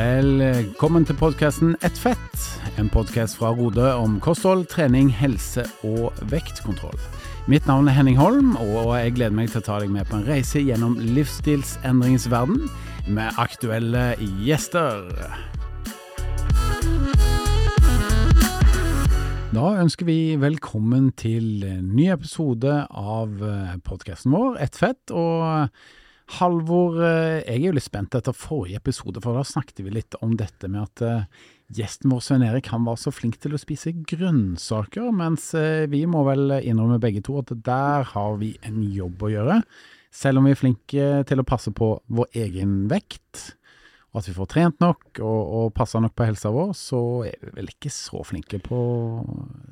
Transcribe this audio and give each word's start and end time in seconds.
Velkommen 0.00 1.04
til 1.04 1.16
podkasten 1.18 1.74
Ett 1.84 1.98
fett, 1.98 2.44
en 2.80 2.88
podkast 2.88 3.36
fra 3.36 3.50
Rode 3.52 3.90
om 3.98 4.14
kosthold, 4.22 4.62
trening, 4.70 5.10
helse 5.12 5.66
og 5.84 6.16
vektkontroll. 6.30 6.96
Mitt 7.50 7.66
navn 7.68 7.90
er 7.90 7.98
Henning 7.98 8.16
Holm, 8.16 8.54
og 8.56 8.94
jeg 8.96 9.12
gleder 9.18 9.36
meg 9.36 9.50
til 9.52 9.60
å 9.60 9.66
ta 9.66 9.76
deg 9.82 9.92
med 9.92 10.08
på 10.08 10.16
en 10.16 10.24
reise 10.24 10.62
gjennom 10.62 10.96
livsstilsendringens 11.18 12.30
verden 12.32 12.70
med 13.12 13.36
aktuelle 13.42 14.14
gjester. 14.46 15.04
Da 19.52 19.68
ønsker 19.84 20.08
vi 20.08 20.20
velkommen 20.40 21.10
til 21.12 21.66
en 21.68 21.92
ny 21.92 22.08
episode 22.14 22.86
av 22.88 23.36
podkasten 23.84 24.32
vår, 24.32 24.62
Ett 24.64 24.80
fett. 24.80 25.10
og 25.12 25.68
Halvor, 26.38 27.00
eh, 27.02 27.40
jeg 27.42 27.56
er 27.56 27.64
jo 27.64 27.74
litt 27.74 27.86
spent 27.86 28.14
etter 28.14 28.36
forrige 28.36 28.78
episode, 28.78 29.18
for 29.24 29.34
da 29.34 29.42
snakket 29.46 29.82
vi 29.82 29.94
litt 29.94 30.14
om 30.22 30.36
dette 30.38 30.68
med 30.70 30.84
at 30.84 31.02
eh, 31.02 31.46
gjesten 31.74 32.12
vår 32.12 32.22
Svein 32.22 32.44
Erik 32.46 32.70
han 32.70 32.86
var 32.86 33.00
så 33.00 33.10
flink 33.14 33.40
til 33.42 33.56
å 33.56 33.60
spise 33.60 33.92
grønnsaker, 34.12 35.10
mens 35.16 35.48
eh, 35.58 35.88
vi 35.90 36.04
må 36.06 36.22
vel 36.28 36.60
innrømme 36.60 37.00
begge 37.02 37.24
to 37.26 37.40
at 37.42 37.50
der 37.66 38.06
har 38.12 38.38
vi 38.42 38.52
en 38.66 38.82
jobb 38.86 39.26
å 39.26 39.32
gjøre. 39.32 39.58
Selv 40.14 40.40
om 40.40 40.46
vi 40.46 40.54
er 40.54 40.58
flinke 40.58 41.08
til 41.26 41.42
å 41.42 41.46
passe 41.46 41.74
på 41.74 41.92
vår 42.10 42.30
egen 42.46 42.84
vekt, 42.90 43.56
at 44.10 44.26
vi 44.26 44.32
får 44.34 44.48
trent 44.50 44.80
nok 44.82 45.20
og, 45.22 45.40
og 45.54 45.66
passa 45.76 46.00
nok 46.02 46.16
på 46.18 46.26
helsa 46.26 46.50
vår, 46.50 46.72
så 46.74 47.00
er 47.28 47.36
vi 47.44 47.52
vel 47.60 47.68
ikke 47.70 47.92
så 47.94 48.24
flinke 48.26 48.58
på 48.64 48.80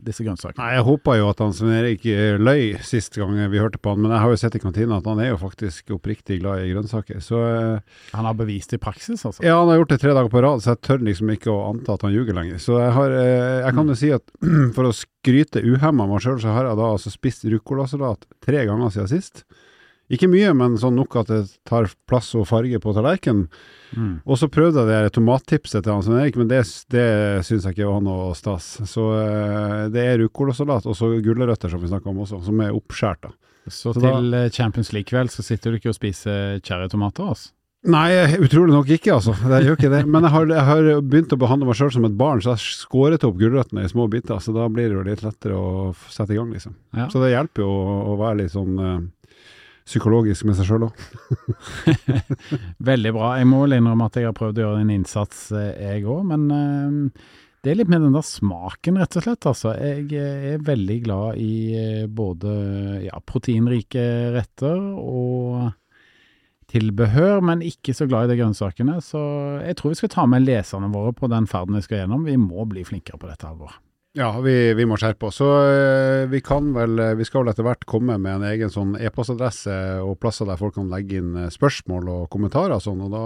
disse 0.07 0.23
grønnsakene. 0.23 0.61
Nei, 0.63 0.77
Jeg 0.77 0.87
håpa 0.87 1.17
jo 1.19 1.27
at 1.33 1.43
han 1.43 1.55
Svein 1.57 1.75
Erik 1.75 2.07
løy 2.39 2.77
sist 2.87 3.19
gang 3.19 3.35
vi 3.51 3.59
hørte 3.59 3.81
på 3.83 3.95
han, 3.95 4.03
men 4.05 4.15
jeg 4.15 4.23
har 4.23 4.35
jo 4.35 4.41
sett 4.45 4.55
i 4.55 4.63
kantina 4.63 5.01
at 5.01 5.11
han 5.11 5.23
er 5.25 5.33
jo 5.33 5.41
faktisk 5.43 5.91
oppriktig 5.97 6.39
glad 6.45 6.63
i 6.63 6.71
grønnsaker. 6.71 7.19
Så 7.25 7.43
eh, 7.49 7.99
Han 8.15 8.29
har 8.31 8.39
bevist 8.39 8.71
det 8.71 8.79
i 8.79 8.85
praksis, 8.87 9.27
altså? 9.27 9.43
Ja, 9.43 9.59
han 9.59 9.73
har 9.73 9.83
gjort 9.83 9.97
det 9.97 10.01
tre 10.05 10.15
dager 10.15 10.31
på 10.33 10.43
rad, 10.45 10.63
så 10.63 10.77
jeg 10.77 10.85
tør 10.87 11.03
liksom 11.11 11.35
ikke 11.35 11.51
å 11.51 11.61
anta 11.73 11.99
at 11.99 12.07
han 12.07 12.15
ljuger 12.15 12.39
lenger. 12.39 12.63
Så 12.63 12.79
jeg, 12.79 12.95
har, 12.95 13.19
eh, 13.19 13.63
jeg 13.67 13.79
kan 13.81 13.91
jo 13.91 13.99
si 13.99 14.13
at 14.15 14.35
for 14.77 14.87
å 14.87 14.95
skryte 14.95 15.65
uhemma 15.67 16.07
meg 16.07 16.23
sjøl, 16.23 16.39
så 16.43 16.55
har 16.55 16.71
jeg 16.71 16.79
da 16.79 16.93
altså 16.95 17.11
spist 17.11 17.49
ruccolasalat 17.51 18.29
tre 18.47 18.63
ganger 18.71 18.95
siden 18.95 19.11
sist. 19.19 19.49
Ikke 20.09 20.29
mye, 20.31 20.55
men 20.57 20.79
sånn 20.81 20.97
nok 20.97 21.19
at 21.21 21.29
det 21.33 21.43
tar 21.69 21.91
plass 22.09 22.31
og 22.39 22.47
farge 22.49 22.81
på 22.81 22.95
tallerkenen. 22.97 23.49
Mm. 23.93 24.15
Og 24.25 24.39
så 24.41 24.49
prøvde 24.53 24.85
jeg 24.85 25.09
det 25.09 25.13
tomattipset 25.17 25.85
til 25.85 25.93
han 25.93 26.05
Svein 26.05 26.23
Erik, 26.23 26.39
men 26.41 26.49
det, 26.49 26.63
det 26.93 27.09
syns 27.49 27.67
jeg 27.69 27.77
ikke 27.77 27.91
var 27.91 28.01
noe 28.05 28.31
stas. 28.37 28.71
Så 28.89 29.05
eh, 29.17 29.85
det 29.93 30.05
er 30.05 30.19
ruccolasalat 30.23 30.89
og 30.89 30.97
så 30.97 31.13
gulrøtter, 31.25 31.73
som 31.73 31.85
vi 31.85 31.93
snakka 31.93 32.13
om 32.13 32.25
også, 32.25 32.41
som 32.49 32.65
er 32.65 32.73
oppskåret. 32.77 33.37
Så, 33.69 33.93
Så 33.93 34.01
til 34.01 34.33
da, 34.33 34.47
Champions 34.49 34.95
League-kveld 34.97 35.33
så 35.33 35.45
sitter 35.45 35.75
du 35.75 35.81
ikke 35.81 35.93
og 35.93 35.99
spiser 35.99 36.61
cherrytomater, 36.65 37.29
altså? 37.35 37.53
Nei, 37.87 38.11
utrolig 38.43 38.75
nok 38.75 38.89
ikke, 38.91 39.13
altså. 39.15 39.37
Jeg 39.39 39.69
gjør 39.69 39.77
ikke 39.77 39.91
det. 39.93 40.01
Men 40.11 40.25
jeg 40.27 40.35
har, 40.35 40.49
jeg 40.51 40.65
har 40.67 40.89
begynt 41.05 41.35
å 41.37 41.39
behandle 41.39 41.69
meg 41.69 41.77
sjøl 41.79 41.93
som 41.95 42.09
et 42.09 42.17
barn, 42.19 42.41
så 42.43 42.57
jeg 42.57 42.73
skåret 42.75 43.23
opp 43.29 43.37
gulrøttene 43.39 43.85
i 43.87 43.91
små 43.93 44.09
biter. 44.11 44.41
Så 44.43 44.51
da 44.57 44.67
blir 44.73 44.91
det 44.91 44.97
jo 44.97 45.05
litt 45.07 45.23
lettere 45.23 45.55
å 45.55 45.93
sette 46.11 46.35
i 46.35 46.41
gang, 46.41 46.51
liksom. 46.57 46.75
Ja. 46.97 47.07
Så 47.13 47.23
det 47.23 47.31
hjelper 47.37 47.63
jo 47.63 47.71
å, 47.71 47.95
å 48.11 48.17
være 48.19 48.41
litt 48.41 48.57
sånn 48.57 48.83
eh, 48.83 48.99
psykologisk 49.89 50.47
med 50.49 50.59
seg 50.59 50.69
sjøl 50.69 50.87
òg. 50.89 51.03
Veldig 52.91 53.13
bra. 53.17 53.33
Jeg 53.41 53.49
må 53.49 53.63
vel 53.65 53.79
innrømme 53.79 54.09
at 54.09 54.19
jeg 54.21 54.29
har 54.29 54.37
prøvd 54.37 54.61
å 54.61 54.65
gjøre 54.67 54.85
en 54.85 54.95
innsats, 54.95 55.49
eh, 55.57 55.73
jeg 55.81 56.07
òg. 56.09 56.23
Men 56.29 56.47
eh, 56.53 57.35
det 57.65 57.73
er 57.73 57.81
litt 57.81 57.91
med 57.91 58.05
den 58.05 58.17
der 58.17 58.27
smaken, 58.27 59.01
rett 59.01 59.19
og 59.19 59.27
slett. 59.27 59.49
Altså. 59.51 59.75
Jeg 59.81 60.07
eh, 60.13 60.47
er 60.53 60.65
veldig 60.69 60.99
glad 61.09 61.43
i 61.43 62.05
både 62.21 62.55
ja, 63.07 63.19
proteinrike 63.25 64.07
retter 64.37 64.79
og 64.79 65.73
tilbehør, 66.69 67.41
men 67.49 67.65
ikke 67.65 67.95
så 67.97 68.05
glad 68.09 68.29
i 68.29 68.35
de 68.35 68.43
grønnsakene. 68.43 69.01
Så 69.05 69.21
jeg 69.65 69.81
tror 69.81 69.95
vi 69.95 70.01
skal 70.03 70.13
ta 70.13 70.29
med 70.29 70.45
leserne 70.45 70.93
våre 70.93 71.17
på 71.17 71.31
den 71.33 71.49
ferden 71.49 71.81
vi 71.81 71.85
skal 71.87 72.03
gjennom. 72.05 72.29
Vi 72.29 72.37
må 72.41 72.69
bli 72.69 72.85
flinkere 72.85 73.21
på 73.21 73.31
dette, 73.31 73.49
Halvor. 73.49 73.79
Ja, 74.19 74.33
vi, 74.43 74.75
vi 74.75 74.85
må 74.89 74.97
skjerpe 74.99 75.29
oss. 75.29 75.39
Så 75.39 75.47
eh, 75.63 76.25
vi 76.27 76.41
kan 76.43 76.73
vel 76.75 76.99
eh, 76.99 77.15
Vi 77.19 77.27
skal 77.27 77.45
vel 77.45 77.53
etter 77.53 77.67
hvert 77.67 77.85
komme 77.87 78.17
med 78.19 78.41
en 78.41 78.47
egen 78.49 78.73
sånn 78.73 78.97
e-postadresse 78.99 79.75
og 80.03 80.17
plasser 80.19 80.49
der 80.49 80.59
folk 80.59 80.75
kan 80.75 80.89
legge 80.91 81.21
inn 81.21 81.37
eh, 81.39 81.53
spørsmål 81.55 82.11
og 82.11 82.25
kommentarer 82.33 82.75
og 82.75 82.83
sånn. 82.83 83.05
Og 83.07 83.13
da, 83.15 83.23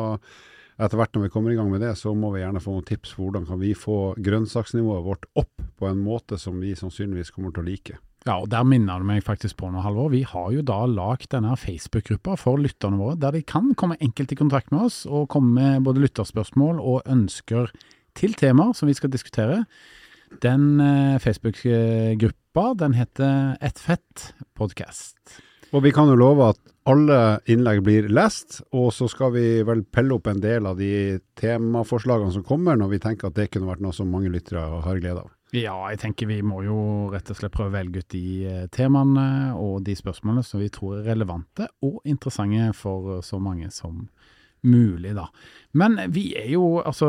etter 0.84 1.00
hvert 1.00 1.16
når 1.16 1.24
vi 1.26 1.32
kommer 1.32 1.54
i 1.54 1.56
gang 1.56 1.70
med 1.72 1.80
det, 1.80 1.94
så 1.96 2.12
må 2.12 2.34
vi 2.34 2.42
gjerne 2.42 2.60
få 2.60 2.74
noen 2.76 2.88
tips 2.90 3.14
for 3.14 3.24
hvordan 3.24 3.46
kan 3.48 3.62
vi 3.62 3.72
få 3.78 3.96
grønnsaksnivået 4.20 5.06
vårt 5.06 5.24
opp 5.40 5.64
på 5.80 5.88
en 5.88 6.02
måte 6.04 6.36
som 6.40 6.60
vi 6.60 6.74
sannsynligvis 6.76 7.32
kommer 7.32 7.56
til 7.56 7.64
å 7.64 7.68
like. 7.70 7.96
Ja, 8.26 8.36
og 8.36 8.52
der 8.52 8.68
minner 8.68 9.00
du 9.00 9.08
meg 9.08 9.24
faktisk 9.24 9.56
på 9.62 9.72
noe, 9.72 9.82
Halvor. 9.82 10.12
Vi 10.12 10.22
har 10.28 10.52
jo 10.52 10.60
da 10.66 10.82
lagd 10.86 11.32
denne 11.32 11.56
Facebook-gruppa 11.58 12.36
for 12.38 12.60
lytterne 12.60 13.00
våre, 13.00 13.16
der 13.18 13.32
de 13.34 13.40
kan 13.48 13.72
komme 13.80 13.96
enkelt 14.04 14.36
i 14.36 14.38
kontakt 14.38 14.68
med 14.74 14.90
oss 14.90 15.00
og 15.08 15.30
komme 15.32 15.56
med 15.56 15.88
både 15.88 16.04
lytterspørsmål 16.04 16.84
og 16.84 17.08
ønsker 17.10 17.72
til 18.18 18.36
temaer 18.36 18.76
som 18.76 18.92
vi 18.92 19.00
skal 19.00 19.10
diskutere. 19.10 19.62
Den 20.40 20.80
eh, 20.80 21.18
Facebook-gruppa, 21.18 22.74
den 22.78 22.94
heter 22.96 23.56
Et 23.60 23.78
fett 23.78 24.34
podcast. 24.54 25.18
Og 25.72 25.82
vi 25.84 25.92
kan 25.92 26.08
jo 26.08 26.16
love 26.16 26.50
at 26.52 26.60
alle 26.88 27.18
innlegg 27.48 27.80
blir 27.86 28.08
lest, 28.12 28.60
og 28.74 28.90
så 28.92 29.06
skal 29.08 29.32
vi 29.36 29.44
vel 29.64 29.84
pelle 29.84 30.16
opp 30.16 30.26
en 30.28 30.42
del 30.42 30.66
av 30.68 30.80
de 30.80 31.20
temaforslagene 31.38 32.34
som 32.34 32.44
kommer, 32.44 32.76
når 32.76 32.90
vi 32.90 33.00
tenker 33.04 33.30
at 33.30 33.38
det 33.38 33.48
kunne 33.52 33.70
vært 33.70 33.84
noe 33.84 33.96
som 33.96 34.10
mange 34.10 34.32
lyttere 34.32 34.64
har 34.84 35.00
glede 35.00 35.22
av. 35.22 35.30
Ja, 35.52 35.76
jeg 35.92 36.00
tenker 36.00 36.30
vi 36.30 36.40
må 36.44 36.62
jo 36.64 36.76
rett 37.12 37.28
og 37.28 37.36
slett 37.36 37.52
prøve 37.52 37.70
å 37.70 37.76
velge 37.76 38.00
ut 38.00 38.12
de 38.12 38.24
eh, 38.48 38.68
temaene 38.72 39.52
og 39.60 39.82
de 39.84 39.96
spørsmålene 39.96 40.44
som 40.48 40.62
vi 40.64 40.70
tror 40.72 40.98
er 40.98 41.10
relevante 41.12 41.68
og 41.84 42.00
interessante 42.08 42.70
for 42.76 43.20
så 43.24 43.40
mange 43.40 43.68
som 43.72 43.98
mulig, 44.00 44.21
da. 45.16 45.26
Men 45.72 45.98
vi 46.12 46.34
er 46.36 46.50
jo, 46.52 46.82
altså 46.84 47.08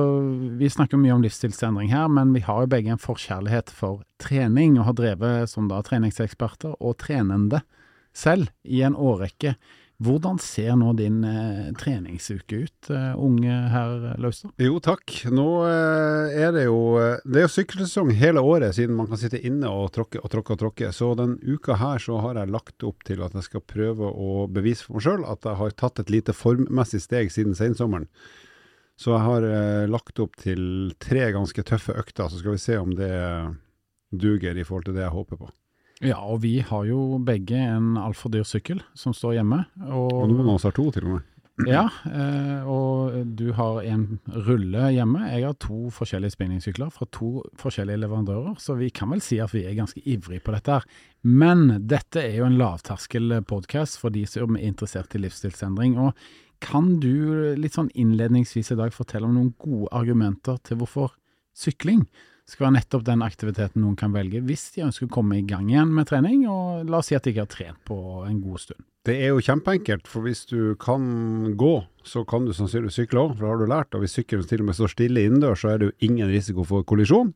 Vi 0.58 0.70
snakker 0.70 0.98
mye 0.98 1.14
om 1.14 1.22
livsstilsendring 1.22 1.92
her, 1.92 2.08
men 2.08 2.34
vi 2.34 2.42
har 2.42 2.64
jo 2.64 2.72
begge 2.72 2.92
en 2.92 3.02
forkjærlighet 3.02 3.70
for 3.70 4.04
trening, 4.20 4.80
og 4.80 4.86
har 4.86 4.94
drevet 4.94 5.50
som 5.50 5.68
da 5.68 5.82
treningseksperter 5.82 6.76
og 6.80 6.98
trenende 6.98 7.62
selv 8.14 8.50
i 8.64 8.82
en 8.86 8.96
årrekke. 8.96 9.56
Hvordan 10.04 10.40
ser 10.42 10.74
nå 10.76 10.92
din 10.98 11.22
eh, 11.24 11.70
treningsuke 11.80 12.64
ut, 12.66 12.90
eh, 12.92 13.12
unge 13.16 13.54
herr 13.72 14.18
Laustad? 14.20 14.52
Jo, 14.60 14.80
takk. 14.84 15.14
Nå 15.32 15.46
eh, 15.70 16.34
er 16.44 16.52
det 16.56 16.66
jo 16.66 16.80
eh, 17.00 17.22
Det 17.24 17.40
er 17.40 17.46
jo 17.46 17.54
sykkelsesong 17.54 18.12
hele 18.20 18.44
året, 18.44 18.76
siden 18.76 18.98
man 18.98 19.08
kan 19.12 19.22
sitte 19.22 19.40
inne 19.40 19.72
og 19.72 19.94
tråkke 19.96 20.20
og 20.20 20.34
tråkke 20.34 20.56
og 20.58 20.62
tråkke. 20.66 20.92
Så 20.96 21.14
den 21.20 21.38
uka 21.46 21.78
her 21.80 22.04
så 22.04 22.20
har 22.26 22.42
jeg 22.42 22.52
lagt 22.52 22.84
opp 22.84 23.06
til 23.08 23.24
at 23.24 23.38
jeg 23.38 23.48
skal 23.48 23.64
prøve 23.64 24.10
å 24.10 24.46
bevise 24.52 24.84
for 24.88 24.98
meg 24.98 25.08
sjøl 25.08 25.28
at 25.30 25.48
jeg 25.48 25.62
har 25.62 25.78
tatt 25.80 26.04
et 26.04 26.12
lite 26.12 26.36
formmessig 26.36 27.04
steg 27.06 27.32
siden 27.32 27.56
sensommeren. 27.56 28.10
Så 29.00 29.16
jeg 29.16 29.24
har 29.26 29.48
eh, 29.48 29.90
lagt 29.90 30.20
opp 30.22 30.36
til 30.42 30.94
tre 31.02 31.30
ganske 31.34 31.66
tøffe 31.66 31.96
økter, 31.98 32.28
så 32.28 32.42
skal 32.42 32.58
vi 32.58 32.62
se 32.66 32.78
om 32.82 32.94
det 32.98 33.14
duger 34.14 34.58
i 34.58 34.66
forhold 34.68 34.90
til 34.90 34.98
det 35.00 35.08
jeg 35.08 35.16
håper 35.16 35.40
på. 35.46 35.54
Ja, 36.02 36.18
og 36.20 36.42
vi 36.44 36.58
har 36.66 36.88
jo 36.88 37.20
begge 37.24 37.60
en 37.60 37.94
altfor 38.02 38.34
dyr 38.34 38.48
sykkel 38.48 38.82
som 38.98 39.14
står 39.16 39.38
hjemme. 39.40 39.64
Og 39.86 40.26
noen 40.32 40.48
av 40.48 40.58
oss 40.58 40.66
har 40.68 40.76
to, 40.76 40.90
til 40.96 41.06
og 41.08 41.16
med. 41.18 41.30
Ja, 41.70 41.84
eh, 42.10 42.66
og 42.66 43.28
du 43.38 43.52
har 43.54 43.84
en 43.86 44.08
rulle 44.48 44.88
hjemme. 44.96 45.22
Jeg 45.30 45.46
har 45.46 45.58
to 45.62 45.92
forskjellige 45.94 46.34
spinningsykler 46.34 46.90
fra 46.96 47.06
to 47.14 47.44
forskjellige 47.62 48.02
leverandører, 48.02 48.56
så 48.58 48.74
vi 48.80 48.90
kan 48.90 49.12
vel 49.14 49.22
si 49.22 49.38
at 49.44 49.54
vi 49.54 49.62
er 49.70 49.78
ganske 49.78 50.02
ivrige 50.02 50.42
på 50.42 50.56
dette 50.56 50.80
her. 50.80 50.88
Men 51.22 51.86
dette 51.86 52.24
er 52.24 52.40
jo 52.40 52.48
en 52.50 52.58
lavterskelpodkast 52.58 54.02
for 54.02 54.16
de 54.16 54.26
som 54.30 54.58
er 54.58 54.66
interessert 54.66 55.14
i 55.14 55.22
livsstilsendring. 55.22 56.00
Og 56.02 56.18
kan 56.64 56.98
du 57.04 57.54
litt 57.60 57.78
sånn 57.78 57.94
innledningsvis 57.94 58.74
i 58.74 58.80
dag 58.80 58.96
fortelle 58.96 59.30
om 59.30 59.38
noen 59.38 59.54
gode 59.62 59.94
argumenter 59.94 60.58
til 60.66 60.82
hvorfor 60.82 61.14
sykling 61.54 62.08
skal 62.50 62.68
være 62.68 62.78
nettopp 62.78 63.06
den 63.08 63.24
aktiviteten 63.24 63.84
noen 63.84 63.96
kan 64.00 64.14
velge 64.16 64.42
hvis 64.44 64.66
de 64.76 64.84
ønsker 64.88 65.08
å 65.08 65.14
komme 65.14 65.40
i 65.40 65.46
gang 65.48 65.70
igjen 65.72 65.94
med 65.96 66.10
trening, 66.10 66.44
og 66.52 66.90
la 66.90 67.00
oss 67.00 67.12
si 67.12 67.18
at 67.18 67.24
de 67.24 67.34
ikke 67.34 67.46
har 67.46 67.54
trent 67.54 67.80
på 67.88 67.98
en 68.28 68.42
god 68.44 68.64
stund. 68.66 68.84
Det 69.04 69.18
er 69.20 69.34
jo 69.34 69.44
kjempeenkelt, 69.44 70.08
for 70.08 70.24
hvis 70.24 70.46
du 70.48 70.76
kan 70.80 71.04
gå, 71.60 71.74
så 72.08 72.24
kan 72.28 72.46
du 72.48 72.54
sannsynligvis 72.56 73.02
sykle 73.02 73.26
òg, 73.26 73.34
for 73.34 73.44
det 73.44 73.50
har 73.52 73.60
du 73.60 73.68
lært. 73.68 73.96
Og 73.98 74.04
hvis 74.04 74.16
sykkelen 74.16 74.48
til 74.48 74.64
og 74.64 74.70
med 74.70 74.78
står 74.78 74.94
stille 74.94 75.26
innendørs, 75.28 75.64
så 75.64 75.74
er 75.74 75.82
det 75.82 75.90
jo 75.90 76.08
ingen 76.08 76.32
risiko 76.32 76.64
for 76.68 76.88
kollisjon. 76.88 77.34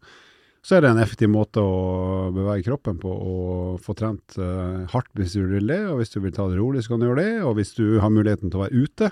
Så 0.63 0.77
er 0.77 0.83
det 0.83 0.93
en 0.93 1.01
effektiv 1.03 1.29
måte 1.31 1.59
å 1.63 2.29
bevege 2.35 2.65
kroppen 2.65 2.97
på 2.99 3.11
og 3.11 3.83
få 3.83 3.95
trent 3.99 4.35
eh, 4.39 4.87
hardt 4.91 5.11
hvis 5.19 5.35
du 5.35 5.43
vil 5.47 5.67
det. 5.67 5.81
Og 5.91 5.99
hvis 5.99 6.15
du 6.15 6.21
vil 6.23 6.33
ta 6.35 6.47
det 6.47 6.59
rolig, 6.59 6.83
så 6.83 6.93
kan 6.93 7.03
du 7.03 7.09
gjøre 7.09 7.23
det. 7.23 7.35
Og 7.47 7.53
hvis 7.59 7.75
du 7.75 7.85
har 8.03 8.11
muligheten 8.15 8.51
til 8.51 8.59
å 8.59 8.63
være 8.65 8.83
ute, 8.87 9.11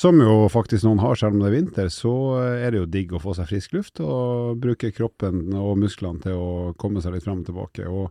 som 0.00 0.16
jo 0.22 0.46
faktisk 0.48 0.86
noen 0.86 1.02
har 1.02 1.18
selv 1.18 1.36
om 1.36 1.42
det 1.42 1.50
er 1.50 1.56
vinter, 1.58 1.88
så 1.92 2.12
er 2.40 2.72
det 2.72 2.78
jo 2.80 2.88
digg 2.88 3.10
å 3.12 3.20
få 3.20 3.34
seg 3.36 3.50
frisk 3.50 3.74
luft 3.76 4.00
og 4.00 4.60
bruke 4.62 4.92
kroppen 4.96 5.50
og 5.58 5.76
musklene 5.82 6.22
til 6.24 6.40
å 6.40 6.52
komme 6.80 7.02
seg 7.04 7.16
litt 7.16 7.26
frem 7.26 7.42
og 7.42 7.50
tilbake. 7.50 7.88
Og 7.88 8.08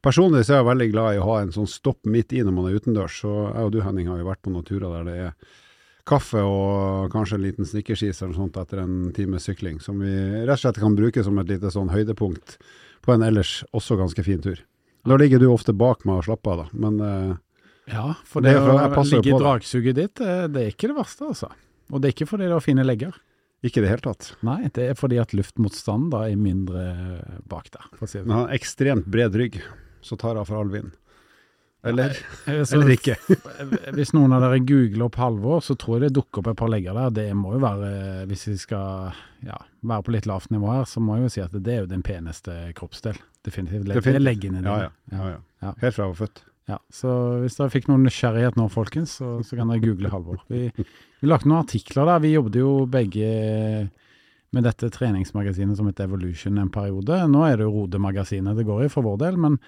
Personlig 0.00 0.46
så 0.46 0.54
er 0.54 0.62
jeg 0.62 0.68
veldig 0.70 0.86
glad 0.94 1.14
i 1.14 1.18
å 1.20 1.26
ha 1.28 1.40
en 1.42 1.50
sånn 1.52 1.68
stopp 1.68 2.06
midt 2.08 2.32
i 2.32 2.40
når 2.40 2.54
man 2.56 2.68
er 2.70 2.78
utendørs. 2.80 3.18
Så 3.20 3.32
jeg 3.50 3.66
og 3.66 3.74
du 3.74 3.82
Henning 3.84 4.08
har 4.08 4.20
jo 4.20 4.30
vært 4.30 4.40
på 4.46 4.52
noen 4.52 4.64
turer 4.64 4.94
der 4.94 5.08
det 5.08 5.16
er 5.26 5.58
kaffe 6.08 6.40
og 6.40 7.12
kanskje 7.12 7.36
en 7.36 7.44
liten 7.44 7.68
snickerskis 7.68 8.22
eller 8.22 8.32
noe 8.32 8.40
sånt 8.40 8.56
etter 8.62 8.80
en 8.80 8.94
times 9.14 9.44
sykling, 9.46 9.76
som 9.84 10.00
vi 10.00 10.14
rett 10.14 10.56
og 10.56 10.62
slett 10.62 10.80
kan 10.80 10.96
bruke 10.96 11.24
som 11.24 11.36
et 11.38 11.52
lite 11.52 11.72
sånn 11.72 11.92
høydepunkt 11.92 12.56
på 13.04 13.12
en 13.12 13.24
ellers 13.26 13.60
også 13.76 13.98
ganske 14.00 14.24
fin 14.24 14.40
tur. 14.42 14.64
Da 15.06 15.20
ligger 15.20 15.40
du 15.40 15.50
ofte 15.52 15.76
bak 15.76 16.06
meg 16.08 16.22
og 16.22 16.26
slapper 16.26 16.56
av, 16.56 16.64
da, 16.64 16.80
men 16.80 17.04
eh, 17.04 17.36
Ja, 17.90 18.14
for 18.26 18.44
Det 18.44 18.54
det, 18.54 18.60
å 18.62 19.04
ligge 19.08 19.32
i 19.32 19.40
dragsuget 19.40 19.98
ditt, 19.98 20.22
eh, 20.22 20.46
det 20.50 20.62
er 20.62 20.72
ikke 20.74 20.92
det 20.92 20.96
verste, 20.98 21.32
altså. 21.32 21.50
Og 21.90 22.00
det 22.00 22.10
er 22.10 22.16
ikke 22.16 22.30
fordi 22.30 22.48
det 22.48 22.56
er 22.56 22.64
fine 22.64 22.86
legger. 22.86 23.18
Ikke 23.66 23.82
i 23.82 23.84
det 23.84 23.90
hele 23.92 24.04
tatt. 24.04 24.30
Nei, 24.46 24.62
det 24.72 24.86
er 24.92 24.96
fordi 24.96 25.18
at 25.20 25.34
luftmotstanden 25.36 26.08
da 26.14 26.22
er 26.30 26.38
mindre 26.40 26.84
bak 27.50 27.68
der. 27.74 27.90
For 27.98 28.06
å 28.06 28.08
si 28.08 28.20
det. 28.20 28.24
Men 28.24 28.38
han 28.38 28.46
har 28.46 28.56
ekstremt 28.56 29.10
bred 29.10 29.36
rygg, 29.36 29.58
så 30.00 30.16
tar 30.20 30.40
av 30.40 30.48
for 30.48 30.62
all 30.62 30.70
vind. 30.72 30.94
Eller, 31.82 32.12
Nei, 32.44 32.64
Så 32.68 32.76
eller 32.76 32.92
ikke. 32.92 33.14
Hvis 33.96 34.12
noen 34.12 34.34
av 34.36 34.42
dere 34.44 34.60
googler 34.68 35.06
opp 35.06 35.16
Halvor, 35.20 35.62
så 35.64 35.76
tror 35.80 35.96
jeg 35.96 36.08
det 36.08 36.18
dukker 36.18 36.42
opp 36.42 36.50
et 36.52 36.58
par 36.60 36.68
legger 36.72 36.96
der. 36.96 37.14
Det 37.16 37.26
må 37.36 37.54
jo 37.56 37.62
være, 37.62 37.92
hvis 38.28 38.46
vi 38.50 38.56
skal 38.60 39.14
ja, 39.48 39.56
være 39.80 40.04
på 40.04 40.14
litt 40.16 40.28
lavt 40.28 40.52
nivå 40.52 40.74
her, 40.74 40.84
så 40.88 41.00
må 41.04 41.16
jeg 41.16 41.24
jo 41.26 41.32
si 41.36 41.44
at 41.44 41.56
det 41.56 41.74
er 41.74 41.82
jo 41.86 41.90
den 41.90 42.04
peneste 42.04 42.56
kroppsdel. 42.76 43.16
Definitivt. 43.44 43.88
Det 43.88 44.12
er 44.12 44.20
leggene 44.20 44.60
dine. 44.60 44.76
ja. 44.88 44.92
ja, 45.12 45.32
ja. 45.36 45.40
Ja. 45.60 45.74
Helt 45.82 45.96
fra 45.96 46.06
jeg 46.06 46.14
var 46.14 46.20
født. 46.22 46.42
Ja, 46.70 46.78
så 46.94 47.10
hvis 47.42 47.56
dere 47.58 47.72
fikk 47.72 47.88
noen 47.90 48.04
nysgjerrighet 48.06 48.58
nå, 48.58 48.68
folkens, 48.70 49.16
så, 49.18 49.40
så 49.46 49.58
kan 49.58 49.72
dere 49.72 49.82
google 49.82 50.12
Halvor. 50.12 50.42
Vi, 50.52 50.68
vi 50.76 51.28
lagde 51.30 51.50
noen 51.50 51.64
artikler 51.64 52.06
der. 52.06 52.22
Vi 52.22 52.34
jobbet 52.36 52.60
jo 52.60 52.72
begge 52.90 53.30
med 54.54 54.66
dette 54.66 54.90
treningsmagasinet 54.94 55.78
som 55.78 55.88
het 55.90 56.02
Evolution 56.02 56.58
en 56.58 56.72
periode. 56.72 57.22
Nå 57.30 57.44
er 57.46 57.58
det 57.58 57.66
jo 57.68 57.74
Rode-magasinet 57.76 58.58
det 58.58 58.66
går 58.68 58.86
i 58.86 58.90
for 58.92 59.06
vår 59.06 59.18
del, 59.24 59.38
men 59.40 59.58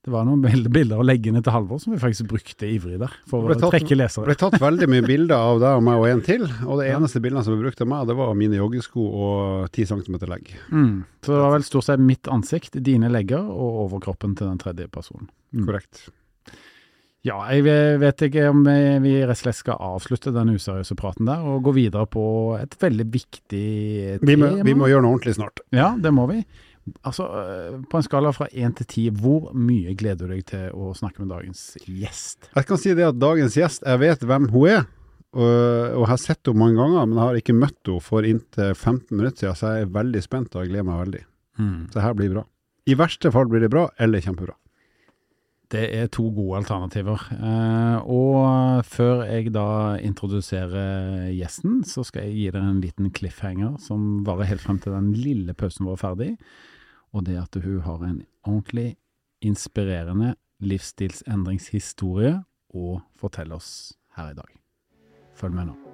det 0.00 0.12
var 0.14 0.24
noen 0.24 0.40
bilder 0.40 0.72
bilder 0.72 1.00
av 1.02 1.04
leggene 1.04 1.42
til 1.44 1.52
Halvor 1.52 1.80
som 1.82 1.92
vi 1.92 1.98
faktisk 2.00 2.30
brukte 2.30 2.64
ivrig 2.64 2.96
der, 3.02 3.12
for 3.28 3.50
tatt, 3.52 3.66
å 3.66 3.72
tatt- 3.74 3.90
lesere. 3.92 4.24
Det 4.24 4.32
ble 4.32 4.36
tatt 4.40 4.62
veldig 4.62 4.88
mye 4.88 5.04
bilder 5.12 5.36
av 5.36 5.60
deg 5.60 5.80
og 5.80 5.84
meg 5.84 6.00
og 6.00 6.06
en 6.08 6.22
til, 6.24 6.46
og 6.64 6.80
det 6.80 6.86
eneste 6.88 7.20
bildet 7.20 7.44
som 7.44 7.52
ble 7.52 7.66
brukt 7.66 7.84
av 7.84 7.90
meg, 7.90 8.06
det 8.08 8.16
var 8.16 8.32
mine 8.38 8.56
joggesko 8.56 9.04
og 9.10 9.66
10 9.76 9.90
cm 9.92 10.16
legg. 10.30 10.54
Mm. 10.72 10.94
Så 11.20 11.34
det 11.34 11.42
var 11.42 11.52
vel 11.58 11.68
stort 11.68 11.88
sett 11.90 12.00
mitt 12.00 12.32
ansikt, 12.32 12.80
dine 12.80 13.12
legger 13.12 13.44
og 13.44 13.84
overkroppen 13.84 14.32
til 14.40 14.48
den 14.48 14.62
tredje 14.62 14.88
personen. 14.88 15.28
Mm. 15.52 15.66
Korrekt. 15.68 16.06
Ja, 17.26 17.36
jeg 17.52 17.66
vet 18.00 18.22
ikke 18.24 18.46
om 18.48 18.62
vi 18.64 18.76
vi 19.04 19.12
rett 19.20 19.36
og 19.36 19.42
slett 19.42 19.58
skal 19.58 19.80
avslutte 19.90 20.32
den 20.32 20.54
useriøse 20.54 20.96
praten 20.96 21.28
der, 21.28 21.42
og 21.44 21.66
gå 21.66 21.74
videre 21.76 22.06
på 22.08 22.24
et 22.56 22.76
veldig 22.80 23.06
viktig 23.12 23.64
Vi 24.24 24.36
må, 24.40 24.54
vi 24.64 24.74
må 24.76 24.88
gjøre 24.88 25.04
noe 25.04 25.18
ordentlig 25.18 25.36
snart. 25.36 25.60
Ja, 25.76 25.92
det 26.00 26.14
må 26.16 26.24
vi. 26.30 26.40
Altså, 27.04 27.26
øh, 27.28 27.74
på 27.90 27.98
en 27.98 28.06
skala 28.06 28.32
fra 28.32 28.48
én 28.56 28.72
til 28.78 28.88
ti, 28.88 29.02
hvor 29.12 29.50
mye 29.52 29.92
gleder 29.98 30.30
du 30.30 30.32
deg 30.32 30.46
til 30.48 30.70
å 30.72 30.94
snakke 30.96 31.20
med 31.22 31.28
dagens 31.34 31.74
gjest? 31.84 32.48
Jeg 32.56 32.66
kan 32.70 32.80
si 32.80 32.94
det 32.96 33.04
at 33.10 33.20
dagens 33.20 33.58
gjest, 33.58 33.84
jeg 33.84 34.00
vet 34.00 34.24
hvem 34.24 34.48
hun 34.54 34.70
er, 34.70 34.88
og, 35.36 35.44
og 35.44 36.00
jeg 36.00 36.10
har 36.10 36.22
sett 36.24 36.48
henne 36.48 36.62
mange 36.64 36.80
ganger, 36.80 37.04
men 37.04 37.20
jeg 37.20 37.26
har 37.26 37.42
ikke 37.42 37.58
møtt 37.58 37.78
henne 37.86 38.06
for 38.06 38.26
inntil 38.26 38.72
15 38.72 39.12
minutter 39.12 39.44
siden, 39.44 39.60
så 39.60 39.74
jeg 39.76 39.84
er 39.84 39.92
veldig 40.00 40.24
spent 40.24 40.56
og 40.56 40.64
jeg 40.64 40.72
gleder 40.72 40.88
meg 40.88 41.04
veldig. 41.04 41.22
Så 41.92 42.00
her 42.00 42.16
blir 42.16 42.32
bra. 42.32 42.46
I 42.88 42.96
verste 42.96 43.30
fall 43.34 43.50
blir 43.52 43.60
det 43.60 43.70
bra, 43.70 43.84
eller 44.00 44.24
kjempebra. 44.24 44.56
Det 45.70 45.84
er 45.94 46.08
to 46.10 46.24
gode 46.34 46.58
alternativer. 46.58 47.22
Eh, 47.36 48.08
og 48.10 48.82
før 48.86 49.22
jeg 49.28 49.52
da 49.54 49.98
introduserer 50.02 51.30
gjesten, 51.30 51.84
så 51.86 52.02
skal 52.06 52.26
jeg 52.26 52.34
gi 52.34 52.48
dere 52.50 52.72
en 52.72 52.82
liten 52.82 53.10
cliffhanger 53.14 53.76
som 53.82 54.24
varer 54.26 54.50
helt 54.50 54.64
frem 54.64 54.80
til 54.82 54.96
den 54.96 55.12
lille 55.14 55.54
pausen 55.54 55.86
vår 55.86 55.98
er 55.98 56.02
ferdig. 56.02 56.30
Og 57.14 57.26
det 57.26 57.38
at 57.38 57.62
hun 57.62 57.80
har 57.86 58.02
en 58.06 58.22
ordentlig 58.42 58.96
inspirerende 59.46 60.34
livsstilsendringshistorie 60.60 62.40
å 62.74 62.98
fortelle 63.18 63.56
oss 63.56 63.94
her 64.18 64.34
i 64.34 64.38
dag. 64.42 64.58
Følg 65.38 65.56
med 65.56 65.72
nå. 65.72 65.89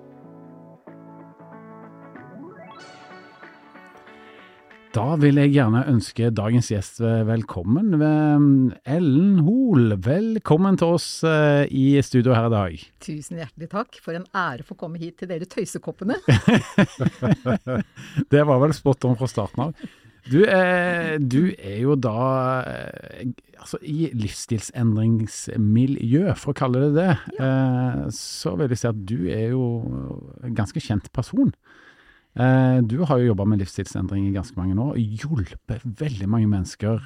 Da 4.96 5.10
vil 5.20 5.36
jeg 5.36 5.50
gjerne 5.52 5.82
ønske 5.90 6.30
dagens 6.32 6.70
gjest 6.72 7.02
velkommen. 7.04 8.00
Ellen 8.88 9.42
Hoel, 9.44 9.92
velkommen 10.00 10.78
til 10.80 10.94
oss 10.96 11.20
eh, 11.28 11.68
i 11.68 12.00
studio 12.00 12.32
her 12.32 12.48
i 12.48 12.52
dag. 12.54 12.80
Tusen 13.04 13.36
hjertelig 13.42 13.68
takk. 13.74 13.98
For 14.00 14.16
en 14.16 14.24
ære 14.32 14.64
å 14.64 14.66
få 14.70 14.76
komme 14.80 14.96
hit 15.02 15.18
til 15.20 15.28
dere 15.28 15.44
tøysekoppene. 15.52 16.16
Det 18.32 18.42
var 18.48 18.56
vel 18.62 18.72
spot 18.78 19.04
on 19.10 19.18
fra 19.20 19.28
starten 19.28 19.60
av. 19.66 19.76
Du, 20.32 20.40
eh, 20.48 21.20
du 21.20 21.52
er 21.54 21.78
jo 21.84 21.94
da 22.00 22.64
eh, 22.64 23.28
altså 23.60 23.76
i 23.84 24.08
livsstilsendringsmiljø, 24.16 26.32
for 26.40 26.50
å 26.54 26.56
kalle 26.56 26.80
det 26.86 26.96
det. 26.96 27.12
Eh, 27.36 28.08
så 28.16 28.56
vil 28.56 28.72
jeg 28.72 28.80
si 28.80 28.88
at 28.90 29.00
du 29.12 29.28
er 29.28 29.52
jo 29.52 29.84
en 30.40 30.56
ganske 30.56 30.80
kjent 30.82 31.12
person. 31.12 31.52
Eh, 32.36 32.78
du 32.84 33.00
har 33.08 33.20
jo 33.20 33.30
jobba 33.30 33.46
med 33.48 33.62
livsstilsendring 33.62 34.28
i 34.28 34.34
ganske 34.34 34.58
mange 34.60 34.76
år, 34.76 34.92
og 34.92 35.22
hjulpet 35.22 35.84
veldig 36.00 36.28
mange 36.28 36.50
mennesker 36.52 37.00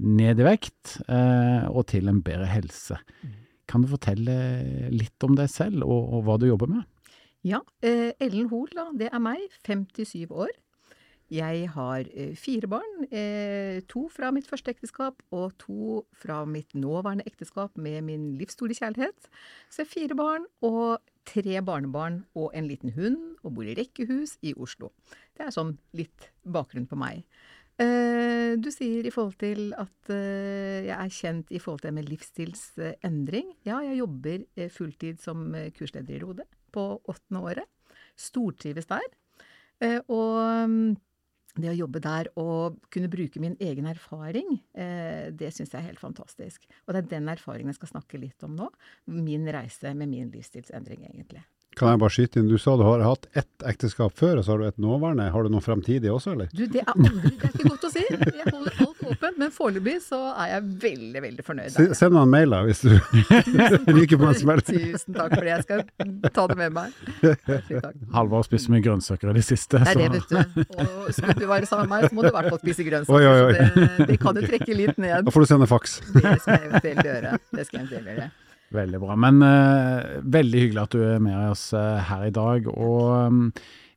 ned 0.00 0.40
i 0.40 0.46
vekt 0.46 1.00
eh, 1.10 1.66
og 1.66 1.88
til 1.90 2.08
en 2.10 2.22
bedre 2.24 2.46
helse. 2.48 3.00
Kan 3.70 3.82
du 3.82 3.90
fortelle 3.90 4.36
litt 4.94 5.26
om 5.26 5.34
deg 5.38 5.50
selv 5.50 5.82
og, 5.82 6.14
og 6.14 6.24
hva 6.26 6.38
du 6.38 6.46
jobber 6.48 6.70
med? 6.70 6.86
Ja, 7.46 7.62
eh, 7.82 8.12
Ellen 8.22 8.50
Hoel, 8.52 8.70
da, 8.76 8.88
det 8.94 9.10
er 9.10 9.22
meg. 9.22 9.42
57 9.66 10.30
år. 10.30 10.54
Jeg 11.30 11.68
har 11.70 12.08
fire 12.34 12.66
barn. 12.66 13.04
To 13.86 14.00
fra 14.10 14.32
mitt 14.34 14.48
første 14.50 14.72
ekteskap 14.74 15.22
og 15.30 15.52
to 15.62 16.00
fra 16.18 16.40
mitt 16.42 16.74
nåværende 16.74 17.22
ekteskap 17.22 17.78
med 17.78 18.02
min 18.08 18.24
livsstore 18.40 18.74
kjærlighet. 18.74 19.30
Så 19.70 19.84
jeg 19.84 19.86
har 19.86 19.92
fire 19.92 20.16
barn 20.18 20.48
og 20.66 20.98
tre 21.28 21.60
barnebarn 21.64 22.22
og 22.38 22.52
en 22.56 22.68
liten 22.68 22.94
hund, 22.96 23.18
og 23.44 23.56
bor 23.56 23.68
i 23.68 23.76
rekkehus 23.78 24.36
i 24.44 24.52
Oslo. 24.56 24.90
Det 25.36 25.46
er 25.46 25.54
sånn 25.54 25.76
litt 25.96 26.30
bakgrunn 26.44 26.88
på 26.90 26.98
meg. 27.00 27.24
Eh, 27.80 28.58
du 28.60 28.68
sier 28.74 29.06
i 29.08 29.12
forhold 29.14 29.38
til 29.40 29.70
at 29.78 30.10
eh, 30.12 30.84
jeg 30.84 30.96
er 30.96 31.14
kjent 31.16 31.52
i 31.54 31.60
forhold 31.62 31.80
til 31.80 31.90
det 31.90 31.96
med 31.96 32.10
livsstilsendring. 32.10 33.54
Ja, 33.64 33.78
jeg 33.86 34.02
jobber 34.02 34.42
eh, 34.56 34.72
fulltid 34.72 35.22
som 35.22 35.46
kursleder 35.76 36.18
i 36.18 36.20
Rode 36.20 36.44
på 36.74 36.84
åttende 37.08 37.40
året. 37.40 37.96
Stortrives 38.20 38.90
der. 38.90 39.06
Og 40.12 40.68
mm, 40.68 40.90
det 41.56 41.70
å 41.72 41.78
jobbe 41.82 42.02
der 42.04 42.30
og 42.40 42.80
kunne 42.92 43.10
bruke 43.12 43.42
min 43.42 43.56
egen 43.60 43.88
erfaring, 43.90 44.60
eh, 44.74 45.30
det 45.34 45.52
syns 45.54 45.72
jeg 45.72 45.80
er 45.80 45.88
helt 45.90 46.02
fantastisk. 46.02 46.66
Og 46.86 46.94
det 46.94 47.04
er 47.04 47.14
den 47.16 47.30
erfaringen 47.32 47.72
jeg 47.72 47.80
skal 47.80 47.94
snakke 47.96 48.20
litt 48.20 48.46
om 48.46 48.54
nå. 48.58 48.68
Min 49.10 49.48
reise 49.50 49.94
med 49.94 50.12
min 50.12 50.30
livsstilsendring, 50.34 51.08
egentlig. 51.10 51.42
Kan 51.78 51.92
jeg 51.92 52.00
bare 52.02 52.12
skyte 52.12 52.40
inn, 52.40 52.48
du 52.50 52.58
sa 52.58 52.72
du 52.74 52.82
har 52.82 53.02
hatt 53.04 53.28
ett 53.38 53.64
ekteskap 53.70 54.16
før, 54.18 54.40
og 54.40 54.44
så 54.44 54.52
har 54.52 54.62
du 54.62 54.66
et 54.66 54.80
nåværende. 54.82 55.28
Har 55.30 55.46
du 55.46 55.52
noe 55.54 55.62
fremtidig 55.62 56.10
også, 56.10 56.34
eller? 56.34 56.50
Du, 56.50 56.64
det 56.66 56.82
er 56.82 56.90
aldri 56.90 57.30
Det 57.30 57.46
er 57.46 57.54
ikke 57.54 57.68
godt 57.68 57.86
å 57.86 57.92
si. 57.94 58.02
Jeg 58.10 58.46
holder 58.48 58.80
alt 58.86 58.99
men 59.40 59.52
foreløpig 59.54 59.96
så 60.04 60.18
er 60.34 60.50
jeg 60.54 60.66
veldig, 60.84 61.22
veldig 61.24 61.44
fornøyd. 61.46 61.72
Se- 61.74 61.86
Send 61.98 62.14
meg 62.16 62.22
en 62.28 62.32
mail 62.34 62.54
da, 62.54 62.60
hvis 62.68 62.82
du 62.84 62.92
ryker 63.96 64.20
på 64.20 64.28
en 64.30 64.38
smell. 64.38 64.62
Tusen 64.68 65.16
takk 65.16 65.34
for 65.34 65.46
det. 65.46 65.54
Jeg 65.54 65.66
skal 65.66 66.30
ta 66.36 66.46
det 66.50 66.58
med 66.60 66.76
meg. 66.76 66.88
Halvor 68.14 68.40
har 68.40 68.46
spist 68.48 68.70
mye 68.72 68.84
grønnsaker 68.84 69.32
i 69.32 69.36
det 69.38 69.44
siste. 69.46 69.80
Det 69.82 69.94
er 69.94 70.02
det, 70.04 70.20
vet 70.20 70.30
du. 70.30 70.64
Og 70.76 71.10
skulle 71.16 71.36
du 71.40 71.46
være 71.50 71.68
sammen 71.70 71.88
med 71.88 71.96
meg, 71.96 72.08
så 72.10 72.18
må 72.18 72.26
du 72.26 72.30
i 72.30 72.34
hvert 72.36 72.50
fall 72.52 72.62
spise 72.62 72.86
grønnsaker. 72.86 73.16
Oi, 73.16 73.24
oi, 73.26 73.40
oi. 73.48 73.56
Det, 73.56 74.06
det 74.12 74.18
kan 74.22 74.36
du 74.36 74.44
trekke 74.46 74.76
litt 74.78 75.00
ned. 75.00 75.26
Da 75.26 75.34
får 75.34 75.46
du 75.46 75.50
sende 75.54 75.68
faks. 75.70 75.98
Det 76.14 76.22
skal 76.44 76.56
jeg 76.56 76.70
eventuelt 76.70 77.10
gjøre. 77.10 77.34
Det 77.56 77.66
skal 77.68 77.80
jeg 77.80 77.86
eventuelt 77.88 78.12
gjøre. 78.14 78.30
Veldig 78.70 78.98
bra. 79.02 79.14
Men 79.18 79.40
uh, 79.42 80.18
veldig 80.30 80.60
hyggelig 80.64 80.82
at 80.84 80.92
du 80.94 81.00
er 81.02 81.22
med 81.24 81.38
oss 81.50 81.64
uh, 81.74 81.96
her 82.06 82.28
i 82.28 82.34
dag. 82.34 82.68
Og 82.70 83.08
um, 83.26 83.40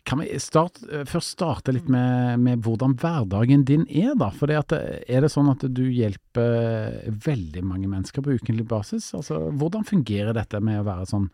kan 0.03 0.19
vi 0.19 0.39
start, 0.39 0.81
eh, 0.91 1.05
først 1.07 1.37
starte 1.37 1.73
litt 1.75 1.89
med, 1.91 2.39
med 2.43 2.63
hvordan 2.65 2.97
hverdagen 2.99 3.63
din 3.67 3.85
er, 3.87 4.13
da? 4.19 4.29
For 4.35 4.51
er 4.51 4.63
det 4.67 5.31
sånn 5.31 5.51
at 5.53 5.63
du 5.63 5.83
hjelper 5.87 7.07
veldig 7.23 7.63
mange 7.63 7.87
mennesker 7.91 8.23
på 8.23 8.35
ukentlig 8.37 8.67
basis? 8.67 9.13
Altså, 9.15 9.39
hvordan 9.51 9.87
fungerer 9.87 10.35
dette 10.35 10.59
med 10.63 10.81
å 10.81 10.87
være 10.87 11.07
sånn 11.09 11.29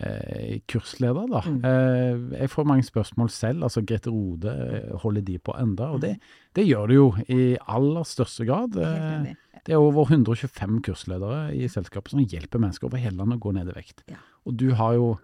eh, 0.00 0.60
kursleder, 0.70 1.30
da? 1.32 1.42
Mm. 1.48 1.60
Eh, 1.70 2.40
jeg 2.42 2.52
får 2.52 2.68
mange 2.68 2.86
spørsmål 2.86 3.32
selv. 3.32 3.64
Altså 3.68 3.84
Grete 3.86 4.12
Rode, 4.12 4.52
eh, 4.52 4.92
holder 5.00 5.24
de 5.24 5.38
på 5.38 5.56
enda? 5.60 5.90
Og 5.96 6.04
det, 6.04 6.16
det 6.56 6.66
gjør 6.68 6.90
du 6.90 6.96
jo 6.98 7.08
i 7.28 7.54
aller 7.64 8.08
største 8.08 8.46
grad. 8.48 8.76
Eh, 8.76 9.32
det 9.64 9.72
er 9.72 9.80
over 9.80 10.10
125 10.10 10.82
kursledere 10.84 11.54
i 11.56 11.70
selskapet 11.72 12.12
som 12.12 12.20
hjelper 12.20 12.60
mennesker 12.60 12.90
over 12.90 13.00
hele 13.00 13.16
landet 13.22 13.40
å 13.40 13.46
gå 13.46 13.54
ned 13.56 13.72
i 13.72 13.78
vekt. 13.78 14.04
Ja. 14.12 14.20
Og 14.44 14.58
du 14.60 14.72
har 14.76 14.98
jo 14.98 15.14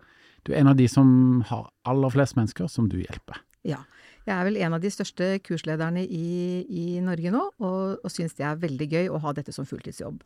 du 0.46 0.52
er 0.52 0.62
en 0.62 0.72
av 0.72 0.78
de 0.78 0.86
som 0.90 1.08
har 1.48 1.68
aller 1.88 2.12
flest 2.14 2.36
mennesker 2.38 2.70
som 2.72 2.88
du 2.90 2.98
hjelper. 3.00 3.42
Ja. 3.66 3.82
Jeg 4.28 4.34
er 4.36 4.46
vel 4.46 4.58
en 4.60 4.76
av 4.76 4.82
de 4.82 4.90
største 4.92 5.26
kurslederne 5.42 6.02
i, 6.04 6.62
i 6.68 6.86
Norge 7.02 7.32
nå, 7.32 7.44
og, 7.58 8.02
og 8.04 8.12
syns 8.12 8.36
det 8.38 8.44
er 8.46 8.60
veldig 8.60 8.88
gøy 8.90 9.08
å 9.10 9.20
ha 9.24 9.32
dette 9.36 9.54
som 9.56 9.66
fulltidsjobb. 9.66 10.20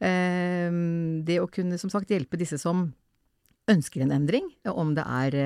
Eh, 0.00 0.78
det 1.28 1.36
å 1.42 1.50
kunne 1.52 1.78
som 1.80 1.92
sagt 1.92 2.10
hjelpe 2.12 2.40
disse 2.40 2.58
som 2.60 2.88
ønsker 3.70 4.04
en 4.04 4.12
endring, 4.14 4.46
om 4.70 4.92
det 4.94 5.02
er 5.02 5.36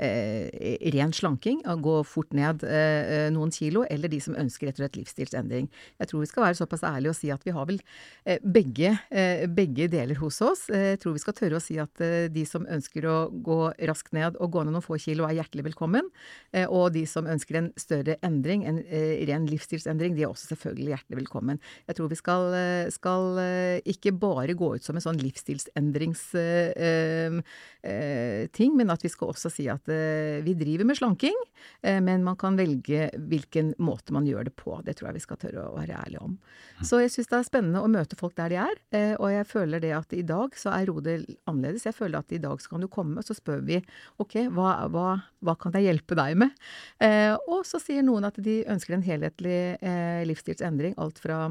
eh, 0.00 0.88
ren 0.94 1.12
slanking, 1.12 1.60
å 1.68 1.76
gå 1.84 1.96
fort 2.08 2.32
ned 2.36 2.62
eh, 2.64 3.28
noen 3.34 3.52
kilo, 3.52 3.82
eller 3.92 4.08
de 4.08 4.20
som 4.24 4.36
ønsker 4.40 4.70
etter 4.70 4.86
et 4.86 4.96
livsstilsendring. 4.96 5.68
Jeg 6.00 6.10
tror 6.10 6.24
vi 6.24 6.30
skal 6.30 6.46
være 6.46 6.58
såpass 6.62 6.84
ærlige 6.88 7.12
og 7.12 7.18
si 7.18 7.30
at 7.34 7.44
vi 7.44 7.52
har 7.52 7.68
vel 7.68 7.80
eh, 8.24 8.40
begge, 8.40 8.94
eh, 9.12 9.44
begge 9.52 9.88
deler 9.92 10.20
hos 10.22 10.40
oss. 10.44 10.66
Eh, 10.72 10.94
Jeg 10.94 11.02
tror 11.02 11.16
vi 11.18 11.22
skal 11.22 11.36
tørre 11.36 11.60
å 11.60 11.64
si 11.64 11.76
at 11.82 12.04
eh, 12.04 12.30
de 12.32 12.46
som 12.48 12.64
ønsker 12.64 13.08
å 13.08 13.18
gå 13.44 13.58
raskt 13.90 14.16
ned 14.16 14.40
og 14.40 14.52
gå 14.54 14.64
ned 14.64 14.72
noen 14.76 14.86
få 14.86 14.96
kilo, 15.02 15.28
er 15.28 15.36
hjertelig 15.42 15.68
velkommen. 15.68 16.08
Og 16.72 16.92
de 16.94 17.02
som 17.08 17.26
ønsker 17.28 17.58
en 17.58 17.68
større 17.78 18.16
endring, 18.24 18.64
en 18.68 18.78
ren 19.28 19.44
livsstilsendring, 19.48 20.14
de 20.16 20.24
er 20.24 20.30
også 20.30 20.54
selvfølgelig 20.54 20.94
hjertelig 20.94 21.18
velkommen. 21.20 21.60
Jeg 21.88 21.98
tror 21.98 22.08
vi 22.10 22.18
skal, 22.18 22.56
skal 22.94 23.40
ikke 23.88 24.14
bare 24.16 24.56
gå 24.58 24.70
ut 24.78 24.86
som 24.86 24.96
en 24.96 25.04
sånn 25.04 25.20
livsstilsendrings... 25.20 26.24
eh, 27.82 28.46
ting, 28.54 28.74
men 28.78 28.90
at 28.92 29.04
vi 29.04 29.10
skal 29.12 29.32
også 29.32 29.50
si 29.52 29.68
at 29.70 29.88
eh, 29.92 30.40
vi 30.44 30.54
driver 30.58 30.88
med 30.88 30.98
slanking, 30.98 31.36
eh, 31.82 32.00
men 32.04 32.24
man 32.26 32.38
kan 32.40 32.58
velge 32.58 33.08
hvilken 33.30 33.74
måte 33.82 34.14
man 34.16 34.26
gjør 34.28 34.48
det 34.48 34.54
på. 34.58 34.78
Det 34.86 34.96
tror 34.98 35.10
jeg 35.10 35.18
vi 35.18 35.24
skal 35.26 35.40
tørre 35.42 35.66
å 35.68 35.76
være 35.78 35.98
ærlige 35.98 36.24
om. 36.24 36.36
Så 36.86 37.02
jeg 37.02 37.12
syns 37.14 37.30
det 37.30 37.38
er 37.40 37.48
spennende 37.48 37.82
å 37.84 37.90
møte 37.90 38.18
folk 38.18 38.36
der 38.38 38.52
de 38.52 38.60
er, 38.62 38.82
eh, 38.94 39.14
og 39.16 39.32
jeg 39.32 39.48
føler 39.50 39.82
det 39.84 39.94
at 39.96 40.14
i 40.16 40.24
dag 40.26 40.56
så 40.58 40.72
er 40.74 40.88
Rode 40.88 41.18
annerledes. 41.50 41.84
Jeg 41.84 41.96
føler 41.96 42.22
at 42.22 42.32
i 42.32 42.40
dag 42.40 42.60
så 42.62 42.72
kan 42.72 42.84
du 42.84 42.88
komme, 42.92 43.18
og 43.20 43.26
så 43.26 43.36
spør 43.36 43.64
vi 43.68 43.80
ok, 44.22 44.38
hva, 44.54 44.70
hva, 44.92 45.08
hva 45.44 45.56
kan 45.60 45.74
jeg 45.76 45.90
hjelpe 45.90 46.16
deg 46.18 46.38
med? 46.44 46.54
Eh, 47.04 47.34
og 47.50 47.66
så 47.68 47.80
sier 47.82 48.06
noen 48.06 48.28
at 48.28 48.38
de 48.40 48.62
ønsker 48.70 48.96
en 48.96 49.04
helhetlig 49.04 49.60
eh, 49.78 50.22
livsstilsendring. 50.28 50.96
Alt 51.00 51.20
fra 51.22 51.48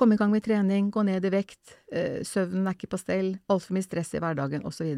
komme 0.00 0.16
i 0.16 0.20
gang 0.20 0.32
med 0.32 0.44
trening, 0.44 0.88
gå 0.92 1.04
ned 1.06 1.28
i 1.28 1.32
vekt, 1.32 1.76
eh, 1.92 2.20
søvnen 2.26 2.66
er 2.66 2.76
ikke 2.76 2.90
på 2.94 3.00
stell, 3.00 3.30
altfor 3.52 3.76
mye 3.76 3.86
stress 3.86 4.14
i 4.16 4.22
hverdagen 4.22 4.66
osv. 4.68 4.90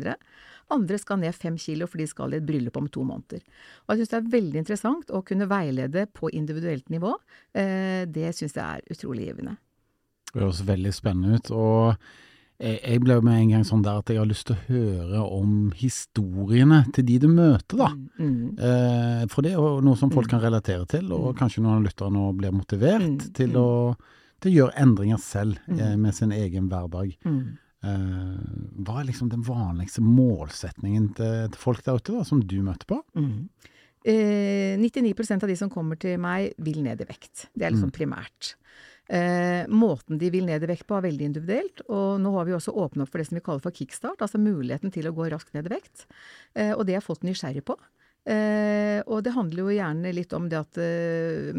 Andre 0.72 1.00
skal 1.02 1.20
ned 1.20 1.36
fem 1.36 1.58
kilo, 1.60 1.88
for 1.90 2.00
de 2.00 2.08
skal 2.10 2.32
i 2.32 2.40
et 2.40 2.48
bryllup 2.48 2.78
om 2.80 2.88
to 2.88 3.04
måneder. 3.06 3.42
Og 3.84 3.94
jeg 3.94 4.02
syns 4.02 4.14
det 4.14 4.20
er 4.20 4.32
veldig 4.38 4.62
interessant 4.62 5.12
å 5.12 5.22
kunne 5.26 5.50
veilede 5.50 6.06
på 6.14 6.30
individuelt 6.32 6.88
nivå. 6.94 7.16
Eh, 7.52 8.04
det 8.06 8.32
syns 8.38 8.56
jeg 8.56 8.64
er 8.64 8.94
utrolig 8.94 9.28
givende. 9.28 9.58
Det 10.32 10.40
høres 10.40 10.62
veldig 10.64 10.94
spennende 10.96 11.40
ut. 11.40 11.50
og 11.52 11.96
jeg, 12.62 13.00
ble 13.02 13.16
med 13.24 13.40
en 13.40 13.52
gang 13.56 13.64
sånn 13.66 13.82
der 13.82 13.98
at 13.98 14.10
jeg 14.12 14.20
har 14.20 14.28
lyst 14.28 14.46
til 14.46 14.54
å 14.54 14.64
høre 14.68 15.22
om 15.34 15.72
historiene 15.74 16.82
til 16.94 17.06
de 17.08 17.18
du 17.24 17.28
møter, 17.32 17.80
da. 17.80 17.90
Mm, 17.90 18.28
mm, 18.28 18.50
Eh, 18.62 19.22
for 19.32 19.42
det 19.42 19.52
er 19.52 19.58
jo 19.58 19.80
noe 19.82 19.98
som 19.98 20.12
folk 20.12 20.30
kan 20.30 20.42
relatere 20.42 20.86
til, 20.86 21.10
og 21.16 21.34
kanskje 21.38 21.64
noen 21.64 21.80
av 21.80 21.86
lytterne 21.88 22.18
nå 22.18 22.32
blir 22.38 22.54
motivert 22.54 23.02
Mm, 23.02 23.32
til, 23.34 23.50
mm. 23.50 23.56
å, 23.58 23.96
til 24.42 24.52
å 24.52 24.56
gjøre 24.60 24.78
endringer 24.82 25.20
selv 25.22 25.58
eh, 25.68 25.92
Mm. 25.94 26.00
med 26.02 26.14
sin 26.18 26.32
egen 26.36 26.68
hverdag. 26.72 27.16
mm. 27.24 27.58
Eh, 27.82 28.42
hva 28.86 29.00
er 29.00 29.08
liksom 29.08 29.28
den 29.32 29.42
vanligste 29.42 29.98
målsetningen 30.06 31.08
til, 31.18 31.48
til 31.50 31.58
folk 31.58 31.80
der 31.82 31.96
ute, 31.98 32.12
da, 32.14 32.22
som 32.22 32.38
du 32.46 32.60
møter 32.62 32.86
på? 32.86 33.00
Mm. 33.18 33.48
Eh, 34.06 34.76
99% 34.78 35.42
av 35.42 35.50
de 35.50 35.56
som 35.58 35.70
kommer 35.70 35.98
til 35.98 36.14
meg, 36.22 36.52
vil 36.62 36.78
ned 36.84 37.02
i 37.02 37.08
vekt. 37.08 37.48
Det 37.54 37.66
er 37.66 37.74
liksom 37.74 37.90
primært. 37.94 38.52
Eh, 39.10 39.66
måten 39.66 40.18
de 40.18 40.30
vil 40.30 40.46
ned 40.46 40.62
i 40.62 40.70
vekt 40.70 40.86
på 40.86 40.94
er 40.96 41.08
veldig 41.08 41.26
individuelt, 41.26 41.82
og 41.90 42.20
nå 42.22 42.30
har 42.36 42.46
vi 42.46 42.54
også 42.54 42.70
åpnet 42.84 43.02
opp 43.02 43.10
for 43.10 43.18
det 43.18 43.26
som 43.28 43.36
vi 43.40 43.44
kaller 43.44 43.64
for 43.66 43.74
kickstart, 43.74 44.22
altså 44.22 44.38
muligheten 44.38 44.94
til 44.94 45.10
å 45.10 45.14
gå 45.18 45.26
raskt 45.34 45.52
ned 45.58 45.66
i 45.66 45.74
vekt. 45.74 46.06
Eh, 46.54 46.70
og 46.76 46.86
det 46.86 46.94
er 47.00 47.04
folk 47.04 47.26
nysgjerrig 47.26 47.64
på. 47.66 47.76
Eh, 48.30 49.02
og 49.10 49.24
det 49.26 49.34
handler 49.34 49.64
jo 49.66 49.74
gjerne 49.74 50.14
litt 50.14 50.32
om 50.38 50.46
det 50.48 50.58
at 50.62 50.78
eh, 50.78 51.58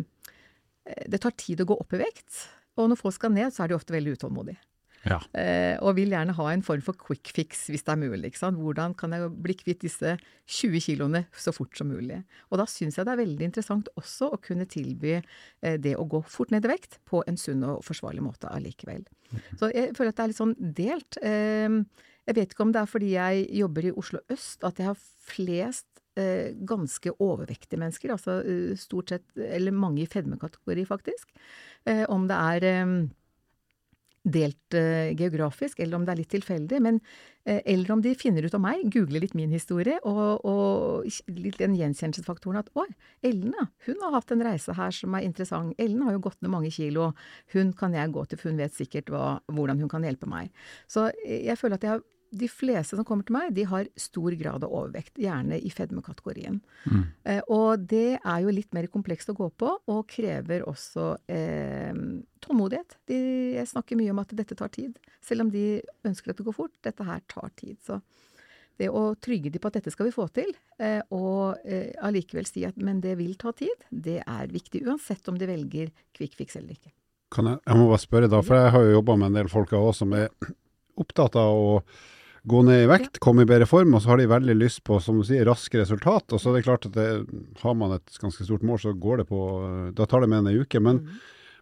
det 1.12 1.20
tar 1.20 1.36
tid 1.36 1.60
å 1.60 1.68
gå 1.68 1.76
opp 1.84 1.94
i 2.00 2.00
vekt. 2.08 2.46
Og 2.78 2.90
når 2.90 3.00
folk 3.00 3.18
skal 3.18 3.34
ned, 3.34 3.54
så 3.54 3.64
er 3.64 3.72
de 3.72 3.78
ofte 3.78 3.96
veldig 3.96 4.16
utålmodige. 4.18 4.62
Ja. 5.04 5.18
Eh, 5.36 5.76
og 5.84 5.98
vil 5.98 6.14
gjerne 6.14 6.36
ha 6.38 6.46
en 6.54 6.64
form 6.64 6.84
for 6.84 6.96
quick 6.96 7.34
fix 7.36 7.66
hvis 7.72 7.84
det 7.84 7.92
er 7.92 8.00
mulig. 8.00 8.32
Hvordan 8.40 8.96
kan 8.96 9.12
jeg 9.16 9.32
bli 9.44 9.56
kvitt 9.60 9.84
disse 9.84 10.16
20 10.48 10.86
kiloene 10.86 11.26
så 11.36 11.52
fort 11.56 11.76
som 11.78 11.92
mulig? 11.92 12.22
Og 12.52 12.62
da 12.62 12.68
syns 12.70 12.98
jeg 12.98 13.08
det 13.08 13.16
er 13.16 13.24
veldig 13.24 13.50
interessant 13.50 13.92
også 14.00 14.32
å 14.32 14.40
kunne 14.44 14.68
tilby 14.70 15.18
eh, 15.18 15.76
det 15.82 15.98
å 16.00 16.08
gå 16.08 16.24
fort 16.24 16.56
ned 16.56 16.66
i 16.68 16.72
vekt 16.72 17.02
på 17.10 17.24
en 17.28 17.40
sunn 17.40 17.66
og 17.68 17.84
forsvarlig 17.86 18.24
måte 18.24 18.52
allikevel. 18.52 19.04
Så 19.60 19.74
jeg 19.74 19.92
føler 19.98 20.14
at 20.14 20.22
det 20.22 20.26
er 20.26 20.32
litt 20.32 20.40
sånn 20.40 20.58
delt. 20.80 21.20
Eh, 21.20 21.80
jeg 22.24 22.38
vet 22.38 22.56
ikke 22.56 22.64
om 22.64 22.72
det 22.72 22.84
er 22.84 22.88
fordi 22.88 23.16
jeg 23.18 23.48
jobber 23.60 23.90
i 23.90 23.96
Oslo 24.00 24.24
øst 24.32 24.64
at 24.64 24.80
jeg 24.80 24.88
har 24.88 25.08
flest 25.28 25.90
ganske 26.70 27.16
overvektige 27.18 27.80
mennesker, 27.82 28.14
altså 28.14 28.40
eh, 28.46 28.78
stort 28.78 29.10
sett, 29.14 29.26
eller 29.36 29.74
mange 29.74 30.04
i 30.04 30.10
fedmekategori 30.10 30.86
faktisk. 30.86 31.30
Eh, 31.90 32.06
om 32.12 32.28
det 32.30 32.38
er 32.38 32.68
eh, 32.70 32.96
delt 34.24 34.74
eh, 34.74 35.12
geografisk, 35.20 35.80
eller 35.80 35.98
om 35.98 36.06
det 36.06 36.14
er 36.14 36.20
litt 36.22 36.32
tilfeldig. 36.32 36.80
Men, 36.84 37.00
eh, 37.46 37.60
eller 37.74 37.92
om 37.92 38.02
de 38.04 38.14
finner 38.16 38.46
ut 38.46 38.56
av 38.56 38.64
meg, 38.64 38.86
googler 38.94 39.24
litt 39.24 39.36
min 39.36 39.52
historie, 39.52 39.98
og, 40.08 40.46
og 40.48 41.10
litt 41.28 41.60
den 41.60 41.76
gjenkjennelsesfaktoren 41.80 42.62
at 42.62 42.72
å, 42.80 42.88
Ellen 43.24 43.52
ja, 43.58 43.68
hun 43.88 44.06
har 44.06 44.16
hatt 44.16 44.32
en 44.32 44.46
reise 44.46 44.76
her 44.78 44.96
som 44.96 45.16
er 45.18 45.28
interessant. 45.28 45.76
Ellen 45.82 46.06
har 46.08 46.16
jo 46.16 46.24
gått 46.30 46.40
ned 46.42 46.54
mange 46.54 46.72
kilo. 46.74 47.12
Hun 47.56 47.76
kan 47.78 47.96
jeg 47.98 48.16
gå 48.16 48.26
til, 48.26 48.40
for 48.40 48.54
hun 48.54 48.64
vet 48.64 48.76
sikkert 48.76 49.12
hva, 49.12 49.28
hvordan 49.52 49.84
hun 49.84 49.92
kan 49.92 50.08
hjelpe 50.08 50.30
meg. 50.30 50.54
Så 50.88 51.10
eh, 51.12 51.44
jeg 51.50 51.60
føler 51.60 51.80
at 51.80 51.88
jeg 51.88 51.96
har 51.98 52.08
de 52.34 52.50
fleste 52.50 52.98
som 52.98 53.06
kommer 53.08 53.26
til 53.28 53.36
meg, 53.36 53.54
de 53.56 53.66
har 53.70 53.88
stor 54.00 54.34
grad 54.40 54.66
av 54.66 54.74
overvekt, 54.74 55.20
gjerne 55.22 55.60
i 55.62 55.72
fedmekategorien. 55.74 56.60
Eh, 57.30 57.42
og 57.54 57.86
det 57.90 58.18
er 58.18 58.44
jo 58.44 58.54
litt 58.54 58.74
mer 58.76 58.90
komplekst 58.92 59.30
å 59.32 59.38
gå 59.38 59.50
på, 59.60 59.70
og 59.94 60.02
krever 60.10 60.66
også 60.70 61.14
eh, 61.32 61.94
tålmodighet. 62.44 62.98
De, 63.10 63.20
jeg 63.60 63.70
snakker 63.70 64.00
mye 64.00 64.14
om 64.16 64.22
at 64.24 64.34
dette 64.36 64.58
tar 64.60 64.74
tid, 64.74 64.98
selv 65.24 65.46
om 65.46 65.54
de 65.54 65.82
ønsker 66.08 66.34
at 66.34 66.42
det 66.42 66.48
går 66.48 66.58
fort. 66.58 66.76
Dette 66.84 67.08
her 67.08 67.22
tar 67.32 67.54
tid. 67.60 67.78
Så 67.86 68.02
det 68.82 68.90
å 68.90 69.14
trygge 69.22 69.52
de 69.54 69.62
på 69.62 69.70
at 69.70 69.78
dette 69.78 69.94
skal 69.94 70.10
vi 70.10 70.16
få 70.16 70.26
til, 70.34 70.50
eh, 70.82 71.00
og 71.14 71.62
eh, 71.62 71.94
allikevel 72.04 72.48
si 72.50 72.66
at 72.66 72.80
men 72.82 73.02
det 73.04 73.16
vil 73.20 73.36
ta 73.40 73.54
tid, 73.56 73.86
det 73.90 74.20
er 74.24 74.50
viktig. 74.52 74.84
Uansett 74.88 75.30
om 75.30 75.38
de 75.38 75.50
velger 75.50 75.94
quick 76.16 76.36
fix 76.40 76.58
eller 76.58 76.74
ikke. 76.78 76.94
Kan 77.34 77.50
jeg, 77.50 77.62
jeg 77.66 77.80
må 77.80 77.88
bare 77.90 78.02
spørre 78.02 78.30
da, 78.30 78.42
for 78.46 78.58
jeg 78.58 78.74
har 78.76 78.86
jo 78.86 78.98
jobba 78.98 79.18
med 79.22 79.32
en 79.32 79.40
del 79.42 79.50
folk 79.50 79.74
også 79.78 80.04
som 80.04 80.18
er 80.18 80.30
opptatt 81.02 81.38
av 81.40 81.58
å 81.58 81.78
gå 82.44 82.62
ned 82.68 82.84
i 82.84 82.88
vekt, 82.92 83.22
komme 83.24 83.46
i 83.46 83.48
bedre 83.48 83.68
form, 83.70 83.94
og 83.96 84.04
så 84.04 84.14
har 84.14 84.20
de 84.20 84.28
veldig 84.28 84.56
lyst 84.58 84.84
på, 84.84 84.98
som 85.00 85.20
du 85.20 85.26
sier, 85.28 85.46
raske 85.48 85.80
resultat. 85.80 86.34
Og 86.36 86.42
så 86.42 86.52
er 86.52 86.58
det 86.58 86.66
klart 86.68 86.88
at 86.90 86.98
det, 86.98 87.08
har 87.62 87.76
man 87.80 87.96
et 87.96 88.20
ganske 88.20 88.44
stort 88.44 88.66
mål, 88.68 88.82
så 88.84 88.92
går 88.94 89.24
det 89.24 89.30
på 89.32 89.42
Da 89.96 90.08
tar 90.10 90.24
det 90.24 90.32
med 90.34 90.44
en 90.44 90.64
uke. 90.64 90.82
Men, 90.84 91.06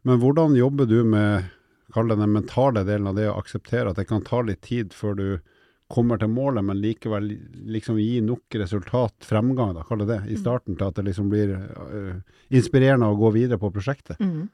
men 0.08 0.22
hvordan 0.22 0.58
jobber 0.58 0.90
du 0.90 1.04
med 1.06 1.52
kall 1.92 2.08
det 2.08 2.18
den 2.22 2.32
mentale 2.34 2.86
delen 2.88 3.10
av 3.12 3.18
det 3.18 3.28
å 3.30 3.38
akseptere 3.40 3.92
at 3.92 4.00
det 4.00 4.08
kan 4.10 4.24
ta 4.26 4.42
litt 4.46 4.64
tid 4.66 4.96
før 4.96 5.18
du 5.18 5.28
kommer 5.92 6.16
til 6.16 6.32
målet, 6.32 6.64
men 6.64 6.80
likevel 6.80 7.26
liksom 7.68 7.98
gi 8.00 8.22
nok 8.24 8.56
resultat, 8.62 9.26
fremgang, 9.28 9.74
da, 9.76 9.84
kall 9.84 10.00
det 10.06 10.08
det, 10.08 10.20
i 10.32 10.38
starten 10.40 10.78
til 10.80 10.88
at 10.88 10.96
det 10.96 11.04
liksom 11.10 11.28
blir 11.32 11.52
uh, 11.52 12.22
inspirerende 12.48 13.10
å 13.12 13.18
gå 13.20 13.34
videre 13.36 13.60
på 13.60 13.74
prosjektet? 13.76 14.16
Mm. 14.24 14.46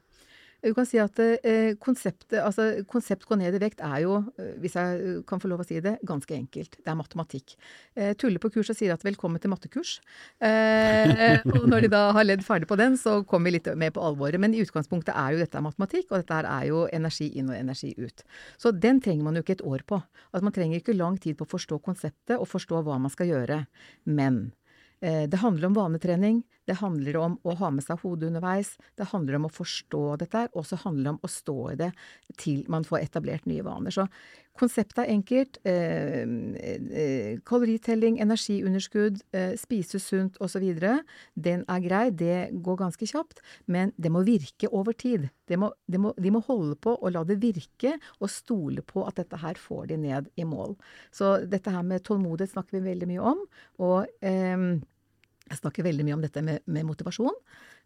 Du 0.58 0.72
kan 0.74 0.86
si 0.88 0.98
at 0.98 1.18
eh, 1.22 1.76
konseptet, 1.78 2.40
altså 2.42 2.82
konsept 2.90 3.28
gå 3.28 3.36
ned 3.38 3.54
i 3.54 3.60
vekt 3.62 3.82
er 3.84 4.00
jo, 4.02 4.16
eh, 4.42 4.56
hvis 4.58 4.74
jeg 4.74 4.96
eh, 4.98 5.20
kan 5.28 5.38
få 5.38 5.50
lov 5.52 5.62
å 5.62 5.66
si 5.66 5.78
det, 5.84 5.94
ganske 6.06 6.34
enkelt. 6.34 6.74
Det 6.82 6.90
er 6.90 6.98
matematikk. 6.98 7.54
Eh, 7.94 8.10
tuller 8.18 8.42
på 8.42 8.50
kurs 8.56 8.72
og 8.74 8.78
sier 8.78 8.90
at 8.94 9.06
velkommen 9.06 9.38
til 9.38 9.52
mattekurs. 9.52 9.94
Eh, 10.42 11.38
og 11.54 11.68
når 11.70 11.86
de 11.86 11.92
da 11.94 12.02
har 12.16 12.26
ledd 12.26 12.42
ferdig 12.46 12.66
på 12.70 12.78
den, 12.80 12.98
så 12.98 13.20
kommer 13.22 13.52
vi 13.52 13.58
litt 13.60 13.70
mer 13.78 13.94
på 13.94 14.02
alvoret. 14.02 14.42
Men 14.42 14.56
i 14.56 14.64
utgangspunktet 14.64 15.14
er 15.14 15.36
jo 15.36 15.42
dette 15.44 15.62
matematikk, 15.62 16.10
og 16.10 16.24
dette 16.24 16.42
er 16.42 16.68
jo 16.72 16.84
energi 16.90 17.30
inn 17.38 17.54
og 17.54 17.58
energi 17.60 17.94
ut. 17.94 18.26
Så 18.58 18.74
den 18.74 18.98
trenger 19.04 19.28
man 19.30 19.38
jo 19.38 19.46
ikke 19.46 19.60
et 19.60 19.66
år 19.66 19.86
på. 19.86 20.02
Altså 20.32 20.50
Man 20.50 20.58
trenger 20.58 20.82
ikke 20.82 20.98
lang 20.98 21.22
tid 21.22 21.38
på 21.38 21.46
å 21.46 21.54
forstå 21.54 21.78
konseptet 21.86 22.34
og 22.34 22.50
forstå 22.50 22.82
hva 22.82 22.98
man 22.98 23.14
skal 23.14 23.30
gjøre. 23.30 23.62
Men 24.10 24.48
Eh, 24.48 24.67
det 25.00 25.38
handler 25.38 25.68
om 25.68 25.76
vanetrening, 25.76 26.40
det 26.66 26.78
handler 26.80 27.16
om 27.20 27.36
å 27.46 27.54
ha 27.60 27.70
med 27.70 27.84
seg 27.86 28.00
hodet 28.02 28.32
underveis, 28.32 28.72
det 28.98 29.06
handler 29.12 29.38
om 29.38 29.46
å 29.46 29.52
forstå 29.52 30.02
dette 30.20 30.42
og 30.52 30.66
så 30.66 30.78
handler 30.82 31.04
det 31.06 31.12
om 31.14 31.20
å 31.22 31.30
stå 31.30 31.56
i 31.70 31.76
det 31.78 31.90
til 32.40 32.64
man 32.72 32.86
får 32.88 33.04
etablert 33.06 33.46
nye 33.48 33.62
vaner. 33.62 33.94
Så 33.94 34.08
konseptet 34.58 35.00
er 35.02 35.12
enkelt. 35.12 35.58
Eh, 35.68 36.22
eh, 36.22 37.38
kaloritelling, 37.46 38.18
energiunderskudd, 38.22 39.22
eh, 39.32 39.54
spise 39.56 40.00
sunt 40.02 40.38
osv. 40.44 40.66
Den 41.34 41.64
er 41.68 41.80
grei, 41.84 42.10
det 42.10 42.50
går 42.62 42.76
ganske 42.82 43.06
kjapt, 43.06 43.40
men 43.66 43.92
det 43.96 44.12
må 44.12 44.24
virke 44.26 44.70
over 44.72 44.92
tid. 44.92 45.28
De 45.48 45.56
må, 45.56 45.72
de 45.86 45.98
må, 45.98 46.12
de 46.18 46.30
må 46.30 46.42
holde 46.46 46.76
på 46.76 46.96
og 46.96 47.12
la 47.12 47.24
det 47.24 47.40
virke, 47.42 47.96
og 48.20 48.30
stole 48.30 48.82
på 48.82 49.06
at 49.06 49.16
dette 49.16 49.40
her 49.40 49.54
får 49.54 49.88
de 49.88 49.96
ned 49.96 50.28
i 50.36 50.44
mål. 50.44 50.76
Så 51.10 51.38
dette 51.46 51.70
her 51.70 51.82
med 51.82 52.04
tålmodighet 52.04 52.52
snakker 52.52 52.78
vi 52.78 52.90
veldig 52.90 53.08
mye 53.08 53.32
om. 53.34 53.44
og 53.78 54.06
eh, 54.20 54.78
jeg 55.48 55.62
snakker 55.62 55.86
veldig 55.86 56.04
mye 56.04 56.18
om 56.18 56.24
dette 56.24 56.42
med, 56.44 56.64
med 56.66 56.84
motivasjon. 56.84 57.36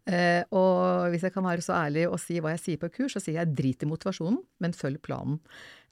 Eh, 0.03 0.43
og 0.51 1.13
hvis 1.13 1.23
jeg 1.23 1.31
kan 1.35 1.45
være 1.47 1.63
så 1.63 1.77
ærlig 1.79 2.09
og 2.09 2.19
si 2.19 2.41
hva 2.43 2.57
jeg 2.57 2.63
sier 2.63 2.81
på 2.81 2.91
kurs, 2.91 3.15
så 3.15 3.21
sier 3.23 3.39
jeg 3.39 3.53
drit 3.55 3.85
i 3.85 3.87
motivasjonen, 3.87 4.41
men 4.63 4.75
følg 4.75 4.99
planen. 5.05 5.39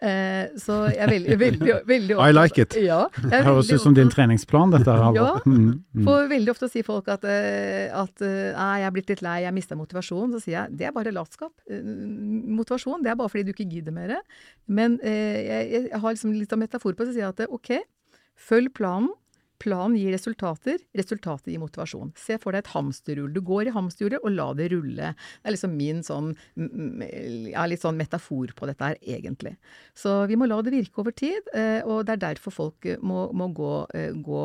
Eh, 0.01 0.49
så 0.59 0.79
jeg 0.89 1.03
er 1.05 1.11
veldig, 1.13 1.37
veldig, 1.45 1.75
veldig 1.87 2.17
I 2.17 2.33
like 2.33 2.65
it. 2.65 2.75
Ja, 2.83 3.05
Det 3.21 3.43
høres 3.47 3.71
ut 3.71 3.85
som 3.85 3.95
din 3.95 4.11
treningsplan, 4.11 4.73
dette 4.75 4.97
her. 4.97 5.15
Ja. 5.15 5.29
Mm, 5.45 5.85
mm. 5.93 6.09
For 6.09 6.27
veldig 6.33 6.55
ofte 6.55 6.71
sier 6.73 6.87
folk 6.87 7.11
at, 7.13 7.27
eh, 7.29 7.87
at 7.95 8.25
eh, 8.25 8.51
nei, 8.57 8.73
jeg 8.81 8.89
er 8.89 8.97
blitt 8.97 9.15
litt 9.15 9.25
lei, 9.27 9.37
jeg 9.45 9.57
mista 9.61 9.79
motivasjon. 9.79 10.35
Så 10.35 10.43
sier 10.47 10.57
jeg 10.57 10.81
det 10.81 10.91
er 10.91 10.97
bare 10.97 11.15
latskap. 11.15 11.55
Eh, 11.71 11.85
Motivasjon 12.51 13.05
det 13.05 13.13
er 13.13 13.21
bare 13.21 13.31
fordi 13.31 13.47
du 13.47 13.55
ikke 13.55 13.69
gidder 13.77 13.95
mer. 13.95 14.17
Men 14.67 14.99
eh, 15.05 15.39
jeg, 15.45 15.87
jeg 15.93 16.03
har 16.03 16.17
liksom 16.17 16.35
litt 16.35 16.57
av 16.57 16.65
metafor 16.65 16.97
på 16.97 17.05
det, 17.05 17.13
så 17.13 17.19
sier 17.19 17.29
jeg 17.29 17.37
at 17.37 17.57
ok, 17.61 17.75
følg 18.51 18.73
planen. 18.75 19.13
Planen 19.61 19.97
gir 19.99 20.15
resultater, 20.15 20.79
resultatet 20.97 21.51
gir 21.53 21.61
motivasjon. 21.61 22.15
Se 22.17 22.39
for 22.41 22.57
deg 22.57 22.65
et 22.65 22.73
hamsterhjul. 22.73 23.29
Du 23.35 23.43
går 23.45 23.69
i 23.69 23.75
hamsterhjulet 23.75 24.25
og 24.25 24.33
la 24.33 24.47
det 24.57 24.71
rulle. 24.73 25.11
Det 25.13 25.51
er 25.51 25.55
liksom 25.55 25.75
min 25.77 26.01
sånn, 26.07 26.31
ja, 27.51 27.67
litt 27.69 27.85
sånn 27.85 27.99
metafor 28.01 28.55
på 28.57 28.71
dette 28.71 28.89
her, 28.89 28.97
egentlig. 29.05 29.55
Så 29.97 30.15
vi 30.31 30.39
må 30.41 30.49
la 30.49 30.63
det 30.65 30.73
virke 30.73 31.03
over 31.03 31.15
tid, 31.17 31.53
eh, 31.53 31.85
og 31.85 32.07
det 32.09 32.17
er 32.17 32.25
derfor 32.25 32.57
folk 32.57 32.89
eh, 32.89 33.01
må, 33.05 33.27
må 33.37 33.51
gå, 33.57 33.75
eh, 33.97 34.17
gå 34.17 34.43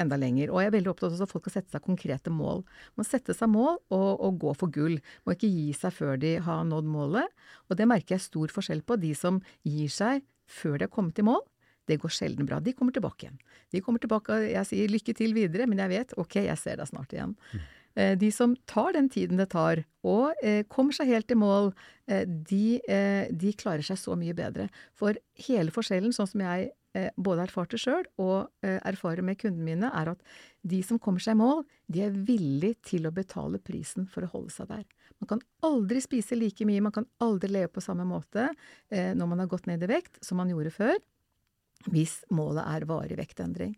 enda 0.00 0.18
lenger. 0.20 0.54
Og 0.54 0.64
jeg 0.64 0.72
er 0.72 0.76
veldig 0.78 0.94
opptatt 0.94 1.12
av 1.12 1.26
at 1.26 1.34
folk 1.34 1.44
skal 1.46 1.58
sette 1.58 1.76
seg 1.76 1.84
konkrete 1.84 2.32
mål. 2.32 2.64
Man 2.96 3.04
Må 3.04 3.08
sette 3.08 3.36
seg 3.36 3.52
mål 3.52 3.78
og, 3.92 4.10
og 4.16 4.40
gå 4.40 4.56
for 4.60 4.72
gull. 4.72 4.98
Må 5.24 5.36
ikke 5.36 5.52
gi 5.52 5.70
seg 5.76 5.94
før 5.96 6.20
de 6.20 6.36
har 6.44 6.64
nådd 6.68 6.88
målet. 6.88 7.40
Og 7.68 7.76
det 7.76 7.88
merker 7.88 8.16
jeg 8.16 8.28
stor 8.30 8.52
forskjell 8.52 8.84
på. 8.84 8.98
De 9.00 9.14
som 9.16 9.40
gir 9.66 9.92
seg 9.92 10.24
før 10.50 10.78
de 10.78 10.88
har 10.88 10.92
kommet 10.92 11.20
i 11.20 11.24
mål, 11.26 11.42
det 11.88 12.00
går 12.02 12.12
sjelden 12.12 12.46
bra. 12.48 12.60
De 12.60 12.72
kommer 12.76 12.92
tilbake 12.94 13.26
igjen. 13.26 13.38
De 13.72 13.80
kommer 13.84 14.02
tilbake, 14.02 14.32
og 14.34 14.48
jeg 14.50 14.68
sier 14.68 14.90
lykke 14.92 15.14
til 15.16 15.34
videre, 15.36 15.66
men 15.70 15.80
jeg 15.82 15.92
vet 15.92 16.16
ok, 16.20 16.42
jeg 16.46 16.58
ser 16.60 16.80
deg 16.80 16.90
snart 16.90 17.14
igjen. 17.16 17.36
Eh, 17.98 18.16
De 18.18 18.30
som 18.32 18.54
tar 18.70 18.92
den 18.94 19.08
tiden 19.10 19.40
det 19.40 19.50
tar, 19.50 19.82
og 20.06 20.34
eh, 20.42 20.62
kommer 20.70 20.94
seg 20.96 21.10
helt 21.10 21.30
i 21.30 21.38
mål, 21.38 21.72
eh, 22.10 22.26
de, 22.26 22.80
de 23.30 23.54
klarer 23.58 23.86
seg 23.86 23.98
så 23.98 24.16
mye 24.18 24.36
bedre. 24.36 24.68
For 24.98 25.18
hele 25.46 25.74
forskjellen, 25.74 26.14
sånn 26.14 26.30
som 26.30 26.46
jeg 26.46 26.70
både 27.22 27.44
erfarte 27.44 27.78
sjøl 27.78 28.02
og 28.18 28.48
erfarer 28.66 29.22
med 29.22 29.36
kundene 29.38 29.62
mine, 29.62 29.90
er 29.94 30.08
at 30.10 30.24
de 30.66 30.80
som 30.82 30.98
kommer 30.98 31.22
seg 31.22 31.36
i 31.36 31.38
mål, 31.38 31.60
de 31.86 32.00
er 32.02 32.16
villig 32.26 32.72
til 32.82 33.06
å 33.06 33.12
betale 33.14 33.60
prisen 33.62 34.08
for 34.10 34.26
å 34.26 34.30
holde 34.32 34.50
seg 34.50 34.72
der. 34.72 34.82
Man 35.22 35.30
kan 35.30 35.44
aldri 35.62 36.02
spise 36.02 36.34
like 36.34 36.66
mye, 36.66 36.82
man 36.82 36.96
kan 36.96 37.06
aldri 37.22 37.52
leve 37.52 37.70
på 37.76 37.84
samme 37.84 38.02
måte 38.10 38.48
når 38.90 39.30
man 39.30 39.38
har 39.38 39.52
gått 39.52 39.70
ned 39.70 39.86
i 39.86 39.90
vekt 39.92 40.18
som 40.26 40.42
man 40.42 40.50
gjorde 40.50 40.74
før, 40.74 40.98
hvis 41.88 42.20
målet 42.34 42.66
er 42.66 42.86
varig 42.88 43.16
vektendring. 43.20 43.74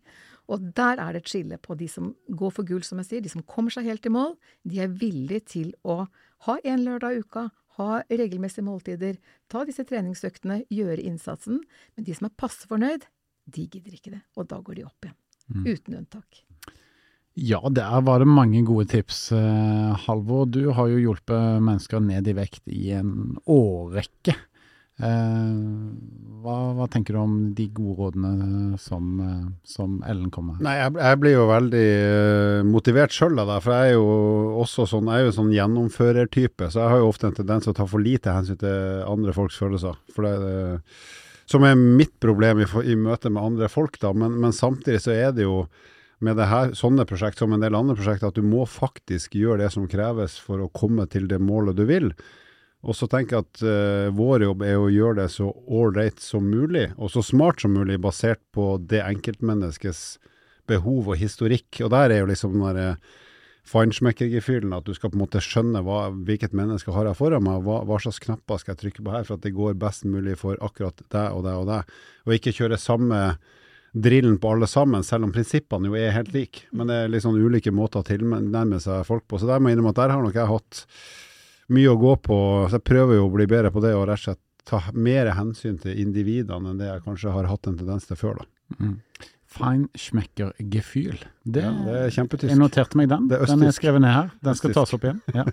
Og 0.51 0.63
der 0.75 0.99
er 0.99 1.15
det 1.15 1.23
et 1.23 1.33
skille 1.33 1.59
på 1.63 1.77
de 1.79 1.87
som 1.89 2.13
går 2.29 2.55
for 2.57 2.67
gull, 2.67 2.83
som 2.85 2.99
jeg 3.01 3.09
sier, 3.09 3.25
de 3.25 3.31
som 3.31 3.45
kommer 3.47 3.73
seg 3.73 3.87
helt 3.87 4.07
i 4.09 4.13
mål. 4.13 4.35
De 4.67 4.83
er 4.83 4.91
villige 4.91 5.47
til 5.55 5.73
å 5.87 6.03
ha 6.49 6.57
en 6.67 6.83
lørdag 6.83 7.15
i 7.15 7.23
uka, 7.23 7.47
ha 7.79 8.03
regelmessige 8.11 8.67
måltider, 8.67 9.17
ta 9.49 9.63
disse 9.65 9.87
treningsøktene, 9.89 10.65
gjøre 10.73 11.05
innsatsen. 11.07 11.63
Men 11.97 12.09
de 12.09 12.17
som 12.19 12.29
er 12.29 12.39
passe 12.43 12.69
fornøyd, 12.69 13.07
de 13.47 13.69
gidder 13.69 13.95
ikke 13.97 14.17
det. 14.17 14.25
Og 14.37 14.51
da 14.51 14.59
går 14.61 14.81
de 14.81 14.89
opp 14.89 15.07
igjen. 15.07 15.19
Uten 15.53 16.01
unntak. 16.03 16.43
Ja, 17.35 17.63
der 17.73 18.01
var 18.05 18.21
det 18.21 18.29
mange 18.29 18.61
gode 18.69 18.91
tips. 18.93 19.31
Eh, 19.33 19.93
Halvor, 20.05 20.45
du 20.53 20.69
har 20.77 20.91
jo 20.93 21.01
hjulpet 21.01 21.63
mennesker 21.65 22.03
ned 22.05 22.29
i 22.29 22.35
vekt 22.37 22.69
i 22.69 22.91
en 22.99 23.39
årrekke. 23.49 24.37
Eh, 25.01 25.53
hva, 26.43 26.57
hva 26.77 26.87
tenker 26.91 27.17
du 27.17 27.21
om 27.23 27.37
de 27.57 27.65
gode 27.73 27.97
rådene 27.97 28.79
som, 28.83 29.09
eh, 29.25 29.47
som 29.65 29.97
Ellen 30.09 30.31
kom 30.35 30.51
med? 30.51 30.61
Nei, 30.65 30.75
jeg, 30.81 30.95
jeg 31.01 31.21
blir 31.23 31.35
jo 31.37 31.47
veldig 31.49 31.87
eh, 31.87 32.67
motivert 32.69 33.15
sjøl 33.15 33.41
av 33.41 33.55
det, 33.55 33.59
for 33.65 33.77
jeg 33.77 33.95
er 33.95 33.97
jo 33.97 34.61
også 34.63 34.87
sånn, 34.91 35.09
jeg 35.09 35.23
er 35.23 35.31
jo 35.31 35.37
sånn 35.39 35.55
gjennomførertype, 35.57 36.69
så 36.69 36.85
jeg 36.85 36.93
har 36.93 37.03
jo 37.03 37.09
ofte 37.13 37.31
en 37.31 37.39
tendens 37.41 37.67
til 37.67 37.73
å 37.73 37.79
ta 37.81 37.89
for 37.89 38.05
lite 38.05 38.37
hensyn 38.37 38.61
til 38.61 39.07
andre 39.09 39.35
folks 39.37 39.59
følelser. 39.63 39.97
For 40.13 40.29
det, 40.29 40.85
som 41.51 41.65
er 41.67 41.79
mitt 41.79 42.15
problem 42.23 42.63
i, 42.63 42.69
i 42.85 42.99
møte 42.99 43.33
med 43.33 43.43
andre 43.55 43.73
folk, 43.73 43.99
da, 44.03 44.13
men, 44.17 44.37
men 44.43 44.55
samtidig 44.57 45.03
så 45.07 45.17
er 45.17 45.33
det 45.37 45.49
jo 45.49 45.65
med 46.23 46.39
det 46.39 46.47
her, 46.47 46.77
sånne 46.79 47.07
prosjekt 47.09 47.41
som 47.41 47.51
en 47.51 47.63
del 47.63 47.75
andre 47.75 47.97
prosjekter, 47.99 48.31
at 48.31 48.39
du 48.39 48.47
må 48.47 48.63
faktisk 48.69 49.35
gjøre 49.35 49.65
det 49.65 49.73
som 49.75 49.89
kreves 49.91 50.37
for 50.39 50.63
å 50.63 50.71
komme 50.71 51.09
til 51.11 51.27
det 51.31 51.41
målet 51.43 51.81
du 51.81 51.83
vil. 51.89 52.13
Og 52.83 52.97
så 52.99 53.07
tenker 53.07 53.39
jeg 53.39 53.47
at 53.47 53.63
uh, 53.63 54.13
vår 54.17 54.49
jobb 54.49 54.65
er 54.67 54.79
å 54.81 54.91
gjøre 54.91 55.21
det 55.21 55.29
så 55.31 55.53
ålreit 55.71 56.23
som 56.23 56.49
mulig, 56.51 56.89
og 56.99 57.13
så 57.15 57.23
smart 57.23 57.63
som 57.63 57.75
mulig, 57.77 58.01
basert 58.03 58.43
på 58.55 58.75
det 58.91 59.05
enkeltmenneskets 59.05 60.19
behov 60.71 61.13
og 61.13 61.21
historikk. 61.21 61.79
Og 61.85 61.93
der 61.95 62.11
er 62.11 62.23
jo 62.23 62.31
liksom 62.33 62.57
den 62.57 62.67
derre 62.67 62.89
feinschmecker-gefühlen, 63.71 64.75
at 64.75 64.87
du 64.89 64.95
skal 64.97 65.13
på 65.13 65.19
en 65.19 65.23
måte 65.23 65.43
skjønne 65.43 65.85
hva, 65.87 66.09
hvilket 66.27 66.55
menneske 66.59 66.91
har 66.95 67.07
jeg 67.07 67.19
foran 67.21 67.45
meg, 67.47 67.63
hva, 67.63 67.85
hva 67.87 67.99
slags 68.03 68.19
knapper 68.25 68.59
skal 68.59 68.75
jeg 68.75 68.81
trykke 68.81 69.07
på 69.07 69.15
her 69.15 69.27
for 69.29 69.39
at 69.39 69.47
det 69.47 69.55
går 69.55 69.79
best 69.79 70.07
mulig 70.09 70.35
for 70.41 70.59
akkurat 70.59 70.99
deg 71.15 71.37
og 71.37 71.47
deg 71.47 71.61
og 71.61 71.69
deg, 71.71 71.93
og 72.27 72.35
ikke 72.35 72.55
kjøre 72.59 72.81
samme 72.83 73.21
drillen 73.93 74.39
på 74.43 74.55
alle 74.55 74.67
sammen, 74.67 75.05
selv 75.07 75.29
om 75.29 75.35
prinsippene 75.35 75.91
jo 75.91 75.99
er 76.01 76.15
helt 76.17 76.33
like. 76.35 76.65
Men 76.73 76.91
det 76.91 76.99
er 77.05 77.23
sånn 77.23 77.39
ulike 77.39 77.71
måter 77.75 78.03
å 78.03 78.09
tilnærme 78.09 78.81
seg 78.83 79.05
folk 79.07 79.29
på. 79.29 79.39
Så 79.39 79.47
der 79.47 79.61
må 79.61 79.71
jeg 79.71 79.77
innrømme 79.77 79.93
at 79.93 80.01
der 80.01 80.15
har 80.17 80.25
nok 80.25 80.39
jeg 80.39 80.51
hatt 80.51 80.85
mye 81.73 81.93
å 81.93 81.99
gå 82.01 82.17
på. 82.25 82.39
Så 82.69 82.79
jeg 82.79 82.87
prøver 82.89 83.19
jo 83.19 83.29
å 83.29 83.35
bli 83.35 83.47
bedre 83.51 83.73
på 83.75 83.83
det, 83.85 83.95
og 83.95 84.09
rett 84.11 84.23
og 84.23 84.25
slett 84.31 84.43
ta 84.69 84.81
mer 84.95 85.33
hensyn 85.35 85.79
til 85.83 85.99
individene 85.99 86.71
enn 86.71 86.79
det 86.81 86.89
jeg 86.91 87.05
kanskje 87.07 87.35
har 87.35 87.49
hatt 87.51 87.67
en 87.67 87.79
tendens 87.81 88.07
til 88.09 88.19
før. 88.19 88.43
da. 88.43 88.79
Mm. 88.79 88.97
Feinschmecker-gefühl. 89.53 91.19
Det, 91.45 91.65
Ja, 91.65 91.73
det 91.85 91.99
er 92.07 92.15
kjempetysk. 92.15 92.51
Jeg 92.51 92.61
noterte 92.61 92.97
meg 92.97 93.11
den. 93.11 93.29
Den 93.29 93.67
er 93.67 93.75
skrevet 93.75 94.01
ned 94.01 94.15
her. 94.15 94.31
Den 94.43 94.57
skal 94.57 94.73
tas 94.77 94.95
opp 94.97 95.05
igjen. 95.05 95.21
Ja. 95.35 95.45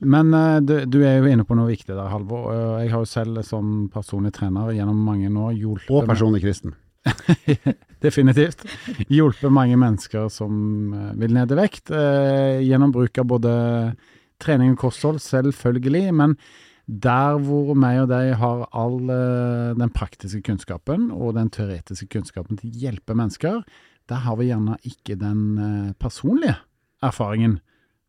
Men 0.00 0.32
eh, 0.32 0.60
du, 0.64 0.76
du 0.88 1.02
er 1.04 1.18
jo 1.20 1.28
inne 1.28 1.44
på 1.44 1.56
noe 1.58 1.68
viktig 1.68 1.92
der, 1.92 2.06
Halvor. 2.08 2.48
Jeg 2.80 2.92
har 2.94 3.02
jo 3.02 3.08
selv 3.08 3.42
som 3.44 3.90
personlig 3.92 4.32
trener 4.38 4.72
gjennom 4.72 5.02
mange 5.04 5.28
år 5.28 5.52
hjulpet 5.58 5.92
Og 5.92 6.08
personlig 6.08 6.40
kristen. 6.46 6.72
Definitivt. 8.04 8.64
Hjulpet 9.12 9.52
mange 9.52 9.76
mennesker 9.80 10.30
som 10.32 10.94
eh, 10.96 11.12
vil 11.20 11.36
ned 11.36 11.52
i 11.52 11.58
vekt, 11.60 11.92
eh, 11.92 12.62
gjennom 12.64 12.94
bruk 12.94 13.20
av 13.20 13.28
både 13.28 13.52
trening 14.42 14.74
og 14.74 14.82
kosthold, 14.86 15.20
selvfølgelig. 15.22 16.10
Men 16.16 16.36
der 16.90 17.38
hvor 17.44 17.74
meg 17.78 18.00
og 18.02 18.10
deg 18.10 18.34
har 18.40 18.64
all 18.74 18.98
eh, 19.14 19.78
den 19.78 19.92
praktiske 19.94 20.42
kunnskapen 20.46 21.10
og 21.14 21.36
den 21.36 21.50
teoretiske 21.54 22.08
kunnskapen 22.10 22.58
til 22.58 22.70
å 22.70 22.82
hjelpe 22.84 23.14
mennesker, 23.14 23.60
der 24.10 24.24
har 24.24 24.38
vi 24.40 24.48
gjerne 24.48 24.78
ikke 24.88 25.18
den 25.20 25.42
eh, 25.60 25.92
personlige 26.02 26.56
erfaringen 27.04 27.60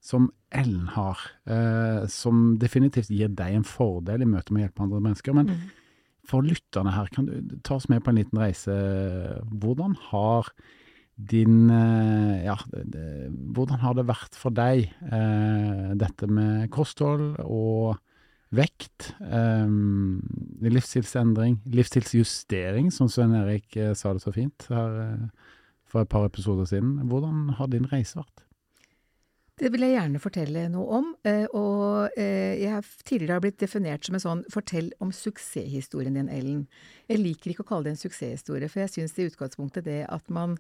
som 0.02 0.32
Ellen 0.52 0.89
har, 0.96 1.20
eh, 1.46 2.08
som 2.10 2.58
definitivt 2.60 3.12
gir 3.13 3.30
deg 3.30 3.60
en 3.60 3.67
fordel 3.67 4.26
i 4.26 4.28
møte 4.28 4.52
med 4.52 4.63
å 4.63 4.65
hjelpe 4.65 4.84
andre 4.88 5.04
mennesker. 5.06 5.38
Men 5.38 5.54
for 6.28 6.44
lytterne 6.46 6.96
her, 6.96 7.12
kan 7.13 7.30
du 7.30 7.54
ta 7.63 7.78
oss 7.78 7.88
med 7.91 8.02
på 8.04 8.12
en 8.12 8.20
liten 8.20 8.41
reise. 8.41 8.74
Hvordan 9.62 9.94
har 10.10 10.50
din 11.29 11.69
eh, 11.69 12.45
Ja, 12.45 12.55
det, 12.71 13.29
hvordan 13.53 13.79
har 13.84 13.93
det 13.97 14.07
vært 14.10 14.38
for 14.38 14.53
deg, 14.55 14.89
eh, 15.12 15.91
dette 15.99 16.27
med 16.27 16.69
kosthold 16.73 17.36
og 17.43 17.97
vekt? 18.51 19.12
Eh, 19.21 19.67
livsstilsendring, 20.67 21.60
livsstilsjustering, 21.65 22.91
som 22.91 23.10
Svein 23.10 23.36
Erik 23.38 23.75
eh, 23.77 23.93
sa 23.93 24.13
det 24.13 24.23
så 24.23 24.34
fint 24.36 24.67
her 24.69 25.01
eh, 25.05 25.51
for 25.86 26.03
et 26.03 26.10
par 26.12 26.25
episoder 26.25 26.65
siden. 26.65 26.97
Hvordan 27.12 27.57
har 27.57 27.67
din 27.71 27.88
reise 27.91 28.19
vært? 28.19 28.45
Det 29.62 29.69
vil 29.69 29.84
jeg 29.86 29.93
gjerne 29.93 30.19
fortelle 30.23 30.62
noe 30.73 31.01
om. 31.01 31.10
eh, 31.27 31.43
Og 31.53 32.15
jeg 32.17 32.71
har 32.71 32.88
tidligere 33.05 33.43
blitt 33.43 33.60
definert 33.62 34.05
som 34.07 34.15
en 34.15 34.23
sånn 34.23 34.43
'fortell 34.49 34.89
om 34.99 35.12
suksesshistorien 35.12 36.15
din', 36.15 36.29
Ellen. 36.29 36.67
Jeg 37.07 37.19
liker 37.19 37.51
ikke 37.51 37.63
å 37.63 37.69
kalle 37.69 37.84
det 37.84 37.91
en 37.91 38.10
suksesshistorie, 38.10 38.69
for 38.69 38.79
jeg 38.79 38.89
syns 38.89 39.19
i 39.19 39.29
utgangspunktet 39.29 39.86
det 39.86 40.05
at 40.10 40.29
man 40.29 40.57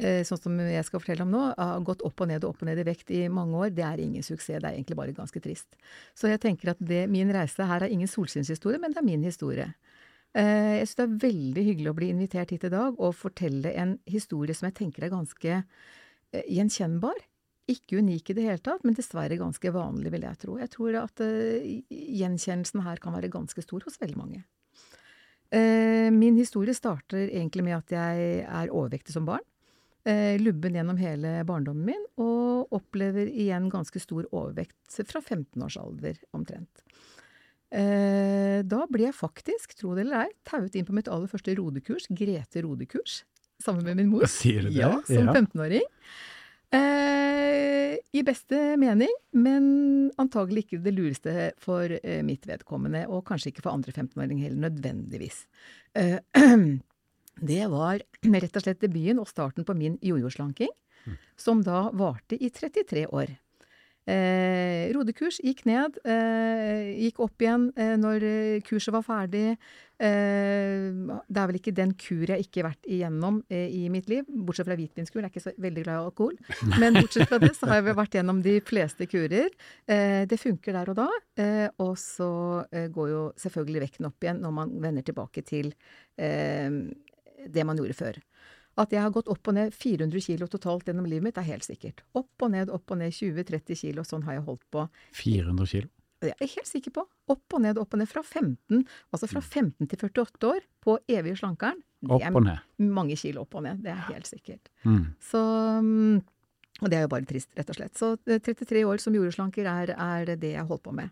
Sånn 0.00 0.40
som 0.40 0.58
jeg 0.64 0.84
skal 0.86 1.02
fortelle 1.02 1.24
om 1.26 1.32
nå, 1.34 1.40
har 1.58 1.82
gått 1.84 2.02
opp 2.06 2.22
og 2.24 2.30
ned 2.30 2.44
og 2.44 2.54
opp 2.54 2.62
og 2.64 2.70
ned 2.70 2.80
i 2.80 2.86
vekt 2.88 3.10
i 3.12 3.24
mange 3.28 3.58
år. 3.58 3.72
Det 3.76 3.84
er 3.84 4.00
ingen 4.00 4.24
suksess, 4.24 4.62
det 4.62 4.68
er 4.68 4.78
egentlig 4.78 4.96
bare 4.96 5.12
ganske 5.16 5.42
trist. 5.44 5.76
Så 6.16 6.30
jeg 6.30 6.40
tenker 6.40 6.72
at 6.72 6.80
det, 6.80 7.02
min 7.12 7.32
reise 7.34 7.66
her 7.68 7.84
er 7.84 7.92
ingen 7.92 8.08
solskinnshistorie, 8.08 8.80
men 8.80 8.94
det 8.94 9.02
er 9.02 9.08
min 9.08 9.26
historie. 9.26 9.68
Eh, 10.32 10.78
Jeg 10.78 10.86
syns 10.86 11.00
det 11.00 11.06
er 11.06 11.18
veldig 11.26 11.64
hyggelig 11.66 11.90
å 11.90 11.98
bli 11.98 12.12
invitert 12.14 12.52
hit 12.54 12.64
i 12.68 12.72
dag 12.72 12.94
og 12.98 13.16
fortelle 13.18 13.72
en 13.74 13.98
historie 14.06 14.54
som 14.54 14.68
jeg 14.68 14.78
tenker 14.78 15.04
er 15.04 15.12
ganske 15.12 15.56
eh, 15.58 16.46
gjenkjennbar. 16.46 17.18
Ikke 17.70 17.98
unik 17.98 18.30
i 18.30 18.36
det 18.38 18.46
hele 18.46 18.62
tatt, 18.62 18.84
men 18.86 18.96
dessverre 18.98 19.38
ganske 19.38 19.72
vanlig, 19.74 20.10
vil 20.14 20.24
jeg 20.26 20.40
tro. 20.42 20.56
Jeg 20.58 20.70
tror 20.72 21.02
at 21.02 21.22
eh, 21.26 21.82
gjenkjennelsen 21.90 22.86
her 22.86 23.02
kan 23.02 23.14
være 23.14 23.30
ganske 23.30 23.62
stor 23.62 23.86
hos 23.86 23.98
veldig 24.00 24.18
mange. 24.18 24.42
Eh, 25.50 26.10
min 26.14 26.38
historie 26.38 26.74
starter 26.74 27.26
egentlig 27.26 27.66
med 27.66 27.80
at 27.80 27.94
jeg 27.94 28.44
er 28.46 28.70
overvektig 28.70 29.14
som 29.14 29.26
barn. 29.26 29.42
Eh, 30.08 30.38
lubben 30.40 30.74
gjennom 30.78 30.96
hele 30.96 31.42
barndommen 31.44 31.84
min, 31.90 32.04
og 32.16 32.72
opplever 32.72 33.28
igjen 33.28 33.68
ganske 33.72 34.00
stor 34.00 34.24
overvekt 34.32 34.96
fra 35.10 35.20
15 35.20 35.60
års 35.66 35.76
alder 35.76 36.16
omtrent. 36.36 36.84
Eh, 37.70 38.62
da 38.66 38.80
ble 38.90 39.10
jeg 39.10 39.14
faktisk, 39.18 39.76
tro 39.78 39.92
det 39.94 40.06
eller 40.06 40.24
ei, 40.24 40.32
tauet 40.48 40.74
inn 40.74 40.88
på 40.88 40.96
mitt 40.96 41.10
aller 41.12 41.30
første 41.30 41.54
rodekurs, 41.58 42.08
Grete 42.16 42.64
rodekurs, 42.64 43.20
sammen 43.62 43.84
med 43.86 44.00
min 44.00 44.10
mor. 44.10 44.24
Sier 44.30 44.64
du 44.64 44.72
det? 44.72 44.80
Ja, 44.80 44.96
som 45.06 45.28
Ja. 45.28 45.36
15-åring. 45.36 45.86
Eh, 46.72 47.96
I 48.14 48.22
beste 48.26 48.76
mening, 48.78 49.10
men 49.36 50.10
antagelig 50.18 50.64
ikke 50.64 50.82
det 50.82 50.94
lureste 50.96 51.50
for 51.62 51.92
eh, 51.92 52.22
mitt 52.26 52.46
vedkommende, 52.46 53.04
og 53.10 53.24
kanskje 53.28 53.52
ikke 53.52 53.62
for 53.66 53.74
andre 53.74 53.92
15-åringer 53.92 54.48
heller, 54.48 54.70
nødvendigvis. 54.70 55.44
Eh, 55.94 56.18
det 57.40 57.66
var 57.72 58.02
rett 58.44 58.56
og 58.56 58.64
slett 58.64 58.82
debuten 58.82 59.22
og 59.22 59.28
starten 59.30 59.66
på 59.66 59.76
min 59.76 59.98
jojo-slanking, 60.04 60.72
som 61.40 61.62
da 61.64 61.88
varte 61.96 62.36
i 62.36 62.50
33 62.52 63.06
år. 63.08 63.32
Eh, 64.10 64.88
rodekurs 64.96 65.38
gikk 65.44 65.66
ned, 65.68 65.98
eh, 66.08 66.96
gikk 67.04 67.20
opp 67.20 67.42
igjen 67.44 67.68
eh, 67.76 67.94
når 68.00 68.24
eh, 68.26 68.62
kurset 68.64 68.94
var 68.94 69.04
ferdig. 69.04 69.58
Eh, 70.00 70.88
det 71.28 71.42
er 71.42 71.50
vel 71.50 71.58
ikke 71.58 71.74
den 71.76 71.92
kur 72.00 72.24
jeg 72.32 72.46
ikke 72.46 72.62
har 72.62 72.70
vært 72.70 72.88
igjennom 72.88 73.42
eh, 73.52 73.68
i 73.68 73.90
mitt 73.92 74.08
liv, 74.10 74.24
bortsett 74.26 74.66
fra 74.66 74.78
hvitvinskur. 74.78 75.20
Jeg 75.20 75.28
er 75.28 75.34
ikke 75.34 75.44
så 75.44 75.52
veldig 75.60 75.84
glad 75.84 75.98
i 76.00 76.08
alkohol. 76.08 76.40
Men 76.80 76.96
bortsett 76.96 77.28
fra 77.30 77.38
det 77.42 77.52
så 77.58 77.68
har 77.70 77.76
jeg 77.82 77.88
vel 77.90 77.98
vært 78.00 78.16
gjennom 78.18 78.40
de 78.46 78.56
fleste 78.72 79.06
kurer. 79.10 79.52
Eh, 79.84 80.24
det 80.30 80.40
funker 80.40 80.80
der 80.80 80.94
og 80.94 80.98
da. 81.02 81.08
Eh, 81.44 81.68
og 81.84 81.94
så 82.00 82.32
går 82.70 83.12
jo 83.12 83.22
selvfølgelig 83.44 83.84
vekten 83.84 84.08
opp 84.08 84.24
igjen 84.24 84.42
når 84.42 84.56
man 84.62 84.74
vender 84.80 85.06
tilbake 85.06 85.44
til 85.46 85.70
eh, 86.16 86.72
det 87.48 87.64
man 87.66 87.76
gjorde 87.80 87.94
før. 87.96 88.18
At 88.78 88.92
jeg 88.94 89.02
har 89.02 89.10
gått 89.10 89.28
opp 89.28 89.48
og 89.50 89.54
ned 89.56 89.72
400 89.74 90.20
kilo 90.24 90.46
totalt 90.46 90.86
gjennom 90.86 91.06
livet 91.10 91.22
mitt, 91.26 91.38
er 91.38 91.48
helt 91.48 91.64
sikkert. 91.66 92.02
Opp 92.14 92.42
og 92.46 92.50
ned, 92.52 92.70
opp 92.70 92.90
og 92.94 92.98
ned 93.00 93.12
20-30 93.12 93.76
kilo, 93.80 94.04
sånn 94.06 94.22
har 94.28 94.38
jeg 94.38 94.44
holdt 94.46 94.62
på. 94.70 94.84
400 95.18 95.66
kilo? 95.72 95.88
Det 96.20 96.34
er 96.34 96.42
jeg 96.44 96.52
helt 96.58 96.68
sikker 96.68 96.92
på. 96.98 97.02
Opp 97.32 97.54
og 97.56 97.62
ned, 97.64 97.78
opp 97.80 97.94
og 97.96 97.98
ned. 98.02 98.08
Fra 98.10 98.20
15, 98.22 98.82
altså 99.10 99.26
fra 99.30 99.40
15 99.40 99.88
til 99.88 99.98
48 100.04 100.48
år 100.50 100.60
på 100.84 100.98
evige 101.08 101.38
slankeren. 101.40 101.80
det 102.04 102.10
Opp 102.18 102.36
og 102.36 102.44
ned. 102.44 102.58
er 102.78 102.90
mange 103.00 103.16
kilo 103.16 103.42
opp 103.46 103.54
og 103.56 103.64
ned. 103.64 103.80
Det 103.82 103.90
er 103.94 104.02
helt 104.12 104.28
sikkert. 104.28 104.68
Mm. 104.84 105.06
Så 105.20 105.40
mm, 105.80 106.20
Og 106.82 106.88
det 106.92 106.96
er 106.98 107.02
jo 107.06 107.08
bare 107.12 107.26
trist, 107.28 107.50
rett 107.56 107.68
og 107.72 107.76
slett. 107.76 107.96
Så 107.98 108.12
eh, 108.28 108.38
33 108.40 108.84
år 108.88 109.00
som 109.00 109.16
jordeslanker 109.16 109.66
er, 109.68 109.94
er 109.96 110.36
det 110.36 110.52
jeg 110.54 110.64
holdt 110.68 110.82
på 110.86 110.92
med. 110.96 111.10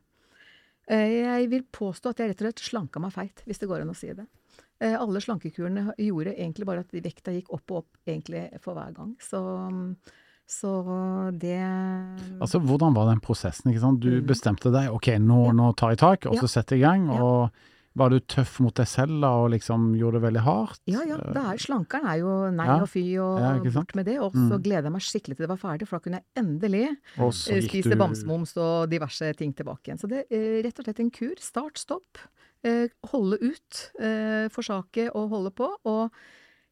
Eh, 0.88 1.24
Jeg 1.24 1.48
vil 1.52 1.64
påstå 1.72 2.10
at 2.14 2.20
jeg 2.22 2.30
rett 2.30 2.40
og 2.42 2.46
slett 2.48 2.62
slanka 2.70 3.00
meg 3.00 3.12
feit, 3.12 3.42
hvis 3.48 3.58
det 3.60 3.68
går 3.68 3.82
an 3.84 3.90
å 3.92 3.96
si 3.96 4.12
det. 4.12 4.24
Eh, 4.80 4.94
Alle 4.94 5.18
slankekurene 5.20 5.92
gjorde 5.98 6.36
egentlig 6.38 6.64
bare 6.66 6.80
at 6.84 6.92
vekta 6.92 7.32
gikk 7.34 7.50
opp 7.50 7.70
og 7.70 7.76
opp 7.82 7.96
egentlig 8.06 8.44
for 8.62 8.74
hver 8.78 8.92
gang. 8.94 9.16
Så, 9.18 9.40
så 10.46 10.70
det 11.38 11.58
Altså, 12.40 12.60
hvordan 12.62 12.94
var 12.94 13.08
den 13.10 13.20
prosessen? 13.20 13.70
ikke 13.72 13.80
sant? 13.82 14.00
Du 14.00 14.20
Mm. 14.20 14.26
bestemte 14.26 14.70
deg, 14.72 14.90
ok, 14.92 15.18
nå, 15.18 15.46
Ja. 15.46 15.52
nå 15.52 15.72
tar 15.76 15.90
jeg 15.90 15.98
tak, 15.98 16.26
og 16.26 16.34
Ja. 16.34 16.40
så 16.40 16.48
setter 16.48 16.76
jeg 16.76 16.80
i 16.80 16.86
gang. 16.86 17.06
Ja. 17.10 17.22
Og 17.22 17.50
var 17.96 18.10
du 18.10 18.20
tøff 18.20 18.60
mot 18.60 18.72
deg 18.74 18.86
selv 18.86 19.20
da, 19.20 19.28
og 19.34 19.50
liksom 19.50 19.96
gjorde 19.98 20.20
det 20.20 20.22
veldig 20.32 20.44
hardt? 20.44 20.80
Ja, 20.86 21.00
ja. 21.02 21.16
Det 21.16 21.36
er, 21.36 21.56
slankeren 21.58 22.04
er 22.06 22.18
jo 22.20 22.50
nei 22.50 22.66
Ja. 22.66 22.80
og 22.80 22.88
fy 22.88 23.18
og 23.18 23.40
Ja, 23.40 23.70
bort 23.72 23.94
med 23.96 24.06
det. 24.06 24.18
Og 24.20 24.32
så 24.32 24.54
Mm. 24.56 24.62
gleder 24.62 24.82
jeg 24.84 24.92
meg 24.92 25.02
skikkelig 25.02 25.36
til 25.36 25.46
det 25.46 25.48
var 25.48 25.56
ferdig, 25.58 25.88
for 25.88 25.98
da 25.98 26.02
kunne 26.04 26.20
jeg 26.22 26.24
endelig 26.44 26.88
eh, 27.18 27.30
spise 27.30 27.90
du 27.90 27.96
bamsemums 27.96 28.56
og 28.56 28.88
diverse 28.90 29.34
ting 29.36 29.52
tilbake 29.52 29.82
igjen. 29.88 29.98
Så 29.98 30.08
det 30.08 30.26
er 30.30 30.62
rett 30.62 30.78
og 30.78 30.84
slett 30.84 31.00
en 31.00 31.10
kur. 31.10 31.34
Start, 31.40 31.74
stopp. 31.76 32.18
Eh, 32.66 32.90
holde 33.12 33.38
ut. 33.42 33.84
Eh, 34.00 34.48
forsake 34.50 35.08
og 35.14 35.30
holde 35.34 35.54
på. 35.54 35.70
Og 35.90 36.18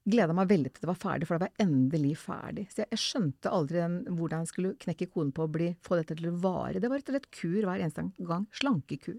gleda 0.07 0.35
meg 0.37 0.51
veldig 0.51 0.71
til 0.73 0.85
det 0.85 0.91
var 0.91 1.01
ferdig, 1.03 1.27
for 1.27 1.37
da 1.37 1.47
var 1.47 1.53
jeg 1.53 1.67
endelig 1.67 2.13
ferdig. 2.23 2.69
Så 2.71 2.85
jeg, 2.85 2.93
jeg 2.95 3.03
skjønte 3.03 3.55
aldri 3.55 3.81
den, 3.83 3.97
hvordan 4.19 4.45
jeg 4.45 4.53
skulle 4.53 4.77
knekke 4.87 5.11
koden 5.11 5.33
på 5.35 5.47
å 5.47 5.51
bli, 5.51 5.73
få 5.87 5.99
dette 5.99 6.19
til 6.19 6.31
å 6.31 6.37
vare. 6.45 6.79
Det 6.83 6.91
var 6.91 7.03
rett 7.03 7.11
og 7.11 7.17
slett 7.17 7.33
kur 7.35 7.59
hver 7.59 7.83
eneste 7.83 8.07
gang. 8.23 8.47
Slankekur. 8.55 9.19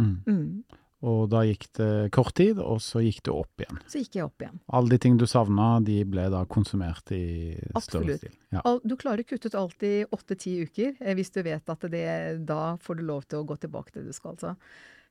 mm. 0.00 0.16
Mm. 0.28 0.80
Og 1.04 1.26
da 1.28 1.42
gikk 1.44 1.66
det 1.76 1.88
kort 2.16 2.32
tid, 2.38 2.56
og 2.62 2.78
så 2.80 3.02
gikk 3.04 3.18
du 3.26 3.34
opp 3.34 3.60
igjen. 3.60 3.80
Så 3.92 4.00
gikk 4.00 4.16
jeg 4.16 4.24
opp 4.24 4.40
igjen. 4.40 4.56
Alle 4.72 4.94
de 4.94 4.98
ting 5.04 5.18
du 5.20 5.26
savna, 5.28 5.66
de 5.84 5.98
ble 6.08 6.24
da 6.32 6.44
konsumert 6.48 7.12
i 7.12 7.52
større 7.52 7.82
Absolutt. 7.82 8.22
stil. 8.22 8.38
Ja. 8.56 8.62
Du 8.80 8.94
klarer 8.96 9.20
å 9.20 9.28
kutte 9.28 9.50
ut 9.52 9.58
alt 9.60 9.84
i 9.84 9.92
åtte-ti 10.08 10.54
uker, 10.64 10.94
eh, 11.00 11.12
hvis 11.18 11.34
du 11.34 11.42
vet 11.44 11.68
at 11.74 11.84
det, 11.92 12.06
da 12.48 12.78
får 12.80 13.00
du 13.00 13.04
lov 13.04 13.26
til 13.28 13.42
å 13.42 13.48
gå 13.50 13.58
tilbake 13.66 13.92
til 13.92 14.06
det 14.06 14.14
du 14.14 14.16
skal. 14.16 14.38
Så 14.40 14.54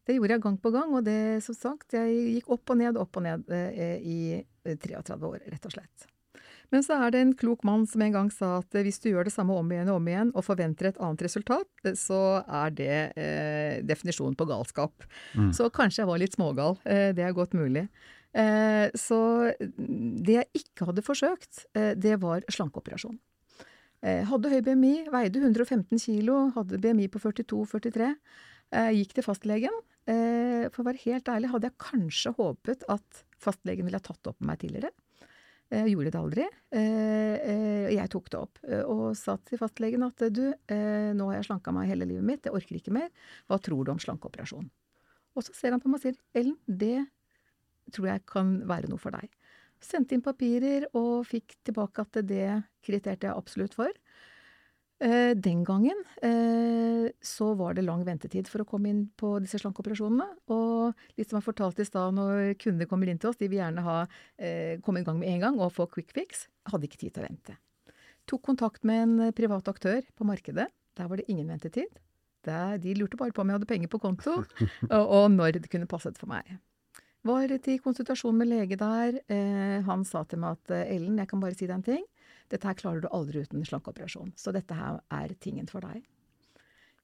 det 0.08 0.18
gjorde 0.18 0.36
jeg 0.36 0.44
gang 0.44 0.58
på 0.60 0.72
gang, 0.74 0.96
og 0.98 1.06
det, 1.06 1.20
som 1.46 1.56
sagt, 1.56 1.96
jeg 1.96 2.16
gikk 2.38 2.50
opp 2.56 2.74
og 2.74 2.80
ned, 2.80 3.00
opp 3.00 3.20
og 3.20 3.24
ned 3.26 3.54
eh, 3.54 4.00
i 4.00 4.18
eh, 4.42 4.76
33 4.76 5.30
år, 5.30 5.40
rett 5.54 5.70
og 5.70 5.76
slett. 5.78 6.10
Men 6.74 6.82
så 6.82 6.98
er 6.98 7.14
det 7.14 7.20
en 7.22 7.36
klok 7.38 7.62
mann 7.68 7.84
som 7.86 8.02
en 8.02 8.16
gang 8.16 8.32
sa 8.34 8.56
at 8.64 8.76
eh, 8.76 8.84
hvis 8.86 9.00
du 9.04 9.12
gjør 9.12 9.28
det 9.28 9.36
samme 9.36 9.56
om 9.56 9.70
igjen 9.72 9.92
og 9.94 10.00
om 10.02 10.10
igjen, 10.10 10.32
og 10.34 10.46
forventer 10.48 10.90
et 10.90 11.00
annet 11.00 11.24
resultat, 11.28 11.70
eh, 11.86 11.96
så 12.00 12.22
er 12.42 12.74
det 12.76 12.98
eh, 13.20 13.78
definisjonen 13.86 14.36
på 14.40 14.48
galskap. 14.50 15.06
Mm. 15.38 15.52
Så 15.56 15.70
kanskje 15.74 16.04
jeg 16.04 16.12
var 16.12 16.22
litt 16.24 16.36
smågal. 16.36 16.80
Eh, 16.84 17.12
det 17.16 17.28
er 17.28 17.38
godt 17.38 17.56
mulig. 17.58 17.88
Eh, 18.34 18.88
så 18.98 19.20
det 19.70 20.40
jeg 20.40 20.64
ikke 20.64 20.90
hadde 20.90 21.06
forsøkt, 21.06 21.68
eh, 21.78 21.94
det 21.94 22.18
var 22.24 22.42
slankeoperasjon. 22.52 23.20
Eh, 24.04 24.26
hadde 24.28 24.50
høy 24.52 24.60
BMI, 24.66 24.96
veide 25.14 25.40
115 25.40 26.02
kilo, 26.02 26.50
hadde 26.58 26.82
BMI 26.82 27.08
på 27.14 27.22
42-43. 27.22 28.10
Eh, 28.74 28.92
gikk 28.98 29.14
til 29.18 29.26
fastlegen. 29.26 29.76
Eh, 30.10 30.66
for 30.74 30.82
å 30.82 30.90
være 30.90 31.04
helt 31.06 31.30
ærlig 31.32 31.52
hadde 31.52 31.70
jeg 31.70 31.80
kanskje 31.80 32.34
håpet 32.36 32.84
at 32.92 33.24
fastlegen 33.44 33.86
ville 33.88 34.00
ha 34.00 34.04
tatt 34.04 34.20
det 34.24 34.34
opp 34.34 34.42
med 34.42 34.50
meg 34.50 34.62
tidligere. 34.64 34.92
Jeg 35.74 35.94
gjorde 35.94 36.12
det 36.14 36.20
aldri. 36.20 36.46
Eh, 36.76 37.36
eh, 37.50 37.88
jeg 37.96 38.12
tok 38.14 38.30
det 38.30 38.40
opp 38.40 38.60
eh, 38.68 38.84
og 38.84 39.16
sa 39.18 39.38
til 39.48 39.62
fastlegen 39.62 40.06
at 40.06 40.26
du, 40.34 40.44
eh, 40.52 41.12
nå 41.18 41.30
har 41.30 41.40
jeg 41.40 41.48
slanka 41.50 41.74
meg 41.74 41.90
hele 41.90 42.08
livet 42.10 42.28
mitt, 42.28 42.46
jeg 42.46 42.54
orker 42.54 42.78
ikke 42.78 42.94
mer. 42.94 43.10
Hva 43.50 43.58
tror 43.62 43.86
du 43.86 43.94
om 43.94 44.02
slankeoperasjon? 44.02 44.68
Og 45.34 45.46
så 45.46 45.56
ser 45.58 45.74
han 45.74 45.82
på 45.82 45.90
meg 45.90 46.02
og 46.02 46.06
sier 46.06 46.20
Ellen, 46.38 46.60
det 46.68 47.08
tror 47.94 48.12
jeg 48.12 48.26
kan 48.30 48.60
være 48.70 48.92
noe 48.92 49.02
for 49.02 49.16
deg. 49.16 49.32
Sendte 49.84 50.16
inn 50.16 50.24
papirer 50.24 50.86
og 50.96 51.26
fikk 51.28 51.58
tilbake 51.66 52.06
at 52.06 52.22
det 52.28 52.48
krediterte 52.86 53.28
jeg 53.28 53.36
absolutt 53.36 53.74
for. 53.78 53.90
Eh, 55.04 55.36
Den 55.36 55.64
gangen 55.68 55.98
eh, 56.22 57.12
så 57.22 57.54
var 57.60 57.74
det 57.76 57.84
lang 57.84 58.06
ventetid 58.08 58.48
for 58.48 58.64
å 58.64 58.68
komme 58.68 58.92
inn 58.94 59.02
på 59.20 59.36
disse 59.44 59.60
slankeoperasjonene. 59.60 60.28
Og 60.56 61.04
litt 61.18 61.28
som 61.28 61.42
jeg 61.42 61.48
fortalte 61.50 61.84
i 61.84 61.90
stad, 61.90 62.16
når 62.16 62.54
kunder 62.62 62.88
kommer 62.88 63.12
inn 63.12 63.20
til 63.20 63.34
oss, 63.34 63.40
de 63.42 63.50
vil 63.52 63.60
gjerne 63.60 63.84
ha, 63.84 63.98
eh, 64.38 64.80
komme 64.86 65.04
i 65.04 65.08
gang 65.08 65.20
med 65.20 65.34
en 65.34 65.44
gang 65.44 65.60
og 65.60 65.74
få 65.76 65.90
quick 65.92 66.16
fix. 66.16 66.48
Hadde 66.72 66.88
ikke 66.88 67.02
tid 67.02 67.18
til 67.18 67.26
å 67.26 67.28
vente. 67.28 67.58
Tok 68.32 68.46
kontakt 68.48 68.88
med 68.88 69.04
en 69.04 69.36
privat 69.36 69.68
aktør 69.68 70.00
på 70.16 70.28
markedet. 70.30 70.70
Der 70.96 71.10
var 71.12 71.20
det 71.20 71.28
ingen 71.28 71.52
ventetid. 71.52 72.00
Der, 72.48 72.78
de 72.80 72.96
lurte 72.96 73.20
bare 73.20 73.36
på 73.36 73.44
om 73.44 73.52
jeg 73.52 73.60
hadde 73.60 73.68
penger 73.68 73.92
på 73.92 74.00
konto, 74.04 74.38
og, 74.96 75.04
og 75.04 75.28
når 75.36 75.60
det 75.60 75.72
kunne 75.72 75.88
passet 75.88 76.16
for 76.20 76.32
meg. 76.32 76.48
Var 77.28 77.52
til 77.64 77.80
konsultasjon 77.80 78.36
med 78.36 78.50
lege 78.52 78.76
der. 78.76 79.20
Han 79.88 80.04
sa 80.04 80.26
til 80.28 80.42
meg 80.44 80.58
at 80.60 80.74
Ellen, 80.92 81.16
jeg 81.20 81.30
kan 81.32 81.40
bare 81.40 81.56
si 81.56 81.64
deg 81.64 81.78
en 81.78 81.86
ting. 81.88 82.04
Dette 82.52 82.68
her 82.68 82.78
klarer 82.80 83.04
du 83.04 83.10
aldri 83.14 83.44
uten 83.46 83.64
slankeoperasjon. 83.68 84.34
Så 84.40 84.54
dette 84.56 84.76
her 84.78 85.00
er 85.14 85.34
tingen 85.44 85.70
for 85.70 85.86
deg. 85.86 86.04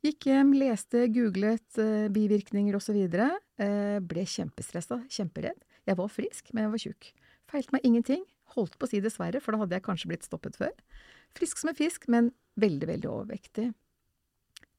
Gikk 0.06 0.30
hjem, 0.30 0.54
leste, 0.56 1.08
googlet 1.12 1.80
eh, 1.82 2.08
bivirkninger 2.16 2.78
osv. 2.78 3.00
Eh, 3.04 3.98
ble 4.00 4.24
kjempestressa, 4.24 5.02
kjemperedd. 5.12 5.66
Jeg 5.90 6.00
var 6.00 6.12
frisk, 6.14 6.54
men 6.54 6.66
jeg 6.68 6.74
var 6.74 6.84
tjukk. 6.86 7.10
Feilte 7.52 7.76
meg 7.76 7.88
ingenting. 7.88 8.24
Holdt 8.56 8.78
på 8.80 8.88
å 8.88 8.92
si 8.92 9.02
dessverre, 9.04 9.42
for 9.44 9.54
da 9.54 9.64
hadde 9.64 9.76
jeg 9.76 9.86
kanskje 9.86 10.12
blitt 10.14 10.28
stoppet 10.28 10.56
før. 10.60 10.72
Frisk 11.36 11.60
som 11.60 11.74
en 11.74 11.78
fisk, 11.78 12.08
men 12.12 12.32
veldig, 12.60 12.88
veldig 12.94 13.12
overvektig. 13.12 13.68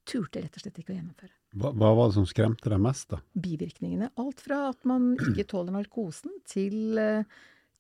Turte 0.08 0.40
rett 0.42 0.56
og 0.56 0.64
slett 0.64 0.78
ikke 0.80 0.94
å 0.94 0.96
gjennomføre 0.96 1.34
Hva, 1.60 1.70
hva 1.76 1.90
var 1.94 2.08
det 2.08 2.16
som 2.16 2.26
skremte 2.26 2.70
deg 2.72 2.80
mest, 2.82 3.10
da? 3.12 3.20
bivirkningene. 3.36 4.08
Alt 4.18 4.40
fra 4.42 4.62
at 4.70 4.88
man 4.88 5.12
ikke 5.28 5.44
tåler 5.52 5.76
narkosen, 5.76 6.32
til 6.48 6.98
eh, 6.98 7.28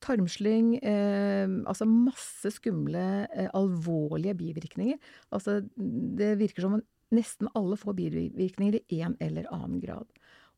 tarmslyng, 0.04 0.74
eh, 0.82 1.46
altså 1.68 1.86
masse 1.88 2.52
skumle, 2.54 3.26
eh, 3.34 3.50
alvorlige 3.56 4.36
bivirkninger. 4.38 4.98
Altså, 5.32 5.60
det 5.76 6.38
virker 6.40 6.64
som 6.64 6.78
om 6.78 6.84
nesten 7.14 7.50
alle 7.58 7.76
får 7.78 7.96
bivirkninger 7.98 8.80
i 8.88 9.00
en 9.06 9.16
eller 9.20 9.48
annen 9.52 9.80
grad. 9.82 10.06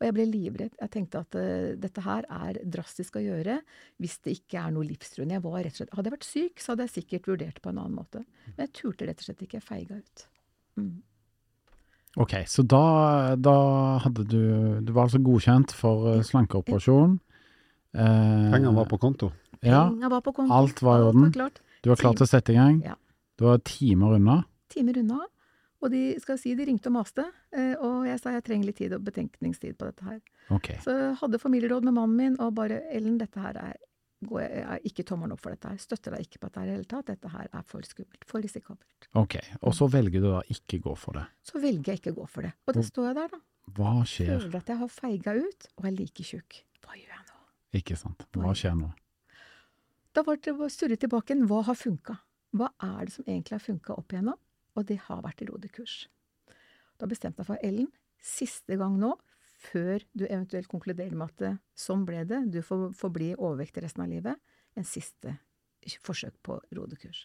Og 0.02 0.08
jeg 0.08 0.16
ble 0.16 0.24
livredd. 0.26 0.74
Jeg 0.80 0.90
tenkte 0.90 1.22
at 1.22 1.36
eh, 1.38 1.74
dette 1.78 2.02
her 2.02 2.26
er 2.26 2.58
drastisk 2.66 3.20
å 3.20 3.22
gjøre 3.22 3.60
hvis 4.02 4.18
det 4.26 4.34
ikke 4.40 4.64
er 4.64 4.74
noe 4.74 4.88
livstruende. 4.88 5.38
Jeg 5.38 5.44
var 5.44 5.60
rett 5.62 5.76
og 5.76 5.82
slett, 5.82 5.94
hadde 5.94 6.10
jeg 6.10 6.16
vært 6.16 6.28
syk, 6.28 6.62
så 6.62 6.72
hadde 6.72 6.88
jeg 6.88 6.94
sikkert 6.96 7.30
vurdert 7.30 7.62
på 7.62 7.70
en 7.70 7.78
annen 7.78 7.98
måte. 8.00 8.24
Men 8.50 8.66
jeg 8.66 8.74
turte 8.80 9.06
rett 9.06 9.22
og 9.22 9.28
slett 9.28 9.44
ikke. 9.46 9.60
Jeg 9.60 9.68
feiga 9.68 10.00
ut. 10.00 10.24
Mm. 10.80 10.94
Ok, 12.22 12.34
så 12.50 12.64
da, 12.68 12.86
da 13.40 13.54
hadde 14.04 14.24
du 14.28 14.40
Du 14.84 14.90
var 14.92 15.06
altså 15.06 15.20
godkjent 15.22 15.72
for 15.76 16.10
eh, 16.10 16.24
slankeoperasjon. 16.26 17.20
Eh, 17.94 18.48
Pengene 18.52 18.74
var 18.76 18.88
på 18.90 18.98
konto. 18.98 19.32
Ja, 19.62 19.84
var 19.90 20.20
på 20.20 20.32
konto. 20.34 20.52
alt 20.52 20.82
var 20.82 21.00
i 21.00 21.04
orden. 21.10 21.32
klart. 21.32 21.60
Du 21.82 21.90
var 21.90 21.96
klar 21.96 22.14
til 22.14 22.26
å 22.26 22.30
sette 22.30 22.52
i 22.52 22.56
gang. 22.56 22.80
Ja. 22.84 22.96
Du 23.38 23.44
var 23.44 23.58
timer 23.58 24.16
unna. 24.16 24.44
timer 24.68 24.98
unna. 24.98 25.20
Og 25.82 25.90
de 25.90 26.18
skal 26.22 26.38
si, 26.38 26.54
de 26.54 26.64
ringte 26.64 26.86
og 26.86 26.94
maste, 26.94 27.24
eh, 27.52 27.74
og 27.74 28.06
jeg 28.06 28.20
sa 28.20 28.30
jeg 28.30 28.44
trenger 28.44 28.66
litt 28.66 28.76
tid 28.76 28.92
og 28.94 29.02
betenkningstid 29.02 29.76
på 29.76 29.88
dette 29.90 30.04
her. 30.06 30.20
Okay. 30.54 30.78
Så 30.84 30.94
jeg 30.94 31.16
hadde 31.18 31.40
familieråd 31.42 31.82
med 31.82 31.94
mannen 31.94 32.16
min, 32.16 32.36
og 32.40 32.54
bare 32.54 32.82
'Ellen, 32.88 33.18
dette 33.18 33.40
her 33.40 33.56
er 33.58 33.76
går 34.22 34.40
jeg, 34.40 34.50
jeg 34.54 34.66
er 34.70 34.84
ikke 34.86 35.04
tommelen 35.08 35.34
opp 35.34 35.42
for 35.42 35.50
dette 35.50 35.68
her. 35.68 35.80
Støtter 35.82 36.14
deg 36.14 36.26
ikke 36.26 36.38
på 36.42 36.48
dette 36.48 36.60
her 36.60 36.66
i 36.66 36.70
det 36.70 36.76
hele 36.76 36.90
tatt. 36.92 37.06
Dette 37.10 37.32
her 37.32 37.48
er 37.52 37.64
for 37.66 37.80
skummelt. 37.82 38.26
For 38.30 38.44
risikabelt. 38.44 39.08
ok. 39.18 39.36
Og 39.62 39.74
så 39.74 39.88
velger 39.90 40.22
du 40.22 40.28
da 40.30 40.42
ikke 40.54 40.80
gå 40.84 40.94
for 40.98 41.18
det. 41.18 41.24
Så 41.42 41.58
velger 41.62 41.92
jeg 41.92 42.02
ikke 42.02 42.14
gå 42.14 42.28
for 42.30 42.46
det. 42.46 42.52
Og 42.66 42.74
da 42.78 42.84
står 42.86 43.10
jeg 43.10 43.18
der, 43.20 43.34
da. 43.34 43.42
Hva 43.72 43.94
skjer? 44.06 44.38
Føler 44.38 44.56
at 44.62 44.72
jeg 44.72 44.78
har 44.78 44.88
feiga 44.88 45.34
ut, 45.38 45.68
og 45.78 45.84
er 45.90 45.96
like 45.98 46.26
tjukk. 46.26 46.62
Hva 46.82 46.98
gjør 46.98 47.10
jeg 47.16 47.24
nå? 47.26 47.31
Ikke 47.76 47.96
sant. 47.96 48.26
Hva 48.36 48.52
skjer 48.56 48.76
nå? 48.76 48.90
Da 50.12 50.24
var 50.26 50.38
det 50.44 50.52
å 50.52 50.68
surre 50.68 50.98
tilbake 51.00 51.32
igjen. 51.32 51.46
Hva 51.48 51.62
har 51.68 51.78
funka? 51.78 52.18
Hva 52.52 52.68
er 52.84 53.08
det 53.08 53.14
som 53.14 53.24
egentlig 53.24 53.56
har 53.56 53.64
funka 53.64 53.96
opp 53.96 54.12
igjennom? 54.12 54.38
Og 54.76 54.88
det 54.88 54.98
har 55.06 55.22
vært 55.24 55.44
rodekurs. 55.48 56.06
Da 57.00 57.08
bestemte 57.08 57.40
jeg 57.40 57.48
for 57.48 57.64
Ellen, 57.64 57.88
siste 58.22 58.76
gang 58.80 58.98
nå, 59.00 59.14
før 59.62 60.04
du 60.12 60.26
eventuelt 60.26 60.68
konkluderer 60.68 61.14
med 61.16 61.32
at 61.32 61.40
det, 61.40 61.52
sånn 61.78 62.04
ble 62.06 62.24
det, 62.28 62.42
du 62.52 62.60
får 62.66 62.90
forbli 62.98 63.32
overvektig 63.36 63.84
resten 63.84 64.04
av 64.04 64.12
livet, 64.12 64.38
en 64.76 64.86
siste 64.86 65.36
forsøk 66.04 66.36
på 66.44 66.58
rodekurs. 66.76 67.24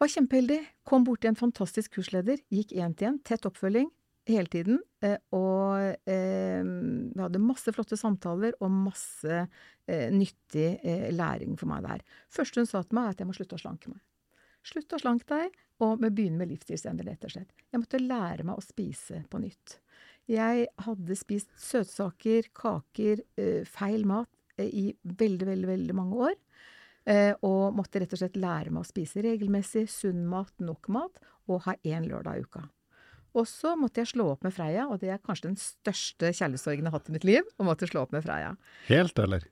Var 0.00 0.12
kjempeheldig, 0.12 0.60
kom 0.84 1.04
bort 1.06 1.22
til 1.24 1.32
en 1.32 1.38
fantastisk 1.38 1.96
kursleder, 1.96 2.40
gikk 2.52 2.74
én 2.76 2.96
til 2.96 3.12
én, 3.12 3.20
tett 3.24 3.48
oppfølging 3.48 3.88
hele 4.26 4.50
tiden, 4.50 4.80
eh, 5.04 5.16
og 5.36 6.10
eh, 6.10 6.62
vi 6.66 7.22
hadde 7.22 7.42
masse 7.42 7.72
flotte 7.74 7.98
samtaler 7.98 8.56
og 8.60 8.72
masse 8.72 9.38
eh, 9.38 10.08
nyttig 10.12 10.80
læring 11.14 11.54
for 11.58 11.70
meg 11.70 11.86
der. 11.86 12.04
Første 12.32 12.62
hun 12.62 12.70
sa 12.70 12.82
til 12.82 12.98
meg, 12.98 13.08
er 13.08 13.16
at 13.16 13.22
jeg 13.22 13.30
må 13.30 13.36
slutte 13.36 13.58
å 13.58 13.62
slanke 13.62 13.92
meg. 13.92 14.02
Slutt 14.66 14.96
å 14.96 15.00
slanke 15.00 15.28
deg, 15.30 15.58
og 15.84 16.00
vi 16.02 16.10
begynner 16.10 16.42
med 16.42 16.50
livsstilsendring, 16.54 17.14
rett 17.14 17.28
og 17.28 17.34
slett. 17.36 17.52
Jeg 17.70 17.82
måtte 17.82 18.02
lære 18.02 18.46
meg 18.48 18.58
å 18.58 18.64
spise 18.64 19.22
på 19.30 19.40
nytt. 19.42 19.76
Jeg 20.26 20.66
hadde 20.82 21.18
spist 21.18 21.52
søtsaker, 21.62 22.48
kaker, 22.56 23.22
feil 23.70 24.08
mat 24.10 24.32
i 24.58 24.88
veldig, 25.06 25.46
veldig, 25.52 25.68
veldig 25.70 25.94
mange 25.94 26.18
år. 26.32 26.34
Og 27.46 27.76
måtte 27.78 28.02
rett 28.02 28.16
og 28.16 28.18
slett 28.24 28.40
lære 28.42 28.74
meg 28.74 28.82
å 28.82 28.88
spise 28.88 29.22
regelmessig, 29.22 29.84
sunn 29.92 30.24
mat, 30.26 30.50
nok 30.58 30.90
mat, 30.90 31.22
og 31.46 31.62
ha 31.68 31.76
én 31.86 32.08
lørdag 32.10 32.40
i 32.40 32.48
uka. 32.48 32.64
Og 33.36 33.44
så 33.50 33.74
måtte 33.76 34.00
jeg 34.00 34.14
slå 34.14 34.30
opp 34.32 34.46
med 34.46 34.54
Freia, 34.56 34.86
og 34.88 35.02
det 35.02 35.10
er 35.12 35.20
kanskje 35.20 35.50
den 35.50 35.60
største 35.60 36.32
kjærlighetssorgen 36.32 36.86
jeg 36.86 36.92
har 36.92 36.96
hatt 36.96 37.10
i 37.10 37.16
mitt 37.18 37.26
liv, 37.28 37.50
å 37.60 37.66
måtte 37.68 37.88
slå 37.90 38.06
opp 38.06 38.14
med 38.16 38.24
Freia. 38.24 38.54
Helt, 38.88 39.18
eller? 39.20 39.44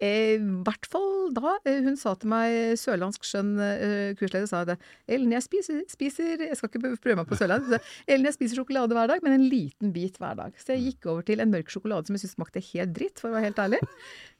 I 0.00 0.38
hvert 0.64 0.86
fall 0.88 1.28
da. 1.36 1.58
Eh, 1.68 1.82
Hun 1.84 1.96
sa 2.00 2.14
til 2.16 2.30
meg, 2.32 2.54
sørlandsk 2.80 3.26
skjønn 3.28 3.50
eh, 3.60 4.14
kursleder, 4.16 4.48
sa 4.48 4.62
det. 4.64 4.78
Ellen, 5.10 5.34
jeg 5.36 5.44
spiser, 5.44 5.82
spiser 5.92 6.46
Jeg 6.46 6.56
skal 6.56 6.70
ikke 6.72 6.94
prøve 7.02 7.18
meg 7.20 7.28
på 7.28 7.36
sørlandsk. 7.36 7.84
Ellen, 8.08 8.24
jeg 8.30 8.38
spiser 8.38 8.62
sjokolade 8.62 8.96
hver 8.96 9.12
dag, 9.12 9.20
men 9.26 9.36
en 9.36 9.44
liten 9.52 9.92
bit 9.92 10.16
hver 10.22 10.38
dag. 10.40 10.56
Så 10.56 10.72
jeg 10.74 10.86
gikk 10.94 11.10
over 11.12 11.26
til 11.28 11.44
en 11.44 11.52
mørk 11.52 11.68
sjokolade 11.72 12.08
som 12.08 12.16
jeg 12.16 12.24
syntes 12.24 12.38
smakte 12.38 12.64
helt 12.72 12.96
dritt, 12.96 13.20
for 13.20 13.28
å 13.30 13.36
være 13.36 13.50
helt 13.50 13.60
ærlig. 13.66 13.82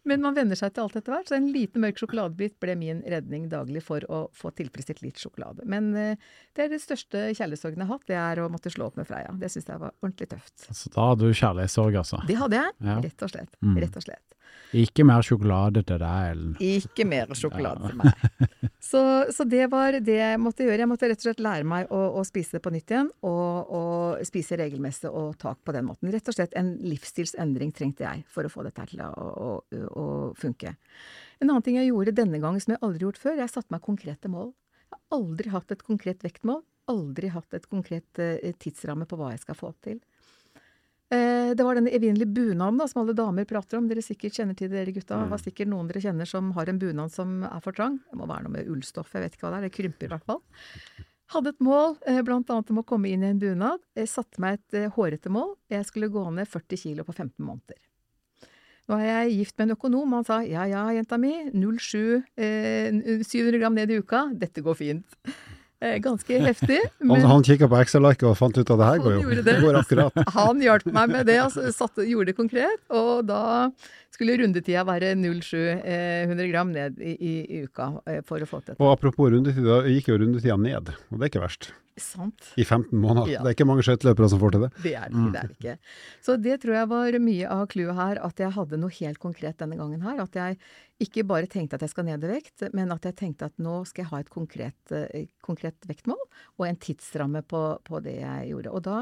Men 0.09 0.23
man 0.25 0.33
venner 0.33 0.57
seg 0.57 0.73
til 0.73 0.87
alt 0.87 0.97
etter 0.97 1.13
hvert, 1.13 1.29
så 1.29 1.37
en 1.37 1.51
liten 1.53 1.83
mørk 1.85 1.99
sjokoladebit 2.01 2.55
ble 2.65 2.73
min 2.81 3.03
redning 3.05 3.51
daglig 3.53 3.83
for 3.85 4.01
å 4.09 4.23
få 4.33 4.49
tilfredsstilt 4.57 5.03
litt 5.05 5.21
sjokolade. 5.21 5.67
Men 5.69 5.91
eh, 5.93 6.17
det 6.57 6.65
er 6.65 6.73
det 6.73 6.81
største 6.81 7.27
kjærlighetssorgen 7.37 7.85
jeg 7.85 7.91
har 7.91 7.99
hatt, 7.99 8.09
det 8.09 8.17
er 8.17 8.41
å 8.41 8.49
måtte 8.49 8.73
slå 8.73 8.89
opp 8.89 8.97
med 8.97 9.05
Freia. 9.11 9.29
Det 9.37 9.53
syns 9.53 9.69
jeg 9.69 9.83
var 9.85 9.93
ordentlig 10.01 10.31
tøft. 10.33 10.57
Så 10.73 10.89
da 10.97 11.11
hadde 11.13 11.29
du 11.29 11.37
kjærlighetssorg, 11.37 12.01
altså. 12.01 12.25
Det 12.33 12.41
hadde 12.41 12.63
jeg, 12.65 12.73
Ja. 12.81 12.97
rett 13.05 13.27
og 13.29 13.35
slett. 13.37 13.61
Mm. 13.61 13.77
Rett 13.85 14.01
og 14.01 14.09
slett. 14.09 14.25
Ikke 14.81 15.03
mer 15.05 15.21
sjokolade 15.27 15.50
til 15.87 15.99
deg, 16.03 16.31
Ellen. 16.33 16.53
Ikke 16.63 17.07
mer 17.09 17.33
sjokolade 17.39 17.91
til 17.91 17.99
meg. 18.01 18.27
Så, 18.91 19.01
så 19.31 19.45
det 19.47 19.67
var 19.71 19.95
det 20.03 20.17
jeg 20.17 20.39
måtte 20.41 20.65
gjøre. 20.65 20.81
Jeg 20.83 20.89
måtte 20.91 21.07
rett 21.07 21.21
og 21.21 21.27
slett 21.29 21.43
lære 21.45 21.67
meg 21.69 21.91
å, 21.95 21.99
å 22.19 22.23
spise 22.27 22.57
det 22.57 22.63
på 22.65 22.73
nytt 22.75 22.91
igjen, 22.91 23.11
og, 23.29 23.69
og 23.77 24.25
spise 24.27 24.57
regelmessig 24.59 25.13
og 25.13 25.37
tak 25.39 25.61
på 25.63 25.75
den 25.77 25.87
måten. 25.87 26.11
Rett 26.11 26.27
og 26.27 26.35
slett 26.35 26.57
en 26.59 26.73
livsstilsendring 26.83 27.71
trengte 27.77 28.07
jeg 28.07 28.25
for 28.33 28.49
å 28.49 28.51
få 28.51 28.65
dette 28.67 28.89
til 28.91 29.05
å, 29.05 29.11
å, 29.15 29.51
å 30.01 30.07
funke. 30.35 30.73
En 31.39 31.53
annen 31.53 31.63
ting 31.67 31.79
jeg 31.79 31.93
gjorde 31.93 32.17
denne 32.19 32.41
gangen 32.43 32.65
som 32.65 32.75
jeg 32.75 32.83
aldri 32.83 33.05
har 33.05 33.11
gjort 33.11 33.23
før, 33.23 33.39
jeg 33.45 33.53
satte 33.53 33.77
meg 33.77 33.85
konkrete 33.85 34.33
mål. 34.33 34.51
Jeg 34.81 34.97
har 34.97 35.21
aldri 35.21 35.55
hatt 35.55 35.77
et 35.77 35.87
konkret 35.87 36.27
vektmål, 36.27 36.65
aldri 36.91 37.31
hatt 37.31 37.55
et 37.55 37.71
konkret 37.71 38.19
eh, 38.19 38.51
tidsramme 38.59 39.07
på 39.07 39.21
hva 39.21 39.31
jeg 39.37 39.45
skal 39.45 39.61
få 39.61 39.71
til. 39.85 40.01
Eh, 41.11 41.55
Det 41.55 41.65
var 41.67 41.75
denne 41.75 41.91
evinnelige 41.91 42.31
bunaden 42.31 42.79
da, 42.79 42.87
som 42.87 43.03
alle 43.03 43.17
damer 43.19 43.45
prater 43.45 43.79
om. 43.79 43.89
Dere 43.91 44.03
sikkert 44.05 44.37
kjenner 44.39 44.57
til 44.57 44.71
det, 44.71 44.79
dere 44.79 44.95
gutta. 44.95 45.19
Mm. 45.19 45.33
Har 45.35 45.43
sikkert 45.43 45.71
noen 45.73 45.89
dere 45.91 46.03
kjenner 46.05 46.29
som 46.29 46.53
har 46.55 46.71
en 46.71 46.79
bunad 46.79 47.11
som 47.11 47.43
er 47.45 47.61
for 47.65 47.75
trang. 47.75 47.99
Det 48.11 48.19
må 48.19 48.29
være 48.31 48.47
noe 48.47 48.55
med 48.55 48.71
ullstoff, 48.71 49.11
jeg 49.15 49.25
vet 49.25 49.35
ikke 49.35 49.49
hva 49.49 49.57
det 49.57 49.59
er. 49.59 49.69
Det 49.69 49.75
krymper 49.75 50.07
i 50.07 50.13
hvert 50.15 50.29
fall. 50.29 50.43
Hadde 51.31 51.53
et 51.53 51.61
mål, 51.63 51.97
eh, 52.07 52.23
blant 52.27 52.49
annet 52.51 52.71
om 52.71 52.79
å 52.83 52.87
komme 52.87 53.11
inn 53.11 53.23
i 53.23 53.31
en 53.31 53.39
bunad. 53.39 53.83
Jeg 53.95 54.09
satte 54.11 54.39
meg 54.43 54.59
et 54.59 54.75
eh, 54.75 54.91
hårete 54.91 55.31
mål. 55.31 55.57
Jeg 55.71 55.87
skulle 55.87 56.11
gå 56.11 56.25
ned 56.35 56.47
40 56.47 56.77
kilo 56.79 57.05
på 57.07 57.15
15 57.15 57.39
måneder. 57.43 57.79
Nå 58.91 58.97
er 58.99 59.07
jeg 59.07 59.37
gift 59.39 59.59
med 59.59 59.69
en 59.71 59.77
økonom, 59.77 60.11
og 60.11 60.19
han 60.19 60.27
sa 60.27 60.41
ja 60.43 60.65
ja, 60.67 60.89
jenta 60.91 61.19
mi, 61.19 61.31
0,7, 61.55 62.25
eh, 62.37 62.91
700 63.23 63.59
gram 63.63 63.75
ned 63.75 63.91
i 63.91 63.99
uka, 64.03 64.25
dette 64.35 64.63
går 64.67 64.75
fint. 64.75 65.19
Eh, 65.81 65.97
ganske 66.05 66.41
heftig. 66.45 66.81
Han, 67.09 67.23
han 67.25 67.45
kikka 67.47 67.69
på 67.73 67.79
Excel-arket 67.81 68.27
og 68.29 68.37
fant 68.37 68.59
ut 68.59 68.67
at 68.67 68.77
det 68.77 68.89
her 68.91 69.01
går 69.01 69.15
jo. 69.15 69.23
Det 69.31 69.45
det. 69.47 69.57
går 69.63 69.79
akkurat. 69.81 70.19
Han 70.37 70.61
hjalp 70.61 70.91
meg 70.93 71.15
med 71.15 71.31
det, 71.31 71.39
altså, 71.41 71.71
satte, 71.73 72.05
gjorde 72.05 72.33
det 72.33 72.37
konkret. 72.37 72.83
Og 72.93 73.25
da 73.29 73.71
skulle 74.21 74.37
rundetida 74.37 74.85
være 74.85 75.15
0,700 75.17 76.49
gram 76.53 76.73
ned 76.75 77.01
i, 77.01 77.15
i, 77.17 77.35
i 77.57 77.63
uka 77.65 77.95
eh, 78.05 78.21
for 78.27 78.45
å 78.45 78.49
få 78.49 78.61
til 78.61 78.75
det. 78.75 78.81
Og 78.85 78.93
apropos 78.93 79.31
rundetida, 79.33 79.81
da 79.81 79.95
gikk 79.95 80.11
jo 80.13 80.19
rundetida 80.21 80.59
ned, 80.61 80.93
og 81.09 81.17
det 81.17 81.25
er 81.25 81.33
ikke 81.33 81.47
verst. 81.47 81.71
Sant. 82.01 82.53
I 82.57 82.65
15 82.65 82.97
måneder. 82.97 83.29
Ja. 83.29 83.41
Det 83.43 83.51
er 83.51 83.57
ikke 83.57 83.67
mange 83.69 83.85
skøyteløpere 83.85 84.29
som 84.33 84.41
får 84.41 84.55
til 84.55 84.63
det. 84.65 84.71
Det 84.85 84.93
er 84.97 85.11
det 85.11 85.17
ikke. 85.21 85.33
det 85.33 85.41
er 85.41 85.51
ikke. 85.55 85.97
Så 86.25 86.37
det 86.41 86.55
tror 86.63 86.77
jeg 86.79 86.91
var 86.93 87.19
mye 87.27 87.51
av 87.57 87.65
clouet 87.73 87.99
her, 87.99 88.21
at 88.25 88.41
jeg 88.45 88.55
hadde 88.57 88.79
noe 88.81 88.95
helt 89.01 89.21
konkret 89.21 89.59
denne 89.61 89.77
gangen 89.81 90.05
her. 90.07 90.23
At 90.25 90.39
jeg 90.39 90.57
ikke 91.05 91.27
bare 91.29 91.51
tenkte 91.51 91.77
at 91.77 91.85
jeg 91.85 91.93
skal 91.93 92.09
ned 92.09 92.25
i 92.25 92.31
vekt, 92.31 92.65
men 92.77 92.95
at 92.95 93.09
jeg 93.09 93.19
tenkte 93.21 93.51
at 93.51 93.61
nå 93.61 93.83
skal 93.89 94.05
jeg 94.05 94.13
ha 94.15 94.23
et 94.23 94.33
konkret, 94.33 94.95
eh, 94.97 95.29
konkret 95.45 95.77
vektmål 95.91 96.21
og 96.21 96.67
en 96.69 96.81
tidsramme 96.81 97.45
på, 97.49 97.63
på 97.85 98.01
det 98.05 98.17
jeg 98.21 98.51
gjorde. 98.55 98.73
Og 98.73 98.85
da 98.89 98.99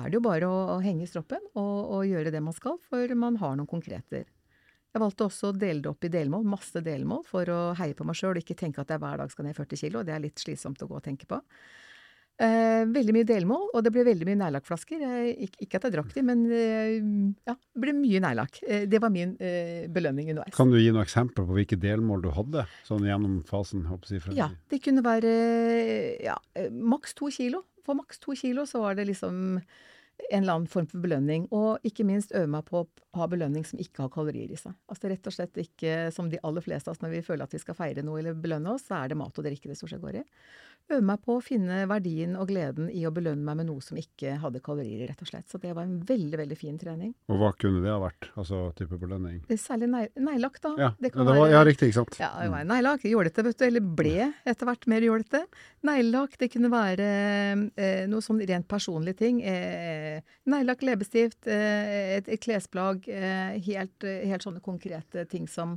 er 0.00 0.08
det 0.08 0.20
jo 0.20 0.24
bare 0.24 0.48
å, 0.48 0.64
å 0.76 0.80
henge 0.84 1.04
i 1.04 1.10
stroppen 1.10 1.44
og, 1.52 1.76
og 1.98 2.08
gjøre 2.08 2.32
det 2.32 2.44
man 2.44 2.56
skal, 2.56 2.80
for 2.88 3.16
man 3.18 3.40
har 3.42 3.56
noen 3.60 3.68
konkreter. 3.68 4.28
Jeg 4.94 5.02
valgte 5.02 5.26
også 5.28 5.50
å 5.50 5.56
dele 5.56 5.84
det 5.84 5.90
opp 5.90 6.06
i 6.06 6.12
delmål, 6.12 6.46
masse 6.48 6.80
delmål, 6.84 7.20
for 7.28 7.50
å 7.52 7.58
heie 7.78 7.96
på 7.96 8.06
meg 8.08 8.16
sjøl 8.16 8.38
og 8.38 8.40
ikke 8.40 8.56
tenke 8.56 8.80
at 8.80 8.94
jeg 8.94 9.02
hver 9.02 9.20
dag 9.20 9.34
skal 9.34 9.44
ned 9.44 9.58
40 9.58 9.82
kilo. 9.82 10.00
Det 10.06 10.14
er 10.14 10.24
litt 10.24 10.40
slitsomt 10.40 10.80
å 10.82 10.88
gå 10.88 10.96
og 10.96 11.04
tenke 11.04 11.28
på. 11.28 11.42
Eh, 12.38 12.84
veldig 12.86 13.12
mye 13.16 13.26
delmål, 13.26 13.64
og 13.74 13.82
det 13.82 13.90
ble 13.90 14.04
veldig 14.06 14.26
mye 14.28 14.38
neglelakkflasker. 14.38 15.00
Ikke, 15.42 15.64
ikke 15.64 15.80
at 15.80 15.86
jeg 15.88 15.94
drakk 15.96 16.12
de, 16.14 16.22
men 16.22 16.44
eh, 16.54 16.92
ja, 17.50 17.56
det 17.58 17.82
ble 17.82 17.94
mye 17.98 18.22
neglelakk. 18.22 18.60
Eh, 18.62 18.84
det 18.90 19.00
var 19.02 19.10
min 19.10 19.32
eh, 19.42 19.88
belønning 19.90 20.30
underveis. 20.30 20.54
Kan 20.54 20.70
du 20.70 20.78
gi 20.78 20.92
noen 20.92 21.02
eksempler 21.02 21.48
på 21.48 21.56
hvilke 21.58 21.80
delmål 21.82 22.22
du 22.24 22.30
hadde 22.36 22.64
sånn 22.86 23.08
gjennom 23.08 23.40
fasen? 23.48 23.82
Håper 23.90 24.14
jeg, 24.14 24.36
Ja, 24.38 24.52
det 24.70 24.80
kunne 24.86 25.02
være 25.02 25.34
ja, 26.22 26.38
eh, 26.54 26.70
maks 26.70 27.18
to 27.18 27.32
kilo. 27.34 27.64
For 27.82 27.98
maks 27.98 28.22
to 28.22 28.38
kilo 28.38 28.68
så 28.70 28.84
var 28.86 28.94
det 28.94 29.08
liksom 29.10 29.58
en 30.30 30.42
eller 30.42 30.58
annen 30.58 30.70
form 30.70 30.86
for 30.90 31.02
belønning. 31.02 31.46
Og 31.54 31.84
ikke 31.86 32.06
minst 32.06 32.34
øve 32.36 32.50
meg 32.50 32.66
på 32.68 32.82
å 32.82 33.20
ha 33.20 33.28
belønning 33.30 33.66
som 33.66 33.80
ikke 33.82 34.04
har 34.04 34.12
kalorier 34.14 34.52
i 34.52 34.58
seg. 34.60 34.76
Altså 34.90 35.10
rett 35.12 35.30
og 35.30 35.34
slett 35.34 35.60
ikke 35.62 35.96
som 36.14 36.30
de 36.32 36.40
aller 36.44 36.64
fleste 36.64 36.90
av 36.90 36.96
oss 36.96 37.04
når 37.04 37.16
vi 37.16 37.24
føler 37.26 37.46
at 37.46 37.54
vi 37.56 37.62
skal 37.62 37.78
feire 37.78 38.04
noe 38.06 38.20
eller 38.20 38.38
belønne 38.38 38.74
oss, 38.74 38.86
så 38.88 39.00
er 39.00 39.12
det 39.12 39.20
mat 39.20 39.38
og 39.38 39.46
drikke 39.46 39.70
det 39.70 39.78
stort 39.78 39.94
sett 39.94 40.04
går 40.04 40.20
i. 40.20 40.24
Øve 40.88 41.04
meg 41.04 41.20
på 41.20 41.34
å 41.36 41.42
finne 41.44 41.82
verdien 41.90 42.32
og 42.40 42.48
gleden 42.48 42.86
i 42.88 43.02
å 43.04 43.10
belønne 43.12 43.44
meg 43.44 43.58
med 43.60 43.66
noe 43.68 43.82
som 43.84 43.98
ikke 44.00 44.38
hadde 44.40 44.62
kalorier, 44.64 45.02
rett 45.10 45.20
og 45.20 45.28
slett. 45.28 45.44
Så 45.52 45.58
det 45.60 45.74
var 45.76 45.84
en 45.84 45.98
veldig, 46.08 46.38
veldig 46.40 46.56
fin 46.56 46.78
trening. 46.80 47.10
Og 47.28 47.36
hva 47.42 47.50
kunne 47.60 47.82
det 47.84 47.90
ha 47.92 47.98
vært? 48.00 48.30
Altså 48.40 48.62
type 48.78 48.96
belønning? 49.02 49.42
Særlig 49.52 49.90
nei- 49.92 50.08
neglelakk, 50.16 50.56
da. 50.64 50.72
Ja, 50.80 50.90
Det 50.98 51.12
det 51.12 51.26
var, 51.28 51.42
ja 51.52 51.60
riktig, 51.68 51.90
ikke 51.90 51.98
sant? 52.00 52.16
ja, 52.22 52.30
det 52.40 52.48
var 52.54 52.64
neglelakk. 52.64 53.04
Jålete, 53.04 53.44
vet 53.44 53.58
du. 53.60 53.66
Eller 53.68 53.80
ble 54.00 54.32
etter 54.48 54.64
hvert 54.70 54.86
mer 54.88 55.04
jålete. 55.04 55.42
Neglelakk, 55.84 56.38
det 56.40 56.50
kunne 56.56 56.72
være 56.72 57.10
eh, 57.76 58.06
noe 58.08 58.24
sånn 58.24 58.40
rent 58.48 58.68
personlig 58.72 59.16
ting. 59.20 59.42
Eh, 59.44 60.22
neglelakk, 60.48 60.86
leppestift, 60.88 61.46
eh, 61.52 62.16
et, 62.16 62.32
et 62.32 62.40
klesplagg. 62.40 63.04
Eh, 63.12 63.60
helt, 63.68 64.04
eh, 64.08 64.24
helt 64.32 64.42
sånne 64.48 64.64
konkrete 64.64 65.28
ting 65.28 65.44
som, 65.46 65.76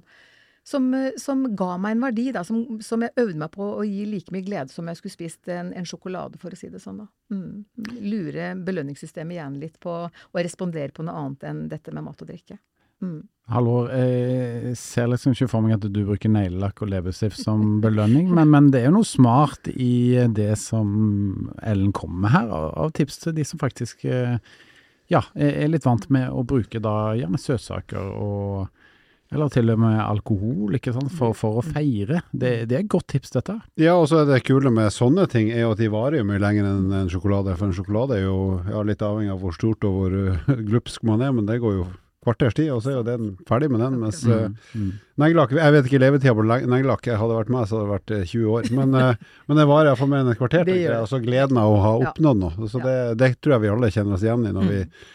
som, 0.63 0.93
eh, 0.93 1.17
som 1.17 1.43
ga 1.55 1.75
meg 1.81 1.95
en 1.95 2.05
verdi, 2.05 2.27
da. 2.35 2.43
Som, 2.47 2.79
som 2.85 3.03
jeg 3.05 3.15
øvde 3.19 3.39
meg 3.41 3.51
på 3.55 3.67
å 3.79 3.85
gi 3.87 4.05
like 4.09 4.33
mye 4.33 4.45
glede 4.45 4.73
som 4.73 4.89
jeg 4.89 4.99
skulle 4.99 5.17
spist 5.17 5.51
en, 5.51 5.73
en 5.77 5.87
sjokolade, 5.87 6.39
for 6.41 6.53
å 6.53 6.59
si 6.59 6.69
det 6.71 6.81
sånn, 6.83 7.03
da. 7.03 7.09
Mm. 7.33 8.01
Lure 8.05 8.51
belønningssystemet 8.67 9.39
gjerne 9.39 9.61
litt 9.61 9.79
på 9.81 9.95
å 10.07 10.43
respondere 10.43 10.93
på 10.95 11.05
noe 11.07 11.17
annet 11.17 11.47
enn 11.49 11.63
dette 11.71 11.93
med 11.95 12.05
mat 12.07 12.21
og 12.21 12.29
drikke. 12.29 12.59
Mm. 13.01 13.21
Halvor, 13.51 13.89
jeg 13.89 14.75
ser 14.79 15.09
liksom 15.09 15.33
ikke 15.33 15.49
for 15.49 15.65
meg 15.65 15.73
at 15.75 15.87
du 15.89 16.03
bruker 16.05 16.31
neglelakk 16.31 16.83
og 16.85 16.91
leppestift 16.93 17.41
som 17.41 17.79
belønning, 17.83 18.29
men, 18.31 18.51
men 18.53 18.69
det 18.71 18.83
er 18.83 18.91
jo 18.91 18.99
noe 18.99 19.07
smart 19.07 19.67
i 19.73 20.21
det 20.31 20.53
som 20.61 21.49
Ellen 21.57 21.89
kommer 21.97 22.27
med 22.27 22.35
her, 22.35 22.53
av, 22.53 22.93
tips 22.95 23.17
til 23.25 23.35
de 23.35 23.47
som 23.47 23.59
faktisk 23.59 24.05
eh, 24.05 24.37
ja, 25.11 25.23
er 25.33 25.67
litt 25.73 25.87
vant 25.89 26.05
med 26.13 26.29
å 26.31 26.45
bruke 26.47 26.79
da 26.79 27.11
gjerne 27.17 27.41
søtsaker 27.41 28.13
og 28.13 28.69
eller 29.31 29.47
til 29.53 29.69
og 29.71 29.79
med 29.79 29.95
alkohol, 30.03 30.75
ikke 30.75 30.91
sant, 30.93 31.11
for, 31.15 31.31
for 31.37 31.61
å 31.61 31.63
feire. 31.63 32.19
Det, 32.33 32.51
det 32.67 32.75
er 32.75 32.83
et 32.83 32.91
godt 32.91 33.07
tips, 33.13 33.31
dette. 33.37 33.55
Ja, 33.79 33.93
og 33.95 34.09
så 34.11 34.21
er 34.21 34.29
det 34.33 34.41
kule 34.43 34.69
med 34.75 34.91
sånne 34.91 35.23
ting 35.31 35.49
er 35.55 35.63
jo 35.65 35.71
at 35.71 35.79
de 35.79 35.87
varer 35.93 36.19
jo 36.19 36.27
mye 36.27 36.41
lenger 36.43 36.67
enn 36.67 36.91
en 37.01 37.09
sjokolade. 37.13 37.55
For 37.55 37.69
en 37.69 37.75
sjokolade 37.77 38.17
er 38.19 38.25
jo 38.27 38.37
ja, 38.67 38.81
litt 38.87 39.01
avhengig 39.07 39.31
av 39.31 39.39
hvor 39.45 39.55
stort 39.55 39.87
og 39.87 39.95
hvor 40.01 40.15
uh, 40.35 40.55
glupsk 40.69 41.03
man 41.07 41.23
er, 41.23 41.31
men 41.37 41.47
det 41.47 41.61
går 41.63 41.77
jo 41.79 41.85
kvarters 42.21 42.53
tid, 42.53 42.67
og 42.69 42.83
så 42.85 42.91
er 42.91 42.97
jo 42.99 43.05
den 43.07 43.29
ferdig 43.49 43.71
med 43.73 43.79
den. 43.81 43.95
Mens 44.03 44.19
mm, 44.27 44.57
Mm. 44.77 44.91
neglelakk 45.23 45.55
Jeg 45.57 45.73
vet 45.73 45.87
ikke 45.89 46.01
levetida 46.03 46.35
på 46.37 46.43
le- 46.45 46.67
neglelakk, 46.69 47.07
jeg 47.09 47.17
hadde 47.17 47.39
vært 47.39 47.49
med 47.55 47.65
så 47.71 47.79
hadde 47.79 47.87
det 47.87 47.93
vært 47.95 48.13
eh, 48.19 48.27
20 48.29 48.51
år. 48.59 48.69
Men, 48.77 48.93
men 49.47 49.57
det 49.63 49.65
varer 49.71 49.89
iallfall 49.89 50.11
mer 50.11 50.21
enn 50.21 50.29
et 50.35 50.37
kvarter, 50.43 50.67
Det 50.67 50.75
tenker 50.75 50.91
jeg. 50.91 51.01
Og 51.01 51.09
så 51.15 51.21
gleden 51.23 51.57
av 51.63 51.71
å 51.73 51.79
ha 51.81 51.95
oppnådd 52.11 52.43
noe. 52.43 52.69
Så 52.69 52.83
det, 52.83 52.93
det 53.23 53.31
tror 53.41 53.55
jeg 53.57 53.63
vi 53.65 53.71
alle 53.73 53.89
kjenner 53.95 54.19
oss 54.19 54.27
igjen 54.27 54.45
i 54.51 54.53
når 54.59 54.69
vi 54.75 54.83
Mm. 54.85 55.09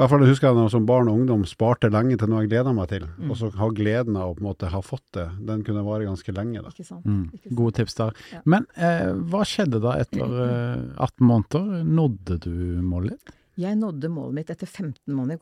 Hvert 0.00 0.12
fall 0.14 0.24
husker 0.24 0.48
jeg 0.48 0.56
når 0.56 0.70
som 0.72 0.86
barn 0.88 1.10
og 1.10 1.18
ungdom 1.20 1.42
sparte 1.48 1.90
lenge 1.92 2.16
til 2.20 2.30
noe 2.32 2.44
jeg 2.44 2.52
gleda 2.54 2.72
meg 2.76 2.88
til. 2.92 3.04
Mm. 3.18 3.32
Og 3.32 3.36
så 3.40 3.50
ha 3.60 3.68
gleden 3.76 4.16
av 4.16 4.30
å 4.30 4.36
på 4.38 4.42
en 4.44 4.48
måte 4.48 4.70
ha 4.72 4.80
fått 4.84 5.04
det. 5.16 5.26
Den 5.50 5.64
kunne 5.66 5.84
vare 5.86 6.08
ganske 6.08 6.34
lenge. 6.36 6.62
da. 6.64 6.72
Ikke 6.72 6.88
sant? 6.88 7.04
Mm. 7.04 7.26
Ikke 7.34 7.44
sant? 7.48 7.56
Gode 7.58 7.76
tips 7.80 7.98
der. 7.98 8.22
Ja. 8.32 8.40
Men 8.54 8.68
eh, 8.76 9.10
hva 9.32 9.44
skjedde 9.48 9.82
da 9.84 9.98
etter 10.00 10.40
eh, 10.46 10.86
18 10.96 11.28
måneder? 11.28 11.84
Nådde 12.00 12.40
du 12.46 12.54
målet 12.80 13.18
ditt? 13.18 13.36
Jeg 13.60 13.76
nådde 13.76 14.08
målet 14.08 14.34
mitt 14.38 14.50
etter 14.54 14.66
15 14.66 15.12
måneder, 15.12 15.38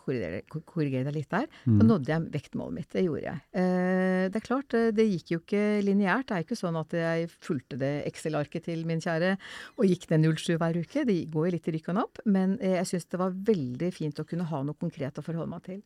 korrigerer 0.66 1.07
deg 1.09 1.14
litt 1.20 1.31
der. 1.31 1.46
Så 1.64 1.70
Mm. 1.78 1.87
nådde 1.87 2.07
jeg 2.12 2.26
vektmålet 2.35 2.74
mitt. 2.74 2.88
Det 2.90 3.04
gjorde 3.04 3.22
jeg. 3.28 3.40
Eh, 3.54 4.28
det 4.28 4.37
er 4.40 4.46
klart, 4.48 4.74
eh, 4.74 4.90
det 4.90 5.07
gikk 5.07 5.31
jo 5.31 5.38
ikke 5.40 5.62
lineært. 5.87 6.26
Det 6.26 6.35
er 6.37 6.44
ikke 6.44 6.59
sånn 6.59 6.78
at 6.81 6.90
jeg 6.90 7.28
fulgte 7.31 7.78
det 7.78 7.92
Excel-arket 8.11 8.64
til 8.64 8.85
min 8.85 9.00
kjære 9.00 9.37
og 9.78 9.85
gikk 9.87 10.11
ned 10.11 10.26
07 10.35 10.59
hver 10.59 10.76
uke. 10.83 11.04
Det 11.07 11.31
går 11.31 11.46
jo 11.46 11.52
litt 11.54 11.68
i 11.68 11.72
rykk 11.78 11.88
og 11.88 11.94
napp. 12.00 12.18
Men 12.26 12.59
eh, 12.61 12.76
jeg 12.83 12.87
syns 12.92 13.09
det 13.09 13.18
var 13.20 13.31
veldig 13.31 13.92
fint 13.94 14.18
å 14.18 14.26
kunne 14.26 14.44
ha 14.50 14.62
noe 14.62 14.74
konkret 14.74 15.14
å 15.18 15.22
forholde 15.24 15.48
meg 15.50 15.62
til. 15.62 15.83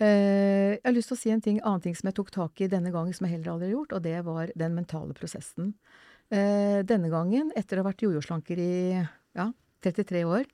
Eh, 0.00 0.76
jeg 0.78 0.84
har 0.84 0.94
lyst 0.94 1.10
til 1.10 1.16
å 1.16 1.20
si 1.20 1.30
en 1.34 1.40
ting, 1.42 1.58
annen 1.66 1.82
ting 1.82 1.96
som 1.98 2.06
jeg 2.06 2.14
tok 2.20 2.30
tak 2.30 2.60
i 2.62 2.68
denne 2.70 2.92
gangen 2.94 3.14
som 3.16 3.26
jeg 3.26 3.34
heller 3.38 3.54
aldri 3.56 3.66
har 3.70 3.74
gjort, 3.80 3.94
og 3.96 4.02
det 4.04 4.18
var 4.24 4.52
den 4.54 4.76
mentale 4.76 5.14
prosessen. 5.16 5.72
Eh, 6.30 6.82
denne 6.86 7.10
gangen, 7.10 7.50
etter 7.58 7.78
å 7.80 7.82
ha 7.82 7.88
vært 7.90 8.04
jojo-slanker 8.04 8.60
i 8.62 8.74
ja, 9.34 9.48
33 9.82 10.22
år, 10.28 10.44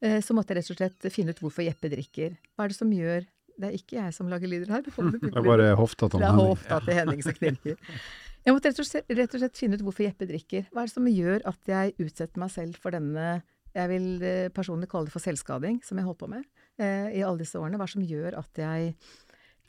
så 0.00 0.32
måtte 0.32 0.54
jeg 0.54 0.62
rett 0.62 0.70
og 0.72 0.78
slett 0.78 1.06
finne 1.12 1.34
ut 1.34 1.40
hvorfor 1.42 1.66
Jeppe 1.66 1.90
drikker. 1.92 2.38
Hva 2.56 2.64
er 2.64 2.72
det 2.72 2.76
som 2.78 2.88
gjør 2.94 3.26
Det 3.60 3.68
er 3.68 3.74
ikke 3.76 3.96
jeg 3.98 4.14
som 4.16 4.30
lager 4.32 4.48
lyder 4.48 4.70
her. 4.72 4.86
Det, 4.86 4.94
Det 5.26 5.34
er 5.36 5.44
bare 5.44 5.66
hofta 5.76 6.08
til 6.08 6.22
det 6.22 6.24
er 6.24 6.32
Henning. 6.32 6.52
hofta 6.54 6.78
til 6.86 6.96
Henning 6.96 7.24
som 7.26 7.36
knirker. 7.36 7.96
Jeg 8.40 8.56
måtte 8.56 8.70
rett 8.70 8.80
og, 8.80 8.88
slett, 8.88 9.12
rett 9.12 9.34
og 9.36 9.42
slett 9.42 9.60
finne 9.60 9.76
ut 9.76 9.84
hvorfor 9.84 10.06
Jeppe 10.06 10.28
drikker. 10.30 10.70
Hva 10.72 10.86
er 10.86 10.88
det 10.88 10.94
som 10.94 11.08
gjør 11.12 11.44
at 11.50 11.72
jeg 11.74 11.92
utsetter 12.00 12.40
meg 12.40 12.54
selv 12.54 12.80
for 12.80 12.96
denne 12.96 13.26
jeg 13.74 13.90
vil 13.92 14.06
eh, 14.26 14.48
personlig 14.54 14.88
kalle 14.90 15.06
det 15.06 15.14
for 15.14 15.22
selvskading, 15.22 15.78
som 15.86 15.98
jeg 16.00 16.06
holdt 16.08 16.22
på 16.24 16.30
med 16.30 16.46
eh, 16.80 17.12
i 17.20 17.22
alle 17.22 17.42
disse 17.42 17.58
årene. 17.60 17.78
Hva 17.78 17.86
er 17.86 17.92
det 17.92 17.98
som 17.98 18.08
gjør 18.08 18.38
at 18.40 18.62
jeg 18.64 18.94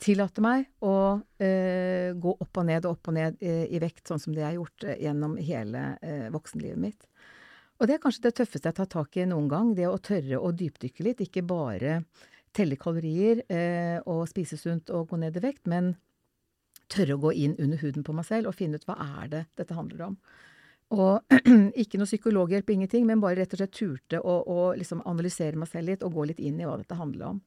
tillater 0.02 0.42
meg 0.42 0.64
å 0.82 0.94
eh, 1.38 2.10
gå 2.18 2.32
opp 2.42 2.58
og 2.58 2.66
ned 2.66 2.88
og 2.88 2.96
opp 2.96 3.12
og 3.12 3.16
ned 3.18 3.38
eh, 3.44 3.68
i 3.70 3.78
vekt, 3.82 4.04
sånn 4.08 4.22
som 4.22 4.34
det 4.34 4.42
jeg 4.42 4.48
har 4.48 4.58
gjort 4.58 4.86
eh, 4.88 4.98
gjennom 5.04 5.36
hele 5.38 5.84
eh, 6.02 6.26
voksenlivet 6.34 6.82
mitt. 6.82 7.06
Og 7.82 7.88
det 7.90 7.96
er 7.96 8.02
kanskje 8.04 8.28
det 8.28 8.36
tøffeste 8.38 8.70
jeg 8.70 8.78
tar 8.78 8.86
tak 8.86 9.16
i 9.18 9.24
noen 9.26 9.48
gang, 9.50 9.72
det 9.74 9.88
å 9.90 9.98
tørre 9.98 10.38
å 10.38 10.52
dypdykke 10.54 11.02
litt. 11.02 11.24
Ikke 11.24 11.42
bare 11.42 12.04
telle 12.54 12.76
kalorier 12.78 13.40
eh, 13.50 13.98
og 14.06 14.28
spise 14.30 14.54
sunt 14.60 14.92
og 14.94 15.08
gå 15.10 15.18
ned 15.18 15.40
i 15.40 15.42
vekt, 15.42 15.66
men 15.66 15.96
tørre 16.92 17.16
å 17.16 17.22
gå 17.24 17.32
inn 17.42 17.56
under 17.58 17.80
huden 17.82 18.04
på 18.06 18.14
meg 18.14 18.28
selv 18.28 18.52
og 18.52 18.54
finne 18.54 18.78
ut 18.78 18.86
hva 18.86 18.94
er 19.02 19.32
det 19.32 19.42
dette 19.58 19.74
handler 19.74 20.04
om. 20.12 20.16
Og 20.94 21.34
ikke 21.82 21.98
noe 21.98 22.06
psykologhjelp, 22.06 22.70
ingenting, 22.70 23.08
men 23.08 23.22
bare 23.24 23.40
rett 23.40 23.56
og 23.56 23.64
slett 23.64 23.74
turte 23.74 24.20
å, 24.22 24.36
å 24.46 24.60
liksom 24.78 25.02
analysere 25.08 25.58
meg 25.58 25.72
selv 25.72 25.90
litt 25.90 26.06
og 26.06 26.14
gå 26.14 26.28
litt 26.30 26.42
inn 26.44 26.60
i 26.60 26.68
hva 26.68 26.76
dette 26.78 27.00
handler 27.00 27.32
om. 27.32 27.42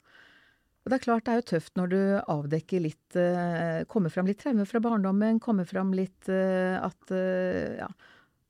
Og 0.84 0.92
det 0.92 0.98
er 1.00 1.06
klart 1.06 1.26
det 1.26 1.32
er 1.32 1.40
jo 1.40 1.48
tøft 1.54 1.80
når 1.80 1.94
du 1.94 2.02
avdekker 2.30 2.84
litt 2.84 3.16
eh, 3.18 3.86
Kommer 3.90 4.12
fram 4.14 4.28
litt 4.30 4.38
traumer 4.44 4.68
fra 4.70 4.84
barndommen, 4.84 5.40
kommer 5.42 5.66
fram 5.66 5.96
litt 5.98 6.28
eh, 6.30 6.76
at 6.78 7.16
eh, 7.16 7.80
ja, 7.80 7.88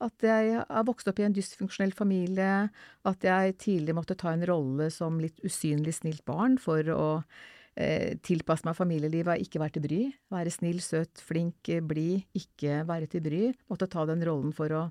at 0.04 0.24
jeg 0.26 0.60
har 0.60 0.86
vokst 0.86 1.08
opp 1.08 1.20
i 1.20 1.26
en 1.26 1.34
dysfunksjonell 1.36 1.94
familie, 1.96 2.68
at 3.08 3.24
jeg 3.24 3.56
tidlig 3.62 3.94
måtte 3.96 4.16
ta 4.18 4.34
en 4.34 4.44
rolle 4.48 4.90
som 4.92 5.20
litt 5.22 5.40
usynlig 5.46 5.96
snilt 5.96 6.24
barn 6.28 6.58
for 6.60 6.90
å 6.92 7.06
eh, 7.76 8.16
tilpasse 8.26 8.68
meg 8.68 8.76
familielivet 8.76 9.44
ikke 9.44 9.62
være 9.62 9.76
til 9.76 9.86
bry. 9.86 10.00
Være 10.34 10.52
snill, 10.52 10.82
søt, 10.84 11.22
flink, 11.24 11.72
blid, 11.88 12.26
ikke 12.36 12.82
være 12.88 13.08
til 13.12 13.24
bry. 13.24 13.42
Måtte 13.72 13.88
ta 13.92 14.04
den 14.08 14.24
rollen 14.26 14.52
for 14.56 14.74
å 14.76 14.86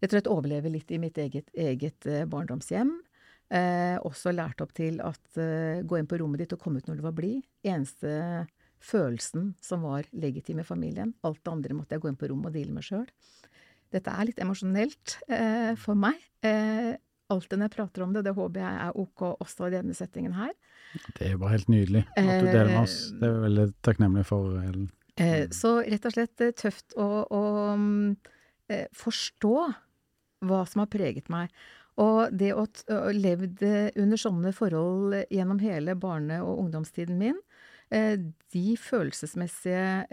rett 0.00 0.10
og 0.10 0.16
slett 0.16 0.32
overleve 0.32 0.72
litt 0.72 0.92
i 0.92 1.00
mitt 1.02 1.18
eget, 1.20 1.50
eget 1.52 2.08
eh, 2.08 2.24
barndomshjem. 2.28 2.94
Eh, 3.46 3.96
også 4.02 4.32
lært 4.34 4.60
opp 4.64 4.72
til 4.74 4.98
at 5.04 5.38
eh, 5.38 5.82
gå 5.86 6.00
inn 6.00 6.08
på 6.10 6.18
rommet 6.18 6.42
ditt 6.42 6.56
og 6.56 6.62
komme 6.62 6.80
ut 6.80 6.88
når 6.88 6.98
du 6.98 7.04
var 7.04 7.16
blid. 7.16 7.44
Eneste 7.66 8.46
følelsen 8.82 9.52
som 9.62 9.86
var 9.86 10.08
legitim 10.12 10.60
i 10.60 10.66
familien. 10.66 11.14
Alt 11.26 11.44
det 11.44 11.52
andre 11.52 11.76
måtte 11.78 11.96
jeg 11.96 12.04
gå 12.04 12.10
inn 12.10 12.18
på 12.18 12.30
rommet 12.30 12.50
og 12.50 12.58
deale 12.58 12.74
med 12.74 12.86
sjøl. 12.86 13.06
Dette 13.94 14.12
er 14.12 14.28
litt 14.28 14.40
emosjonelt 14.42 15.18
eh, 15.28 15.72
for 15.80 15.98
meg. 15.98 16.18
Eh, 16.44 16.94
alltid 17.32 17.58
når 17.58 17.68
jeg 17.68 17.76
prater 17.76 18.04
om 18.04 18.14
det, 18.14 18.24
det 18.26 18.34
håper 18.36 18.62
jeg 18.62 18.82
er 18.86 19.00
ok 19.02 19.24
også 19.34 19.68
i 19.68 19.74
denne 19.76 19.96
settingen 19.96 20.36
her. 20.36 20.52
Det 21.16 21.32
bare 21.40 21.56
helt 21.56 21.70
nydelig 21.72 22.04
at 22.16 22.28
du 22.42 22.46
deler 22.48 22.70
med 22.70 22.82
oss. 22.84 22.98
Det 23.16 23.26
er 23.28 23.34
vi 23.34 23.46
veldig 23.46 23.66
takknemlige 23.84 24.28
for, 24.28 24.60
Ellen. 24.62 24.90
Eh, 25.16 25.48
så 25.54 25.78
rett 25.80 26.06
og 26.06 26.12
slett 26.12 26.44
eh, 26.44 26.52
tøft 26.56 26.96
å, 27.00 27.08
å 27.24 27.42
eh, 28.68 28.86
forstå 28.96 29.56
hva 30.46 30.60
som 30.68 30.84
har 30.84 30.90
preget 30.92 31.30
meg. 31.32 31.52
Og 32.02 32.34
det 32.36 32.50
å 32.52 32.66
ha 32.66 33.12
levd 33.16 33.62
under 33.96 34.20
sånne 34.20 34.52
forhold 34.52 35.16
gjennom 35.32 35.62
hele 35.62 35.94
barne- 35.96 36.42
og 36.44 36.60
ungdomstiden 36.66 37.16
min, 37.16 37.38
eh, 37.88 38.18
de 38.52 38.66
følelsesmessige 38.76 40.04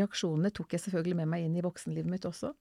reaksjonene 0.00 0.54
tok 0.56 0.72
jeg 0.72 0.86
selvfølgelig 0.86 1.20
med 1.20 1.32
meg 1.34 1.44
inn 1.44 1.60
i 1.60 1.64
voksenlivet 1.66 2.08
mitt 2.08 2.24
også. 2.28 2.54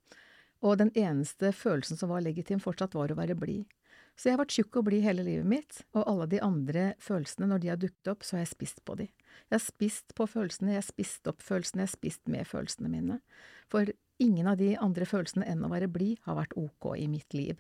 Og 0.66 0.80
den 0.82 0.92
eneste 0.98 1.52
følelsen 1.54 2.00
som 2.00 2.10
var 2.10 2.24
legitim 2.26 2.62
fortsatt, 2.64 2.96
var 2.98 3.12
å 3.14 3.18
være 3.20 3.38
blid. 3.38 3.68
Så 4.16 4.30
jeg 4.30 4.38
har 4.38 4.42
vært 4.46 4.56
tjukk 4.56 4.80
og 4.80 4.88
blid 4.88 5.04
hele 5.04 5.26
livet 5.28 5.48
mitt, 5.50 5.82
og 5.94 6.08
alle 6.08 6.26
de 6.32 6.40
andre 6.44 6.86
følelsene, 7.04 7.50
når 7.52 7.62
de 7.62 7.72
har 7.74 7.80
dukket 7.82 8.12
opp, 8.14 8.24
så 8.24 8.38
har 8.38 8.46
jeg 8.46 8.54
spist 8.54 8.82
på 8.88 8.96
de. 9.02 9.10
Jeg 9.50 9.58
har 9.58 9.64
spist 9.64 10.16
på 10.16 10.28
følelsene, 10.32 10.72
jeg 10.72 10.82
har 10.82 10.88
spist 10.88 11.30
opp 11.30 11.44
følelsene, 11.44 11.84
jeg 11.84 11.92
har 11.92 11.98
spist 11.98 12.32
med 12.32 12.48
følelsene 12.48 12.92
mine. 12.92 13.20
For 13.72 13.92
ingen 14.24 14.48
av 14.48 14.58
de 14.62 14.72
andre 14.80 15.08
følelsene 15.10 15.48
enn 15.52 15.66
å 15.68 15.72
være 15.74 15.92
blid 15.92 16.24
har 16.26 16.40
vært 16.40 16.56
ok 16.60 16.94
i 16.96 17.10
mitt 17.12 17.36
liv. 17.36 17.60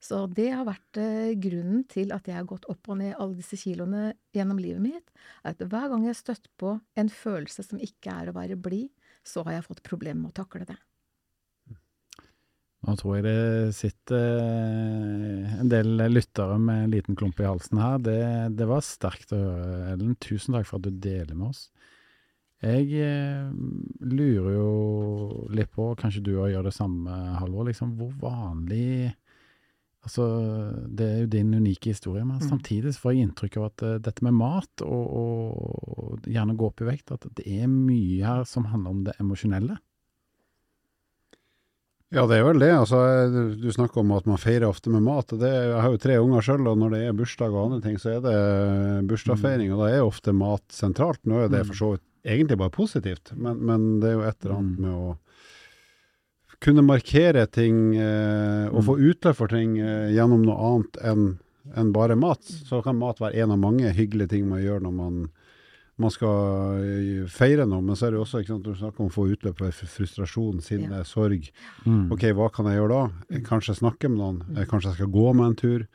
Så 0.00 0.22
det 0.32 0.48
har 0.52 0.68
vært 0.68 1.00
eh, 1.00 1.32
grunnen 1.36 1.82
til 1.88 2.12
at 2.16 2.28
jeg 2.28 2.36
har 2.38 2.48
gått 2.48 2.68
opp 2.72 2.88
og 2.88 3.00
ned 3.02 3.16
alle 3.20 3.36
disse 3.36 3.58
kiloene 3.60 4.14
gjennom 4.36 4.60
livet 4.60 4.80
mitt, 4.84 5.12
er 5.44 5.52
at 5.52 5.64
hver 5.64 5.90
gang 5.92 6.06
jeg 6.06 6.14
har 6.14 6.20
støtt 6.20 6.48
på 6.60 6.78
en 7.00 7.12
følelse 7.12 7.64
som 7.66 7.80
ikke 7.84 8.14
er 8.22 8.30
å 8.30 8.36
være 8.36 8.60
blid, 8.60 8.88
så 9.24 9.44
har 9.44 9.58
jeg 9.58 9.68
fått 9.68 9.84
problemer 9.84 10.22
med 10.22 10.32
å 10.32 10.40
takle 10.40 10.68
det. 10.68 10.78
Nå 12.80 12.94
tror 12.96 13.18
jeg 13.18 13.26
det 13.26 13.74
sitter 13.76 14.38
eh, 14.40 15.58
en 15.60 15.68
del 15.68 16.00
lyttere 16.08 16.56
med 16.56 16.86
en 16.86 16.94
liten 16.94 17.18
klump 17.18 17.40
i 17.42 17.48
halsen 17.48 17.80
her. 17.80 17.98
Det, 18.00 18.20
det 18.56 18.68
var 18.70 18.84
sterkt 18.86 19.34
å 19.36 19.40
høre, 19.40 19.90
Ellen. 19.92 20.16
Tusen 20.22 20.56
takk 20.56 20.68
for 20.68 20.80
at 20.80 20.88
du 20.88 21.02
deler 21.04 21.34
med 21.34 21.50
oss. 21.50 21.66
Jeg 22.64 22.88
eh, 23.04 23.52
lurer 24.04 24.54
jo 24.56 24.70
litt 25.56 25.72
på, 25.76 25.92
kanskje 26.00 26.24
du 26.24 26.34
òg 26.38 26.54
gjør 26.54 26.70
det 26.70 26.76
samme, 26.76 27.20
Halvor, 27.40 27.68
liksom 27.68 27.96
hvor 28.00 28.16
vanlig 28.20 29.12
Altså, 30.00 30.24
det 30.88 31.06
er 31.06 31.18
jo 31.20 31.28
din 31.34 31.50
unike 31.52 31.92
historie, 31.92 32.22
men 32.24 32.38
mm. 32.40 32.46
samtidig 32.48 32.94
får 32.96 33.12
jeg 33.12 33.26
inntrykk 33.26 33.58
av 33.60 33.64
at 33.66 33.82
uh, 33.84 33.96
dette 34.00 34.24
med 34.24 34.32
mat 34.32 34.84
og, 34.86 35.02
og, 35.20 36.24
gjerne 36.24 36.56
gå 36.56 36.70
opp 36.70 36.80
i 36.80 36.86
vekt, 36.88 37.12
at 37.12 37.26
det 37.36 37.44
er 37.44 37.68
mye 37.68 38.24
her 38.24 38.46
som 38.48 38.70
handler 38.72 38.94
om 38.94 39.02
det 39.04 39.14
emosjonelle. 39.20 39.76
Ja, 42.10 42.24
det 42.26 42.40
er 42.40 42.46
vel 42.48 42.58
det. 42.58 42.72
Altså, 42.74 42.98
du 43.54 43.68
snakker 43.70 44.02
om 44.02 44.10
at 44.16 44.26
man 44.26 44.40
feirer 44.40 44.66
ofte 44.66 44.90
med 44.90 45.04
mat. 45.06 45.30
Det, 45.30 45.46
jeg 45.46 45.78
har 45.78 45.92
jo 45.92 46.00
tre 46.02 46.16
unger 46.18 46.42
sjøl, 46.42 46.66
og 46.66 46.78
når 46.80 46.96
det 46.96 47.02
er 47.06 47.18
bursdag 47.20 47.54
og 47.54 47.68
andre 47.68 47.82
ting, 47.84 48.00
så 48.02 48.16
er 48.16 48.24
det 48.24 48.38
bursdagsfeiring. 49.10 49.70
Og 49.70 49.84
da 49.84 49.90
er 49.92 50.02
ofte 50.02 50.34
mat 50.34 50.64
sentralt. 50.74 51.22
Nå 51.30 51.44
er 51.44 51.52
det 51.52 51.62
for 51.68 51.78
så 51.78 51.92
vidt 51.94 52.06
egentlig 52.26 52.58
bare 52.58 52.74
positivt, 52.74 53.30
men, 53.36 53.60
men, 53.64 53.84
det 54.02 54.10
er 54.10 54.16
jo 54.18 54.24
et 54.28 54.42
eller 54.42 54.56
annet 54.58 54.80
mm. 54.80 54.84
med 54.84 54.96
å 54.98 56.58
kunne 56.60 56.84
markere 56.84 57.46
ting 57.48 57.94
eh, 57.96 58.66
og 58.68 58.82
få 58.84 58.96
mm. 58.98 59.04
utløp 59.08 59.38
for 59.38 59.52
ting 59.52 59.78
eh, 59.80 60.10
gjennom 60.12 60.42
noe 60.44 60.58
annet 60.66 60.98
enn 61.08 61.30
en 61.78 61.92
bare 61.94 62.16
mat. 62.18 62.42
Så 62.42 62.82
kan 62.84 62.98
mat 62.98 63.20
være 63.22 63.44
en 63.44 63.54
av 63.54 63.62
mange 63.62 63.92
hyggelige 63.94 64.34
ting 64.34 64.48
man 64.50 64.60
gjør 64.60 64.82
når 64.84 64.94
man 64.96 65.22
man 66.00 66.12
skal 66.12 66.84
eh, 66.84 67.26
feire 67.30 67.66
noe, 67.68 67.82
men 67.84 67.98
så 67.98 68.08
er 68.08 68.14
det 68.14 68.22
også 68.22 68.40
ikke 68.42 68.54
sant, 68.54 68.66
du 68.66 68.78
snakker 68.78 69.04
om 69.04 69.10
å 69.10 69.14
få 69.14 69.26
utløp 69.34 69.60
for 69.60 69.90
frustrasjon, 69.96 70.62
sinne, 70.64 71.02
ja. 71.02 71.06
sorg. 71.08 71.50
Mm. 71.84 72.08
Ok, 72.14 72.24
hva 72.36 72.48
kan 72.54 72.70
jeg 72.70 72.80
gjøre 72.80 72.96
da? 72.96 73.26
Mm. 73.28 73.44
Kanskje 73.48 73.76
snakke 73.78 74.10
med 74.10 74.22
noen? 74.22 74.40
Mm. 74.48 74.62
Kanskje 74.70 74.92
jeg 74.92 75.00
skal 75.00 75.12
gå 75.14 75.26
med 75.36 75.50
en 75.50 75.60
tur? 75.60 75.86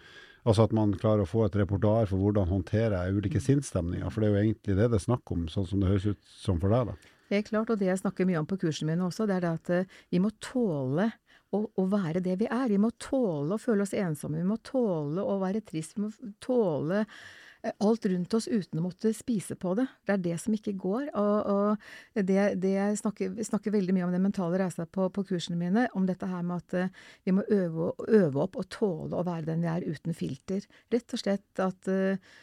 Altså 0.45 0.67
at 0.67 0.75
man 0.77 0.93
klarer 1.01 1.25
å 1.25 1.29
få 1.29 1.47
et 1.47 1.57
reportar 1.57 2.05
for 2.11 2.21
hvordan 2.21 2.51
håndterer 2.51 2.99
jeg 2.99 3.17
ulike 3.17 3.41
sinnsstemninger. 3.41 4.11
For 4.13 4.21
det 4.21 4.27
er 4.27 4.35
jo 4.35 4.41
egentlig 4.43 4.75
det 4.77 4.89
det 4.93 4.99
er 4.99 5.05
snakk 5.07 5.31
om, 5.33 5.47
sånn 5.49 5.65
som 5.71 5.81
det 5.81 5.89
høres 5.89 6.09
ut 6.13 6.33
som 6.37 6.59
for 6.61 6.73
deg. 6.75 6.91
da. 6.91 7.13
Det 7.31 7.39
er 7.39 7.47
klart, 7.47 7.71
og 7.73 7.81
det 7.81 7.89
jeg 7.89 8.03
snakker 8.03 8.27
mye 8.29 8.43
om 8.43 8.49
på 8.49 8.59
kursene 8.61 8.91
mine 8.91 9.07
også, 9.07 9.25
det 9.25 9.39
er 9.39 9.47
det 9.47 9.53
at 9.55 9.71
uh, 9.73 9.95
vi 10.13 10.21
må 10.21 10.29
tåle 10.37 11.07
å, 11.49 11.63
å, 11.65 11.87
være 11.89 12.21
det 12.21 12.37
vi 12.43 12.45
er. 12.45 12.67
Vi 12.69 12.77
må 12.77 12.91
tåle 13.01 13.57
å 13.57 13.61
føle 13.61 13.87
oss 13.87 13.95
ensomme, 13.97 14.37
vi 14.37 14.45
må 14.45 14.59
tåle 14.61 15.25
å 15.25 15.39
være 15.41 15.65
trist, 15.65 15.97
vi 15.97 16.05
må 16.05 16.13
tåle 16.43 17.01
Eh, 17.01 17.44
alt 17.79 18.05
rundt 18.05 18.33
oss 18.37 18.47
uten 18.47 18.79
å 18.79 18.85
måtte 18.85 19.11
spise 19.15 19.57
på 19.59 19.73
det. 19.77 19.85
Det 20.05 20.15
er 20.15 20.23
det 20.23 20.37
som 20.41 20.55
ikke 20.55 20.75
går. 20.79 21.09
Og, 21.17 21.51
og 21.51 22.25
det, 22.27 22.39
det, 22.61 22.75
snakker, 23.01 23.35
snakker, 23.47 23.73
veldig 23.75 23.95
mye 23.95 24.07
om 24.07 24.15
den 24.15 24.25
mentale 24.25 24.59
reisa 24.61 24.85
på, 24.85 25.07
på, 25.13 25.25
kursene 25.29 25.57
mine, 25.59 25.87
om 25.97 26.07
dette 26.07 26.29
her 26.29 26.45
med 26.45 26.63
at 26.63 26.77
uh, 26.77 27.05
vi 27.25 27.35
må 27.35 27.45
øve, 27.49 27.91
øve, 28.07 28.43
opp 28.45 28.59
og 28.61 28.69
tåle 28.73 29.17
å 29.17 29.25
være 29.25 29.49
den 29.49 29.65
vi 29.65 29.71
er 29.71 29.87
uten 29.87 30.17
filter. 30.17 30.65
Rett 30.93 31.17
og 31.17 31.21
slett 31.21 31.63
at 31.63 31.89
uh, 31.91 32.35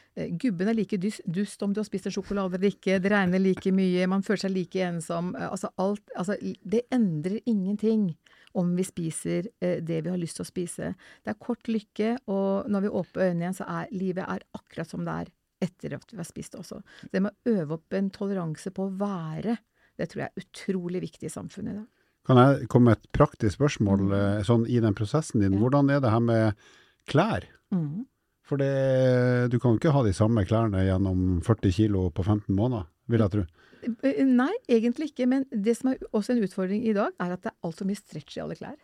gubben 0.43 0.73
er 0.73 0.77
like 0.77 0.99
dust, 1.01 1.23
dust 1.25 1.63
om 1.65 1.73
du 1.73 1.81
har 1.81 1.89
spist 1.89 2.11
en 2.11 2.15
sjokolade 2.15 2.59
eller 2.59 2.75
ikke, 2.75 2.99
det 3.03 3.13
regner 3.13 3.43
like 3.43 3.73
mye, 3.75 4.11
man 4.11 4.25
føler 4.27 4.47
seg 4.47 4.57
like 4.57 4.89
ensom. 4.89 5.33
Uh, 5.39 5.51
altså 5.53 5.73
alt 5.83 6.05
Altså, 6.19 6.37
det 6.69 6.85
endrer 6.93 7.41
ingenting 7.49 8.13
om 8.59 8.75
vi 8.77 8.85
spiser 8.87 9.49
eh, 9.63 9.79
det 9.85 10.03
vi 10.05 10.13
har 10.13 10.21
lyst 10.21 10.39
til 10.39 10.47
å 10.47 10.51
spise. 10.51 10.93
Det 11.25 11.33
er 11.33 11.41
kort 11.43 11.71
lykke, 11.71 12.15
og 12.33 12.69
når 12.73 12.85
vi 12.85 12.93
åpner 13.01 13.29
øynene 13.29 13.47
igjen, 13.47 13.59
så 13.59 13.69
er 13.81 13.95
livet 13.97 14.27
er 14.27 14.45
akkurat 14.59 14.93
som 14.93 15.07
det 15.07 15.17
er 15.25 15.33
etter 15.63 15.97
at 15.97 16.11
vi 16.11 16.19
har 16.19 16.29
spist 16.29 16.57
også. 16.59 16.81
Det 17.13 17.23
med 17.23 17.33
å 17.33 17.57
øve 17.57 17.79
opp 17.79 17.97
en 17.97 18.11
toleranse 18.15 18.73
på 18.75 18.89
å 18.89 18.95
være, 18.99 19.57
det 19.99 20.09
tror 20.11 20.25
jeg 20.25 20.31
er 20.33 20.47
utrolig 20.47 21.03
viktig 21.05 21.29
i 21.29 21.33
samfunnet 21.33 21.75
i 21.75 21.81
dag. 21.81 21.91
Kan 22.27 22.39
jeg 22.39 22.69
komme 22.71 22.93
med 22.93 23.01
et 23.01 23.11
praktisk 23.15 23.57
spørsmål 23.59 24.05
mm. 24.07 24.15
Eh, 24.19 24.41
sånn 24.47 24.65
i 24.71 24.79
den 24.83 24.95
prosessen 24.95 25.43
din? 25.43 25.57
Ja. 25.57 25.63
Hvordan 25.63 25.91
er 25.91 26.03
det 26.03 26.13
her 26.13 26.23
med 26.23 26.67
klær? 27.11 27.49
Mm. 27.75 28.05
For 28.47 28.61
det, 28.61 29.51
du 29.51 29.59
kan 29.63 29.79
ikke 29.79 29.95
ha 29.95 30.03
de 30.07 30.15
samme 30.15 30.45
klærne 30.47 30.85
gjennom 30.87 31.41
40 31.47 31.75
kilo 31.75 32.09
på 32.15 32.25
15 32.27 32.55
måneder, 32.55 32.87
vil 33.11 33.25
jeg 33.25 33.35
tro. 33.35 33.45
Eh, 33.83 34.23
nei, 34.27 34.53
egentlig 34.71 35.11
ikke. 35.11 35.27
Men 35.31 35.45
det 35.51 35.75
som 35.79 35.93
er 35.93 36.01
også 36.15 36.35
en 36.35 36.43
utfordring 36.47 36.85
i 36.87 36.95
dag, 36.97 37.15
er 37.23 37.35
at 37.35 37.45
det 37.45 37.53
er 37.53 37.69
altfor 37.69 37.89
mye 37.89 37.99
stretch 37.99 38.39
i 38.39 38.43
alle 38.45 38.57
klær. 38.59 38.79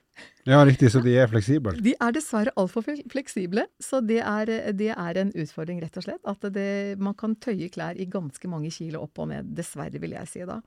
Ja, 0.48 0.60
riktig. 0.66 0.90
Så 0.92 1.02
de 1.04 1.14
er 1.18 1.30
fleksible? 1.30 1.76
De 1.84 1.94
er 1.94 2.14
dessverre 2.14 2.54
altfor 2.58 2.86
fleksible. 2.86 3.68
Så 3.82 4.02
det 4.04 4.20
er, 4.24 4.52
det 4.74 4.92
er, 4.94 5.22
en 5.22 5.32
utfordring, 5.34 5.82
rett 5.84 5.98
og 6.00 6.08
slett. 6.08 6.22
At 6.28 6.46
det, 6.54 6.98
man 7.02 7.16
kan 7.18 7.36
tøye 7.38 7.70
klær 7.72 7.98
i 7.98 8.08
ganske 8.10 8.50
mange 8.50 8.72
kilo 8.74 9.04
opp 9.06 9.22
og 9.22 9.30
ned. 9.32 9.52
Dessverre, 9.58 10.02
vil 10.02 10.16
jeg 10.18 10.32
si 10.32 10.46
da. 10.48 10.60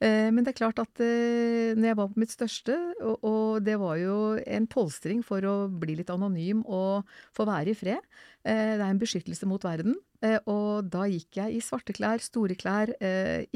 Eh, 0.00 0.30
men 0.32 0.44
det 0.44 0.54
er 0.54 0.60
klart 0.62 0.80
at 0.80 1.02
eh, 1.04 1.76
når 1.76 1.90
jeg 1.90 1.98
var 1.98 2.08
på 2.08 2.20
mitt 2.22 2.32
største, 2.32 2.76
og, 3.04 3.60
det 3.66 3.76
var 3.80 3.98
jo 4.00 4.16
en 4.40 4.68
polstring 4.70 5.20
for 5.26 5.44
å 5.44 5.56
bli 5.68 5.98
litt 5.98 6.12
anonym 6.12 6.62
og 6.64 7.08
få 7.36 7.44
være 7.48 7.74
i 7.74 7.76
fred 7.76 8.00
eh, 8.00 8.78
Det 8.78 8.80
er 8.80 8.88
en 8.88 9.02
beskyttelse 9.02 9.48
mot 9.48 9.64
verden. 9.64 9.98
Og 10.52 10.84
da 10.92 11.06
gikk 11.08 11.38
jeg 11.38 11.56
i 11.56 11.62
svarte 11.64 11.94
klær, 11.96 12.20
store 12.20 12.52
klær, 12.52 12.90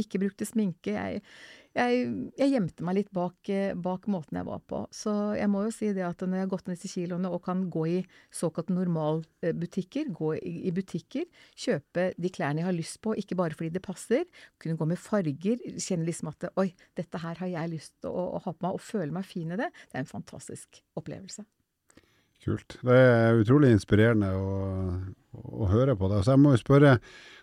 ikke 0.00 0.22
brukte 0.22 0.46
sminke. 0.48 0.94
Jeg, 0.96 1.20
jeg, 1.74 2.10
jeg 2.38 2.52
gjemte 2.52 2.84
meg 2.86 2.98
litt 3.00 3.10
bak, 3.14 3.36
eh, 3.50 3.74
bak 3.74 4.06
måten 4.10 4.38
jeg 4.38 4.46
var 4.46 4.62
på. 4.70 4.84
Så 4.94 5.12
jeg 5.38 5.50
må 5.50 5.64
jo 5.66 5.72
si 5.74 5.90
det 5.96 6.04
at 6.06 6.22
når 6.22 6.38
jeg 6.38 6.46
har 6.46 6.52
gått 6.52 6.68
ned 6.70 6.78
disse 6.78 6.92
kiloene 6.92 7.32
og 7.34 7.42
kan 7.46 7.64
gå 7.72 7.84
i 7.90 7.96
såkalt 8.34 8.70
normalbutikker, 8.74 10.12
gå 10.14 10.30
i, 10.38 10.54
i 10.70 10.74
butikker, 10.74 11.26
kjøpe 11.58 12.10
de 12.14 12.32
klærne 12.34 12.62
jeg 12.62 12.68
har 12.70 12.78
lyst 12.78 13.00
på, 13.04 13.16
ikke 13.18 13.38
bare 13.40 13.58
fordi 13.58 13.72
det 13.74 13.84
passer, 13.84 14.24
kunne 14.62 14.78
gå 14.78 14.88
med 14.92 15.02
farger, 15.02 15.66
kjenne 15.74 16.06
liksom 16.06 16.30
at 16.30 16.50
oi, 16.60 16.70
dette 16.98 17.22
her 17.24 17.42
har 17.42 17.52
jeg 17.56 17.74
lyst 17.74 17.96
til 18.04 18.14
å, 18.14 18.30
å 18.38 18.44
ha 18.44 18.54
på 18.54 18.66
meg, 18.66 18.78
og 18.78 18.84
føle 18.84 19.10
meg 19.14 19.26
fin 19.28 19.50
i 19.50 19.58
det, 19.58 19.70
det 19.90 19.98
er 19.98 20.06
en 20.06 20.14
fantastisk 20.14 20.82
opplevelse. 20.98 21.46
Kult. 22.44 22.76
Det 22.84 22.96
er 22.96 23.38
utrolig 23.40 23.70
inspirerende 23.72 24.30
å, 24.36 24.48
å 25.32 25.68
høre 25.70 25.94
på 25.96 26.10
det. 26.12 26.20
Så 26.24 26.34
jeg 26.34 26.42
må 26.42 26.52
jo 26.52 26.60
spørre, 26.60 26.98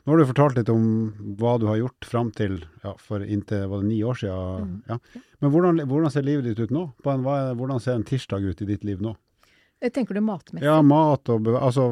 nå 0.06 0.14
har 0.14 0.22
du 0.22 0.30
fortalt 0.30 0.60
litt 0.60 0.70
om 0.74 0.86
hva 1.40 1.56
du 1.62 1.68
har 1.70 1.80
gjort 1.80 2.08
fram 2.10 2.30
til 2.38 2.60
ja, 2.84 2.94
for 3.02 3.26
inntil 3.26 3.66
var 3.72 3.82
det 3.82 3.90
ni 3.90 4.00
år 4.06 4.22
siden. 4.22 4.70
Mm. 4.70 4.78
Ja. 4.92 5.26
Men 5.42 5.54
hvordan, 5.56 5.84
hvordan 5.90 6.14
ser 6.14 6.28
livet 6.28 6.50
ditt 6.50 6.62
ut 6.62 6.74
nå? 6.76 6.86
En, 7.10 7.26
hvordan 7.26 7.82
ser 7.82 7.98
en 7.98 8.08
tirsdag 8.08 8.46
ut 8.46 8.62
i 8.62 8.70
ditt 8.70 8.86
liv 8.88 9.02
nå? 9.02 9.16
Eh, 9.82 9.90
Tenker 9.90 10.14
du 10.14 10.22
matmessig? 10.22 10.66
Ja, 10.66 10.76
mat 10.86 11.30
og 11.34 11.42
beve 11.48 11.58
altså 11.66 11.88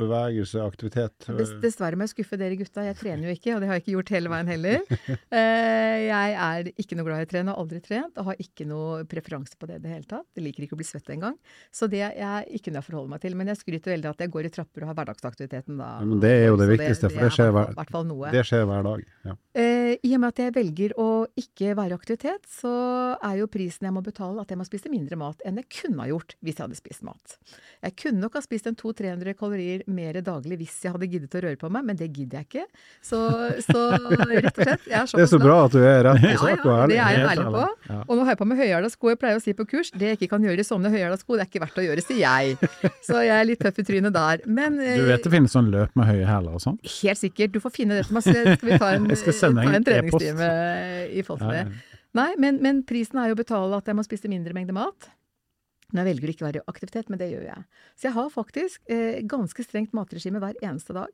bevegelse, 0.00 0.62
aktivitet. 0.64 1.26
Dess, 1.36 1.50
dessverre 1.60 1.98
må 2.00 2.06
jeg 2.06 2.14
skuffe 2.14 2.38
dere 2.40 2.56
gutta, 2.56 2.86
jeg 2.86 2.96
trener 2.96 3.28
jo 3.28 3.34
ikke, 3.36 3.52
og 3.52 3.60
det 3.60 3.68
har 3.68 3.76
jeg 3.76 3.84
ikke 3.84 3.94
gjort 3.98 4.12
hele 4.16 4.32
veien 4.32 4.52
heller. 4.54 4.80
Eh, 5.34 6.04
jeg 6.06 6.34
er 6.38 6.68
ikke 6.78 6.96
noe 6.96 7.06
glad 7.06 7.22
i 7.22 7.26
å 7.26 7.28
trene, 7.28 7.52
har 7.52 7.58
aldri 7.60 7.80
trent, 7.82 8.16
og 8.20 8.28
har 8.28 8.40
ikke 8.40 8.64
noe 8.68 9.02
preferanse 9.10 9.56
på 9.58 9.66
det 9.68 9.78
i 9.80 9.82
det 9.82 9.90
hele 9.90 10.06
tatt. 10.08 10.26
Jeg 10.36 10.44
liker 10.46 10.64
ikke 10.66 10.76
å 10.76 10.78
bli 10.78 10.86
svett 10.86 11.10
engang. 11.10 11.34
Så 11.74 11.88
det 11.90 12.02
er 12.06 12.46
ikke 12.54 12.70
noe 12.72 12.80
jeg 12.80 12.86
forholder 12.86 13.12
meg 13.14 13.22
til. 13.24 13.36
Men 13.38 13.50
jeg 13.50 13.60
skryter 13.60 13.94
veldig 13.94 14.10
at 14.12 14.22
jeg 14.24 14.32
går 14.34 14.48
i 14.48 14.52
trapper 14.54 14.84
og 14.84 14.90
har 14.92 14.98
hverdagsaktiviteten 15.00 15.80
da. 15.80 15.88
Ja, 16.00 16.08
men 16.08 16.22
det 16.22 16.32
er 16.38 16.46
jo 16.52 16.58
det 16.60 16.68
viktigste, 16.70 17.10
for 17.10 17.24
det 17.24 17.30
er 17.32 17.36
skjer 17.36 17.52
hver-. 17.56 18.32
Det 18.36 18.44
skjer 18.48 18.66
hver 18.70 18.86
dag. 18.88 19.04
Ja. 19.28 19.36
Eh, 19.58 19.92
I 19.98 20.14
og 20.14 20.22
med 20.24 20.30
at 20.30 20.42
jeg 20.44 20.54
velger 20.60 20.96
å 21.02 21.08
ikke 21.44 21.74
være 21.80 21.96
i 21.96 21.98
aktivitet, 21.98 22.46
så 22.60 22.74
er 23.18 23.40
jo 23.42 23.50
prisen 23.50 23.88
jeg 23.90 23.96
må 23.96 24.04
betale 24.06 24.44
at 24.44 24.54
jeg 24.54 24.60
må 24.60 24.68
spise 24.68 24.92
mindre 24.92 25.18
mat 25.20 25.42
enn 25.44 25.60
jeg 25.62 25.70
kunne 25.82 26.06
ha 26.06 26.10
gjort 26.12 26.38
hvis 26.40 26.60
jeg 26.60 26.68
hadde 26.68 26.78
spist 26.80 27.04
mat. 27.06 27.33
Jeg 27.84 27.92
kunne 28.00 28.22
nok 28.22 28.36
ha 28.38 28.40
spist 28.40 28.64
en 28.70 28.76
200-300 28.80 29.34
kalorier 29.36 29.82
mer 29.92 30.16
daglig 30.24 30.56
hvis 30.62 30.76
jeg 30.86 30.94
hadde 30.94 31.08
giddet 31.12 31.34
å 31.36 31.42
røre 31.44 31.58
på 31.60 31.68
meg, 31.74 31.84
men 31.84 31.98
det 32.00 32.06
gidder 32.16 32.40
jeg 32.40 32.46
ikke. 32.48 32.62
Så, 33.04 33.18
så 33.66 33.82
rett 34.30 34.46
og 34.56 34.62
slett, 34.64 34.86
jeg 34.88 34.96
er 35.02 35.10
Det 35.12 35.24
er 35.26 35.28
så 35.28 35.40
bra 35.42 35.56
at 35.66 35.74
du 35.76 35.80
er 35.84 36.00
rett 36.08 36.24
på 36.24 36.30
sak 36.40 36.64
og 36.64 36.70
ja, 36.72 36.78
ja, 36.78 36.86
det 36.88 36.96
er 36.96 37.18
jeg 37.18 37.26
ærlig 37.34 37.46
på. 37.58 37.98
Og 38.08 38.14
nå 38.16 38.24
har 38.24 38.32
jeg 38.32 38.40
på 38.40 38.48
meg 38.48 38.62
høyhæla-sko. 38.62 39.10
Jeg 39.12 39.20
pleier 39.20 39.40
å 39.40 39.42
si 39.44 39.56
på 39.58 39.66
kurs 39.74 39.92
det 39.92 40.08
jeg 40.12 40.18
ikke 40.20 40.30
kan 40.32 40.46
gjøre 40.48 40.64
i 40.64 40.68
sånne 40.70 40.92
høyhæla-sko, 40.94 41.36
det 41.36 41.44
er 41.44 41.50
ikke 41.52 41.62
verdt 41.66 41.82
å 41.82 41.86
gjøre, 41.88 42.04
sier 42.06 42.22
jeg. 42.24 42.70
Så 43.04 43.20
jeg 43.26 43.34
er 43.36 43.48
litt 43.50 43.60
tøff 43.64 43.82
i 43.82 43.86
trynet 43.90 44.16
der. 44.16 44.44
Men 44.48 44.78
Du 44.80 45.04
vet 45.10 45.26
det 45.28 45.34
finnes 45.34 45.52
sånn 45.52 45.68
løp 45.74 45.92
med 45.98 46.08
høye 46.08 46.24
hæler 46.28 46.56
og 46.56 46.64
sånn? 46.64 46.78
helt 47.02 47.20
sikkert, 47.20 47.52
du 47.52 47.60
får 47.60 47.74
finne 47.74 47.98
det 48.00 48.06
til 48.08 48.16
meg, 48.16 48.24
skal 48.24 48.68
vi 48.70 48.78
ta 48.80 48.88
en, 48.96 49.10
Jeg 49.12 49.20
skal 49.20 49.36
sende 49.42 49.60
ta 49.64 49.68
en 49.68 49.76
en 49.76 49.84
e-post. 49.84 50.24
treningstime 50.24 50.48
i 51.12 51.26
forhold 51.26 51.44
til 51.44 51.58
det. 51.58 52.00
Nei, 52.14 52.30
men, 52.38 52.60
men 52.62 52.80
prisen 52.86 53.18
er 53.20 53.28
jo 53.32 53.36
å 53.36 53.40
betale 53.42 53.76
at 53.76 53.88
jeg 53.90 53.98
må 53.98 54.04
spise 54.06 54.30
mindre 54.30 54.54
mengde 54.56 54.72
mat. 54.76 55.08
Når 55.94 56.02
jeg 56.02 56.10
velger 56.10 56.30
å 56.30 56.34
ikke 56.34 56.46
være 56.48 56.60
i 56.60 56.66
aktivitet, 56.72 57.10
men 57.12 57.20
det 57.20 57.28
gjør 57.30 57.46
jeg. 57.46 57.64
Så 57.94 58.08
jeg 58.08 58.16
har 58.16 58.32
faktisk 58.34 58.90
eh, 58.90 59.20
ganske 59.30 59.66
strengt 59.66 59.94
matregime 59.94 60.42
hver 60.42 60.58
eneste 60.58 60.96
dag. 60.96 61.12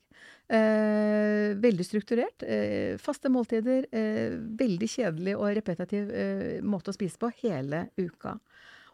Eh, 0.48 1.52
veldig 1.60 1.86
strukturert. 1.86 2.46
Eh, 2.48 2.96
faste 3.02 3.28
måltider. 3.32 3.84
Eh, 3.92 4.38
veldig 4.60 4.88
kjedelig 4.88 5.36
og 5.36 5.52
repetitiv 5.60 6.10
eh, 6.16 6.58
måte 6.64 6.94
å 6.94 6.96
spise 6.96 7.20
på 7.20 7.32
hele 7.42 7.90
uka. 8.00 8.38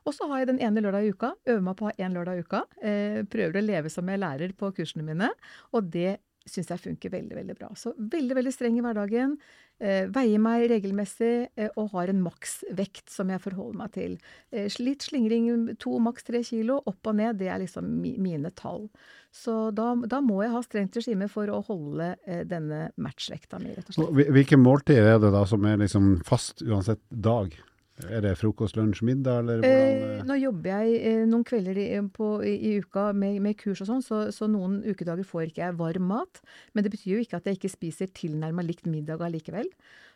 Og 0.07 0.15
så 0.15 0.27
har 0.31 0.43
jeg 0.43 0.53
den 0.53 0.63
ene 0.63 0.83
lørdag 0.83 1.07
i 1.07 1.15
uka. 1.15 1.33
Øver 1.47 1.65
meg 1.67 1.79
på 1.79 1.87
å 1.87 1.91
ha 1.91 1.99
én 2.03 2.15
lørdag 2.15 2.39
i 2.39 2.47
uka. 2.47 2.63
Eh, 2.83 3.21
prøver 3.31 3.59
å 3.59 3.67
leve 3.67 3.91
som 3.91 4.11
jeg 4.11 4.23
lærer 4.23 4.55
på 4.59 4.71
kursene 4.75 5.07
mine. 5.07 5.31
Og 5.75 5.87
det 5.95 6.19
syns 6.47 6.71
jeg 6.71 6.83
funker 6.83 7.11
veldig, 7.11 7.35
veldig 7.41 7.57
bra. 7.59 7.73
Så 7.79 7.93
veldig, 7.99 8.37
veldig 8.39 8.53
streng 8.55 8.77
i 8.79 8.85
hverdagen. 8.85 9.35
Eh, 9.77 10.07
veier 10.09 10.41
meg 10.41 10.71
regelmessig 10.71 11.51
eh, 11.53 11.69
og 11.77 11.91
har 11.93 12.09
en 12.09 12.23
maksvekt 12.25 13.13
som 13.13 13.29
jeg 13.29 13.43
forholder 13.45 13.77
meg 13.77 13.93
til. 13.93 14.15
Eh, 14.49 14.73
litt 14.81 15.05
slingring, 15.05 15.51
to, 15.83 15.99
maks 16.01 16.25
tre 16.25 16.41
kilo, 16.47 16.79
opp 16.89 17.11
og 17.11 17.19
ned, 17.19 17.37
det 17.43 17.51
er 17.53 17.61
liksom 17.61 17.91
mine 18.01 18.55
tall. 18.57 18.87
Så 19.37 19.69
da, 19.77 19.91
da 20.09 20.23
må 20.25 20.41
jeg 20.41 20.55
ha 20.55 20.63
strengt 20.65 20.97
regime 20.97 21.29
for 21.29 21.53
å 21.53 21.61
holde 21.67 22.15
denne 22.49 22.87
matchvekta 22.97 23.61
mi, 23.61 23.75
rett 23.77 23.91
og 23.93 23.99
slett. 23.99 24.33
Hvilke 24.33 24.57
måltider 24.57 25.11
er 25.13 25.21
det 25.21 25.35
da 25.35 25.45
som 25.49 25.67
er 25.69 25.77
liksom 25.83 26.15
fast 26.25 26.65
uansett 26.65 27.03
dag? 27.13 27.53
Er 28.05 28.21
det 28.21 28.35
frokost, 28.37 28.77
lunsj, 28.77 29.01
middag, 29.09 29.39
eller 29.41 29.63
Eh, 29.65 30.25
nå 30.29 30.37
jobber 30.37 30.83
jeg 30.83 30.97
eh, 31.01 31.23
noen 31.29 31.45
kvelder 31.49 31.79
i, 31.81 31.87
på, 32.13 32.27
i, 32.45 32.53
i 32.69 32.73
uka 32.85 33.09
med, 33.17 33.39
med 33.45 33.57
kurs 33.61 33.81
og 33.81 33.89
sånn, 33.89 34.05
så, 34.05 34.27
så 34.37 34.49
noen 34.51 34.83
ukedager 34.85 35.25
får 35.25 35.49
ikke 35.49 35.63
jeg 35.63 35.79
varm 35.79 36.11
mat. 36.13 36.43
Men 36.77 36.85
det 36.85 36.93
betyr 36.93 37.15
jo 37.15 37.23
ikke 37.25 37.41
at 37.41 37.49
jeg 37.49 37.57
ikke 37.57 37.73
spiser 37.73 38.13
tilnærma 38.13 38.65
likt 38.67 38.85
middag 38.91 39.25
allikevel. 39.25 39.71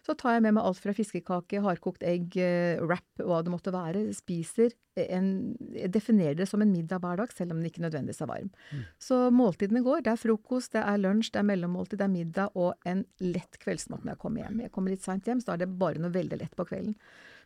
Så 0.05 0.15
tar 0.17 0.37
jeg 0.37 0.45
med 0.45 0.57
meg 0.57 0.65
alt 0.65 0.81
fra 0.81 0.93
fiskekake, 0.97 1.61
hardkokt 1.65 2.05
egg, 2.05 2.37
eh, 2.41 2.81
wrap, 2.85 3.07
hva 3.21 3.41
det 3.45 3.53
måtte 3.53 3.73
være. 3.73 4.05
Spiser 4.17 4.77
en 5.01 5.57
definerer 5.89 6.37
det 6.37 6.49
som 6.51 6.61
en 6.61 6.73
middag 6.73 7.01
hver 7.01 7.21
dag, 7.21 7.33
selv 7.33 7.55
om 7.55 7.61
den 7.61 7.71
ikke 7.71 7.85
nødvendigvis 7.85 8.21
er 8.21 8.29
varm. 8.29 8.53
Så 9.01 9.23
måltidene 9.33 9.85
går. 9.87 10.05
Det 10.05 10.13
er 10.13 10.21
frokost, 10.21 10.75
det 10.77 10.85
er 10.85 11.01
lunsj, 11.01 11.33
det 11.33 11.41
er 11.41 11.49
mellommåltid, 11.49 12.01
det 12.01 12.09
er 12.09 12.13
middag 12.13 12.57
og 12.61 12.89
en 12.89 13.05
lett 13.25 13.61
kveldsmat 13.63 14.05
når 14.05 14.17
jeg 14.17 14.23
kommer 14.25 14.45
hjem. 14.45 14.65
Jeg 14.67 14.73
kommer 14.75 14.93
litt 14.93 15.05
seint 15.07 15.29
hjem, 15.29 15.41
så 15.41 15.53
da 15.53 15.59
er 15.59 15.65
det 15.65 15.79
bare 15.81 16.03
noe 16.03 16.13
veldig 16.13 16.41
lett 16.43 16.57
på 16.59 16.69
kvelden. 16.69 16.97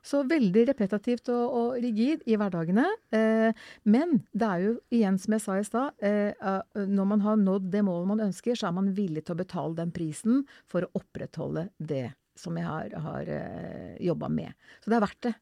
Så 0.05 0.21
veldig 0.29 0.67
repetitivt 0.69 1.31
og, 1.33 1.45
og 1.59 1.79
rigid 1.81 2.27
i 2.29 2.37
hverdagene. 2.41 2.85
Eh, 3.15 3.65
men 3.89 4.19
det 4.37 4.51
er 4.51 4.67
jo 4.67 4.75
igjen, 4.93 5.17
som 5.21 5.37
jeg 5.37 5.45
sa 5.45 5.57
i 5.57 5.65
stad, 5.65 5.95
eh, 6.05 6.35
eh, 6.37 6.83
når 6.85 7.09
man 7.15 7.25
har 7.25 7.41
nådd 7.41 7.71
det 7.73 7.81
målet 7.87 8.11
man 8.13 8.27
ønsker, 8.27 8.59
så 8.59 8.69
er 8.69 8.77
man 8.77 8.93
villig 8.97 9.25
til 9.25 9.37
å 9.37 9.41
betale 9.41 9.79
den 9.81 9.95
prisen 9.97 10.45
for 10.71 10.85
å 10.85 10.93
opprettholde 11.01 11.71
det 11.81 12.11
som 12.37 12.57
jeg 12.59 12.67
har, 12.67 12.93
har 13.01 13.31
eh, 13.31 13.97
jobba 14.05 14.29
med. 14.29 14.55
Så 14.83 14.93
det 14.93 14.99
er 14.99 15.05
verdt 15.07 15.27
det. 15.29 15.35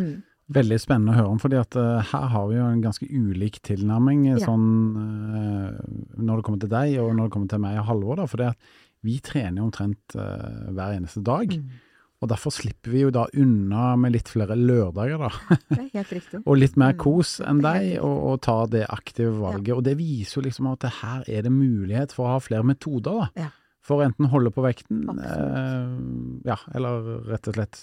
Mm. 0.00 0.14
Veldig 0.54 0.76
spennende 0.82 1.14
å 1.14 1.16
høre 1.16 1.32
om, 1.32 1.38
fordi 1.40 1.56
at 1.56 1.76
uh, 1.80 2.02
her 2.04 2.24
har 2.34 2.48
vi 2.50 2.58
jo 2.58 2.64
en 2.68 2.82
ganske 2.84 3.06
ulik 3.08 3.62
tilnærming 3.64 4.26
Ja. 4.28 4.40
sånn 4.42 4.66
uh, 4.92 5.70
når 6.20 6.36
det 6.36 6.44
kommer 6.44 6.60
til 6.60 6.72
deg 6.74 6.98
og 7.00 7.14
når 7.16 7.30
det 7.30 7.32
kommer 7.32 7.52
til 7.54 7.62
meg 7.64 7.78
og 7.80 7.86
Halvor. 7.88 8.20
da, 8.20 8.26
For 8.28 8.44
vi 9.08 9.14
trener 9.24 9.62
jo 9.62 9.70
omtrent 9.70 10.18
uh, 10.18 10.68
hver 10.68 10.98
eneste 10.98 11.22
dag. 11.24 11.48
Mm. 11.48 11.80
Og 12.24 12.30
derfor 12.32 12.54
slipper 12.56 12.88
vi 12.94 13.02
jo 13.04 13.10
da 13.12 13.26
unna 13.36 13.90
med 14.00 14.14
litt 14.16 14.30
flere 14.32 14.56
lørdager, 14.56 15.18
da. 15.20 15.28
Det 15.68 15.78
er 15.78 15.90
helt 15.98 16.12
riktig. 16.16 16.40
Og 16.48 16.56
litt 16.56 16.78
mer 16.80 16.94
Mm. 16.94 17.00
kos 17.04 17.34
enn 17.44 17.60
deg, 17.60 17.98
og, 18.00 18.16
og 18.30 18.40
ta 18.46 18.54
det 18.72 18.86
aktive 18.88 19.34
valget. 19.42 19.74
Og 19.76 19.82
det 19.84 19.98
viser 20.00 20.40
jo 20.40 20.46
liksom 20.48 20.70
at 20.72 20.86
her 21.02 21.28
er 21.28 21.44
det 21.44 21.52
mulighet 21.52 22.14
for 22.16 22.24
å 22.24 22.32
ha 22.34 22.40
flere 22.40 22.64
metoder, 22.64 23.26
da. 23.26 23.28
Ja. 23.44 23.50
For 23.84 24.00
enten 24.00 24.30
holde 24.32 24.48
på 24.54 24.64
vekten, 24.64 25.04
eh, 25.20 26.48
ja, 26.48 26.56
eller 26.74 27.20
rett 27.28 27.48
og 27.52 27.58
slett 27.58 27.82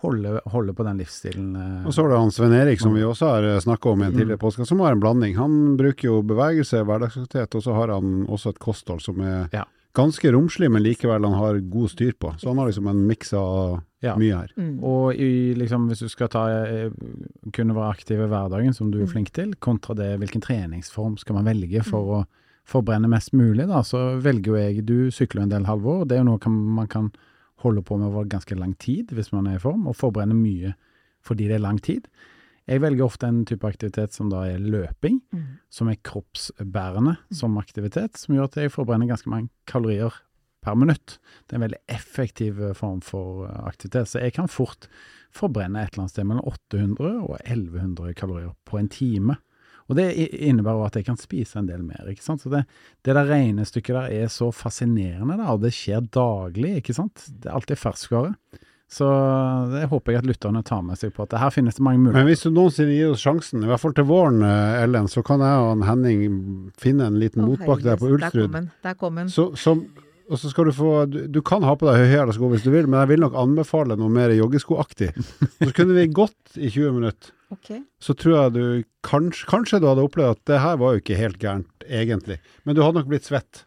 holde, 0.00 0.40
holde 0.52 0.72
på 0.76 0.84
den 0.84 0.98
livsstilen. 1.00 1.50
eh. 1.56 1.86
Og 1.88 1.92
så 1.92 2.04
er 2.04 2.08
det 2.14 2.18
han 2.22 2.30
Sven 2.32 2.52
Erik, 2.56 2.80
som 2.80 2.94
vi 2.96 3.04
også 3.04 3.28
har 3.34 3.60
snakka 3.60 3.92
om 3.92 4.00
i 4.02 4.06
en 4.06 4.12
Mm. 4.12 4.18
tidligere 4.18 4.38
påske, 4.40 4.66
som 4.66 4.80
har 4.80 4.92
en 4.92 5.00
blanding. 5.00 5.36
Han 5.36 5.76
bruker 5.76 6.08
jo 6.08 6.22
bevegelse, 6.22 6.80
hverdagsaktivitet, 6.84 7.54
og 7.54 7.62
så 7.62 7.74
har 7.74 7.88
han 7.94 8.26
også 8.26 8.50
et 8.54 8.58
kosthold 8.58 9.00
som 9.02 9.20
er 9.20 9.48
Ja. 9.52 9.64
Ganske 9.96 10.30
romslig, 10.34 10.68
men 10.70 10.82
likevel 10.84 11.24
han 11.24 11.36
har 11.40 11.58
god 11.72 11.90
styr 11.94 12.12
på. 12.20 12.34
Så 12.38 12.50
han 12.52 12.58
har 12.60 12.68
liksom 12.68 12.88
en 12.90 13.06
miks 13.08 13.32
av 13.36 13.80
Ja. 14.04 14.14
mye 14.20 14.36
her. 14.42 14.50
Mm. 14.56 14.74
Og 14.84 15.14
i, 15.16 15.54
liksom, 15.56 15.88
hvis 15.88 16.00
du 16.04 16.08
skal 16.12 16.28
ta, 16.28 16.42
eh, 16.48 16.90
kunne 17.52 17.74
være 17.74 17.90
aktiv 17.96 18.20
i 18.20 18.28
hverdagen, 18.28 18.74
som 18.74 18.90
du 18.92 18.98
er 19.00 19.06
Mm. 19.06 19.12
flink 19.12 19.32
til, 19.32 19.54
kontra 19.54 19.94
det 19.96 20.18
hvilken 20.20 20.42
treningsform 20.44 21.16
skal 21.18 21.34
man 21.40 21.44
velge 21.46 21.82
for 21.84 22.04
å 22.20 22.26
forbrenne 22.66 23.08
mest 23.08 23.32
mulig, 23.32 23.66
da, 23.66 23.80
så 23.82 24.20
velger 24.20 24.44
jo 24.52 24.54
jeg 24.56 24.84
Du 24.86 25.10
sykler 25.10 25.42
en 25.42 25.48
del 25.48 25.64
halvår. 25.64 26.06
Det 26.08 26.16
er 26.18 26.24
jo 26.24 26.30
noe 26.32 26.38
kan, 26.38 26.52
man 26.52 26.86
kan 26.88 27.10
holde 27.62 27.82
på 27.82 27.96
med 27.98 28.08
over 28.08 28.24
ganske 28.26 28.54
lang 28.58 28.74
tid 28.78 29.08
hvis 29.08 29.32
man 29.32 29.46
er 29.46 29.54
i 29.56 29.58
form, 29.58 29.86
og 29.86 29.96
forbrenne 29.96 30.34
mye 30.34 30.74
fordi 31.24 31.48
det 31.48 31.56
er 31.56 31.64
lang 31.66 31.80
tid. 31.80 32.06
Jeg 32.66 32.80
velger 32.82 33.04
ofte 33.06 33.28
en 33.30 33.44
type 33.46 33.66
aktivitet 33.68 34.12
som 34.16 34.28
da 34.32 34.42
er 34.48 34.58
løping, 34.58 35.20
Mm. 35.32 35.58
som 35.70 35.88
er 35.88 35.96
kroppsbærende 36.02 37.16
som 37.32 37.56
aktivitet, 37.58 38.16
som 38.16 38.34
gjør 38.34 38.44
at 38.50 38.56
jeg 38.56 38.72
forbrenner 38.74 39.06
ganske 39.06 39.30
mange 39.30 39.48
kalorier 39.66 40.12
per 40.62 40.74
minutt. 40.74 41.18
Det 41.46 41.54
er 41.54 41.60
en 41.60 41.68
veldig 41.68 41.82
effektiv 41.88 42.60
eh, 42.60 42.72
form 42.74 43.00
for 43.00 43.46
eh, 43.46 43.66
aktivitet, 43.68 44.08
så 44.10 44.20
jeg 44.20 44.32
kan 44.34 44.48
fort 44.48 44.88
forbrenne 45.36 45.78
et 45.82 45.92
eller 45.94 46.06
annet 46.06 46.10
sted 46.10 46.24
mellom 46.26 46.46
800 46.46 47.22
og 47.22 47.36
1100 47.44 48.14
kalorier 48.18 48.54
på 48.66 48.78
en 48.80 48.88
time. 48.88 49.36
Og 49.88 49.94
det 49.94 50.08
innebærer 50.18 50.86
at 50.88 50.96
jeg 50.98 51.04
kan 51.06 51.16
spise 51.16 51.60
en 51.60 51.68
del 51.68 51.84
mer, 51.86 52.08
ikke 52.10 52.24
sant. 52.24 52.40
Så 52.42 52.50
det, 52.50 52.64
det 53.06 53.14
der 53.14 53.28
regnestykket 53.30 53.94
der 53.94 54.08
er 54.24 54.26
så 54.26 54.48
fascinerende, 54.50 55.36
da, 55.38 55.52
og 55.54 55.60
det 55.62 55.70
skjer 55.76 56.08
daglig, 56.10 56.80
ikke 56.80 56.96
sant. 56.96 57.28
Det 57.30 57.46
er 57.46 57.54
alltid 57.54 57.78
ferskvare. 57.78 58.32
Så 58.86 59.06
det 59.72 59.88
håper 59.90 60.14
jeg 60.14 60.22
at 60.22 60.28
lytterne 60.28 60.62
tar 60.66 60.82
med 60.86 60.98
seg 61.00 61.10
på 61.16 61.24
at 61.26 61.34
her 61.40 61.50
finnes 61.50 61.74
det 61.74 61.82
mange 61.82 62.04
muligheter. 62.04 62.22
Men 62.22 62.30
hvis 62.30 62.44
du 62.46 62.52
noensinne 62.54 62.94
gir 62.94 63.12
oss 63.16 63.24
sjansen, 63.24 63.64
i 63.66 63.70
hvert 63.70 63.82
fall 63.82 63.94
til 63.96 64.06
våren, 64.06 64.44
eh, 64.46 64.82
Ellen, 64.84 65.08
så 65.10 65.24
kan 65.26 65.42
jeg 65.42 65.64
og 65.64 65.82
Henning 65.88 66.26
finne 66.78 67.08
en 67.10 67.18
liten 67.18 67.42
oh, 67.42 67.50
motbakke 67.50 67.82
der 67.88 67.98
på 67.98 68.12
Ulstrud. 68.14 68.20
Der 68.22 68.30
Ulsrud. 68.30 68.44
kom 68.46 68.58
den. 68.60 68.68
Der 68.86 68.98
kom 69.00 69.18
den. 69.18 69.32
Så, 69.32 69.48
og 70.26 70.40
så 70.42 70.50
skal 70.50 70.68
du 70.70 70.74
få 70.74 70.92
Du, 71.10 71.18
du 71.30 71.40
kan 71.46 71.66
ha 71.66 71.74
på 71.78 71.86
deg 71.88 71.98
høyhæla 72.02 72.34
sko 72.34 72.50
hvis 72.52 72.66
du 72.66 72.70
vil, 72.74 72.86
men 72.86 73.00
jeg 73.02 73.12
vil 73.14 73.24
nok 73.26 73.38
anbefale 73.42 73.98
noe 73.98 74.12
mer 74.12 74.34
joggeskoaktig. 74.34 75.10
Så 75.58 75.72
kunne 75.74 75.98
vi 75.98 76.06
gått 76.14 76.54
i 76.58 76.70
20 76.70 76.94
minutter. 77.00 77.34
Ok. 77.54 77.72
Så 78.02 78.14
tror 78.18 78.38
jeg 78.38 78.54
du 78.54 78.62
kanskje, 79.06 79.46
kanskje 79.50 79.82
du 79.82 79.90
hadde 79.90 80.06
opplevd 80.06 80.38
at 80.38 80.46
det 80.50 80.62
her 80.62 80.78
var 80.82 80.94
jo 80.94 81.02
ikke 81.02 81.18
helt 81.18 81.42
gærent, 81.42 81.86
egentlig. 81.86 82.38
Men 82.66 82.78
du 82.78 82.82
hadde 82.86 83.02
nok 83.02 83.10
blitt 83.10 83.26
svett. 83.26 83.66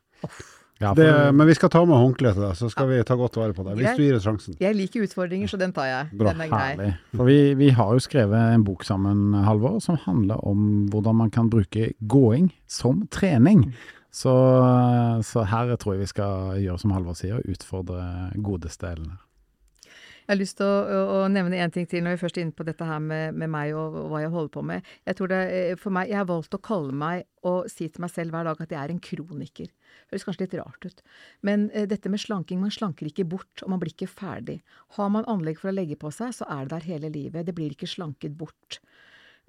Ja, 0.79 0.93
Det, 0.95 1.35
men 1.35 1.47
vi 1.47 1.53
skal 1.57 1.69
ta 1.73 1.81
med 1.83 1.99
håndkle 1.99 2.31
til 2.31 2.43
deg, 2.45 2.55
så 2.55 2.69
skal 2.71 2.87
vi 2.87 3.01
ta 3.03 3.17
godt 3.19 3.35
vare 3.35 3.55
på 3.55 3.65
deg. 3.67 3.81
Hvis 3.81 3.97
du 3.99 4.03
gir 4.05 4.15
oss 4.15 4.23
sjansen. 4.23 4.55
Jeg 4.63 4.77
liker 4.77 5.03
utfordringer, 5.03 5.51
så 5.51 5.59
den 5.59 5.73
tar 5.75 5.89
jeg. 5.89 6.09
Bra. 6.15 6.31
Den 6.31 6.45
er 6.45 6.51
grei. 6.53 6.59
herlig. 6.69 6.89
For 7.11 7.27
vi, 7.27 7.37
vi 7.59 7.69
har 7.75 7.91
jo 7.97 8.03
skrevet 8.05 8.55
en 8.55 8.63
bok 8.63 8.85
sammen, 8.87 9.33
Halvor, 9.43 9.81
som 9.83 9.99
handler 10.05 10.39
om 10.47 10.87
hvordan 10.93 11.19
man 11.19 11.33
kan 11.35 11.51
bruke 11.51 11.91
gåing 11.99 12.53
som 12.67 13.03
trening. 13.11 13.67
Så, 14.09 14.31
så 15.27 15.43
her 15.45 15.75
tror 15.75 15.97
jeg 15.97 16.05
vi 16.07 16.13
skal 16.15 16.61
gjøre 16.63 16.79
som 16.81 16.95
Halvor 16.95 17.17
sier, 17.19 17.43
utfordre 17.43 18.31
godeste 18.39 18.95
Ellen. 18.95 19.17
Jeg 20.29 20.35
har 20.35 20.43
lyst 20.43 20.59
til 20.59 20.67
å, 20.69 20.73
å, 20.85 20.97
å 21.23 21.29
nevne 21.33 21.57
en 21.57 21.71
ting 21.73 21.87
til 21.89 22.03
når 22.05 22.13
vi 22.13 22.21
først 22.21 22.35
er 22.37 22.43
inne 22.45 22.53
på 22.53 22.65
dette 22.67 22.85
her 22.85 22.99
med, 23.01 23.33
med 23.33 23.49
meg 23.49 23.71
og, 23.73 23.95
og 23.97 24.11
hva 24.11 24.19
jeg 24.21 24.29
holder 24.29 24.51
på 24.53 24.61
med. 24.69 24.91
Jeg 25.09 25.17
tror 25.17 25.31
det, 25.31 25.39
eh, 25.57 25.71
for 25.81 25.95
meg, 25.97 26.11
jeg 26.11 26.19
har 26.19 26.27
valgt 26.29 26.53
å 26.53 26.59
kalle 26.61 26.93
meg 26.93 27.25
og 27.49 27.65
si 27.73 27.87
til 27.89 28.03
meg 28.05 28.13
selv 28.13 28.37
hver 28.37 28.45
dag 28.45 28.61
at 28.61 28.75
jeg 28.75 28.77
er 28.77 28.93
en 28.93 29.01
kroniker. 29.01 29.71
Det 29.73 30.13
Høres 30.13 30.27
kanskje 30.27 30.45
litt 30.45 30.55
rart 30.59 30.85
ut. 30.85 31.01
Men 31.49 31.65
eh, 31.73 31.89
dette 31.89 32.13
med 32.13 32.21
slanking, 32.21 32.61
man 32.61 32.75
slanker 32.77 33.09
ikke 33.09 33.25
bort, 33.31 33.65
og 33.65 33.73
man 33.73 33.81
blir 33.81 33.95
ikke 33.95 34.11
ferdig. 34.11 34.59
Har 34.99 35.09
man 35.17 35.25
anlegg 35.33 35.57
for 35.63 35.73
å 35.73 35.77
legge 35.79 35.97
på 35.97 36.13
seg, 36.13 36.37
så 36.37 36.45
er 36.45 36.69
det 36.69 36.75
der 36.75 36.89
hele 36.91 37.09
livet. 37.17 37.49
Det 37.49 37.57
blir 37.57 37.73
ikke 37.73 37.89
slanket 37.89 38.37
bort. 38.37 38.83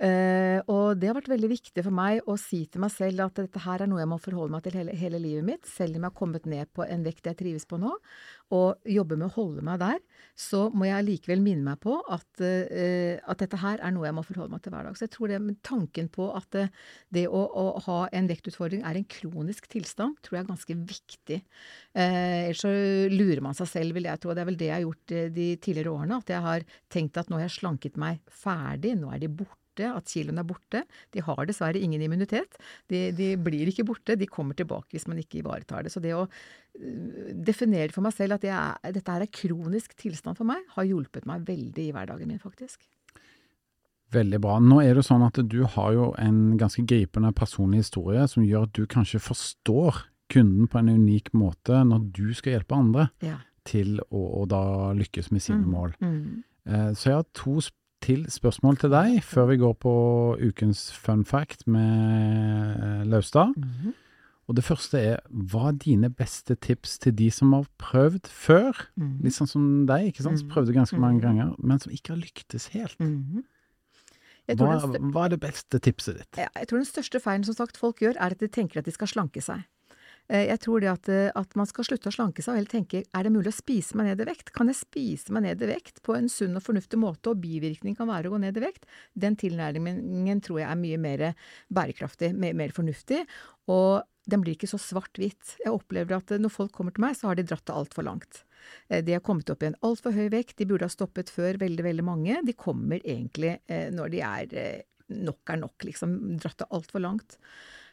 Uh, 0.01 0.64
og 0.72 0.97
det 0.97 1.11
har 1.11 1.16
vært 1.18 1.28
veldig 1.28 1.49
viktig 1.51 1.83
for 1.85 1.93
meg 1.93 2.24
å 2.24 2.39
si 2.41 2.62
til 2.72 2.81
meg 2.81 2.93
selv 2.95 3.20
at 3.26 3.37
dette 3.37 3.61
her 3.61 3.83
er 3.85 3.91
noe 3.91 4.01
jeg 4.01 4.09
må 4.09 4.16
forholde 4.16 4.55
meg 4.55 4.62
til 4.64 4.78
hele, 4.78 4.95
hele 4.97 5.20
livet 5.20 5.45
mitt. 5.45 5.68
Selv 5.68 5.99
om 5.99 6.07
jeg 6.07 6.09
har 6.09 6.16
kommet 6.16 6.49
ned 6.49 6.70
på 6.72 6.87
en 6.87 7.05
vekt 7.05 7.28
jeg 7.28 7.37
trives 7.37 7.68
på 7.68 7.76
nå, 7.83 7.93
og 8.51 8.88
jobber 8.88 9.18
med 9.18 9.28
å 9.28 9.34
holde 9.36 9.64
meg 9.66 9.80
der, 9.82 9.98
så 10.38 10.64
må 10.74 10.88
jeg 10.88 11.07
likevel 11.07 11.42
minne 11.44 11.64
meg 11.66 11.80
på 11.82 11.98
at, 12.11 12.26
uh, 12.42 13.16
at 13.30 13.42
dette 13.42 13.61
her 13.61 13.82
er 13.82 13.94
noe 13.94 14.09
jeg 14.09 14.16
må 14.16 14.24
forholde 14.26 14.55
meg 14.55 14.64
til 14.64 14.74
hver 14.74 14.88
dag. 14.88 14.98
Så 14.98 15.07
jeg 15.07 15.14
tror 15.14 15.30
det 15.30 15.40
tanken 15.66 16.11
på 16.12 16.30
at 16.36 16.48
det, 16.57 16.66
det 17.14 17.26
å, 17.28 17.44
å 17.46 17.66
ha 17.86 18.01
en 18.16 18.30
vektutfordring 18.30 18.82
er 18.86 18.98
en 18.98 19.09
kronisk 19.11 19.70
tilstand, 19.70 20.18
tror 20.24 20.38
jeg 20.38 20.44
er 20.44 20.51
ganske 20.51 20.78
viktig. 20.94 21.40
Uh, 21.94 22.51
ellers 22.51 22.64
så 22.64 22.72
lurer 23.12 23.44
man 23.44 23.57
seg 23.59 23.70
selv, 23.70 23.96
vil 23.96 24.11
jeg 24.11 24.22
tro. 24.22 24.34
Det 24.34 24.44
er 24.44 24.51
vel 24.51 24.61
det 24.61 24.70
jeg 24.70 24.76
har 24.78 24.86
gjort 24.86 25.16
eh, 25.16 25.30
de 25.34 25.48
tidligere 25.62 25.94
årene. 25.94 26.20
At 26.20 26.34
jeg 26.34 26.44
har 26.44 26.68
tenkt 26.92 27.20
at 27.20 27.30
nå 27.30 27.38
har 27.38 27.46
jeg 27.46 27.59
slanket 27.61 27.98
meg 28.01 28.20
ferdig, 28.42 28.96
nå 28.98 29.12
er 29.14 29.22
de 29.22 29.32
borte 29.40 29.59
at 29.89 30.05
kiloene 30.11 30.43
er 30.43 30.49
borte. 30.49 30.83
De 31.14 31.20
har 31.24 31.47
dessverre 31.49 31.81
ingen 31.81 32.03
immunitet. 32.05 32.59
De, 32.91 33.11
de 33.16 33.37
blir 33.41 33.70
ikke 33.72 33.87
borte, 33.89 34.16
de 34.20 34.26
kommer 34.31 34.55
tilbake 34.59 34.93
hvis 34.97 35.07
man 35.09 35.18
ikke 35.22 35.41
ivaretar 35.41 35.85
det. 35.87 35.93
Så 35.95 36.03
det 36.05 36.12
å 36.16 36.26
øh, 36.26 37.33
definere 37.47 37.93
for 37.95 38.03
meg 38.05 38.12
selv 38.16 38.37
at 38.37 38.45
det 38.45 38.53
er, 38.53 38.93
dette 38.93 39.11
her 39.16 39.24
er 39.26 39.33
kronisk 39.33 39.97
tilstand 40.01 40.37
for 40.39 40.45
meg, 40.49 40.62
har 40.76 40.85
hjulpet 40.89 41.26
meg 41.31 41.47
veldig 41.49 41.89
i 41.89 41.93
hverdagen 41.97 42.28
min, 42.31 42.39
faktisk. 42.43 42.83
Veldig 44.11 44.41
bra. 44.43 44.57
Nå 44.59 44.81
er 44.83 44.97
det 44.99 45.05
sånn 45.07 45.22
at 45.22 45.39
du 45.47 45.61
har 45.70 45.93
jo 45.95 46.09
en 46.18 46.57
ganske 46.59 46.83
gripende 46.83 47.31
personlig 47.37 47.85
historie 47.85 48.24
som 48.31 48.43
gjør 48.43 48.66
at 48.66 48.72
du 48.74 48.83
kanskje 48.91 49.20
forstår 49.22 50.01
kunden 50.31 50.66
på 50.70 50.78
en 50.81 50.91
unik 50.99 51.31
måte 51.35 51.78
når 51.87 52.09
du 52.14 52.24
skal 52.35 52.57
hjelpe 52.57 52.74
andre 52.78 53.09
Ja. 53.22 53.37
til 53.66 54.01
å, 54.11 54.20
å 54.43 54.47
da 54.51 54.62
lykkes 54.99 55.31
med 55.31 55.43
sine 55.43 55.62
Mm, 55.62 55.70
mål. 55.70 55.95
Mm. 56.03 56.43
Eh, 56.66 56.91
Så 56.95 57.05
jeg 57.11 57.14
har 57.20 57.26
to 57.35 57.61
sp 57.62 57.74
til 58.01 58.24
spørsmål 58.30 58.76
til 58.80 58.90
deg 58.90 59.18
før 59.26 59.46
vi 59.51 59.57
går 59.61 59.74
på 59.82 59.92
ukens 60.40 60.86
fun 60.92 61.24
fact 61.24 61.66
med 61.68 63.05
Laustad. 63.07 63.53
Mm 63.57 63.62
-hmm. 63.64 63.92
Og 64.48 64.57
det 64.57 64.64
første 64.64 64.98
er, 64.98 65.16
hva 65.30 65.68
er 65.68 65.72
dine 65.78 66.11
beste 66.11 66.55
tips 66.55 66.98
til 66.98 67.14
de 67.18 67.30
som 67.30 67.53
har 67.53 67.66
prøvd 67.78 68.26
før? 68.26 68.72
Mhm. 68.96 69.20
Litt 69.22 69.32
sånn 69.34 69.46
som 69.46 69.86
deg, 69.86 70.07
ikke 70.07 70.22
sant, 70.22 70.38
som 70.38 70.48
Mm. 70.48 70.53
prøvde 70.55 70.72
ganske 70.72 70.98
mange 70.98 71.20
Mm. 71.20 71.22
ganger, 71.22 71.55
men 71.59 71.78
som 71.78 71.92
ikke 71.92 72.09
har 72.09 72.16
lyktes 72.16 72.66
helt. 72.68 72.96
Mm 73.01 73.24
-hmm. 73.24 73.42
Hva, 74.57 74.80
hva 75.12 75.24
er 75.24 75.28
det 75.28 75.40
beste 75.40 75.78
tipset 75.78 76.16
ditt? 76.18 76.36
Ja, 76.36 76.46
jeg 76.59 76.68
tror 76.68 76.78
den 76.78 76.84
største 76.84 77.20
feilen 77.20 77.44
som 77.44 77.55
sagt 77.55 77.76
folk 77.76 78.01
gjør, 78.01 78.16
er 78.18 78.30
at 78.30 78.40
de 78.40 78.48
tenker 78.48 78.78
at 78.78 78.84
de 78.84 78.90
skal 78.90 79.07
slanke 79.07 79.40
seg. 79.40 79.62
Eh, 80.31 80.47
Jeg 80.47 80.61
tror 80.62 80.83
det 80.83 80.91
at, 80.91 81.09
eh, 81.11 81.33
at 81.35 81.57
man 81.59 81.66
skal 81.68 81.87
slutte 81.87 82.11
å 82.11 82.14
slanke 82.14 82.43
seg 82.43 82.55
og 82.55 82.61
heller 82.61 82.70
tenke 82.70 83.03
er 83.03 83.26
det 83.26 83.33
mulig 83.35 83.51
å 83.51 83.57
spise 83.57 83.99
meg 83.99 84.11
ned 84.11 84.22
i 84.22 84.28
vekt? 84.31 84.53
Kan 84.55 84.70
jeg 84.70 84.78
spise 84.78 85.35
meg 85.35 85.45
ned 85.47 85.62
i 85.62 85.70
vekt 85.72 86.03
på 86.07 86.14
en 86.16 86.31
sunn 86.31 86.55
og 86.59 86.62
fornuftig 86.62 87.01
måte, 87.01 87.33
og 87.33 87.43
bivirkning 87.43 87.97
kan 87.99 88.11
være 88.11 88.31
å 88.31 88.37
gå 88.37 88.43
ned 88.45 88.61
i 88.61 88.62
vekt? 88.62 88.87
Den 89.18 89.37
tilnærmingen 89.41 90.43
tror 90.45 90.62
jeg 90.62 90.70
er 90.70 90.78
mye 90.78 91.01
mer 91.03 91.24
bærekraftig, 91.74 92.33
mer, 92.37 92.55
mer 92.55 92.74
fornuftig, 92.76 93.24
og 93.70 94.07
den 94.31 94.45
blir 94.45 94.55
ikke 94.55 94.70
så 94.70 94.78
svart-hvitt. 94.78 95.57
Jeg 95.64 95.74
opplever 95.74 96.20
at 96.20 96.31
eh, 96.31 96.39
når 96.39 96.55
folk 96.55 96.72
kommer 96.76 96.95
til 96.95 97.03
meg, 97.07 97.18
så 97.18 97.31
har 97.31 97.41
de 97.41 97.47
dratt 97.49 97.66
det 97.66 97.74
altfor 97.74 98.07
langt. 98.07 98.45
De 98.93 99.14
har 99.14 99.22
kommet 99.24 99.49
opp 99.49 99.62
i 99.64 99.70
en 99.70 99.78
altfor 99.89 100.12
høy 100.12 100.28
vekt, 100.31 100.59
de 100.59 100.66
burde 100.68 100.85
ha 100.85 100.93
stoppet 100.93 101.31
før 101.33 101.57
veldig, 101.62 101.81
veldig 101.87 102.05
mange. 102.05 102.43
De 102.45 102.53
kommer 102.53 103.01
egentlig 103.01 103.55
når 103.97 104.11
de 104.12 104.20
er 104.20 104.51
nok 105.11 105.51
er 105.51 105.59
nok, 105.62 105.87
liksom. 105.89 106.12
Dratt 106.39 106.61
det 106.61 106.68
altfor 106.76 107.03
langt. 107.03 107.39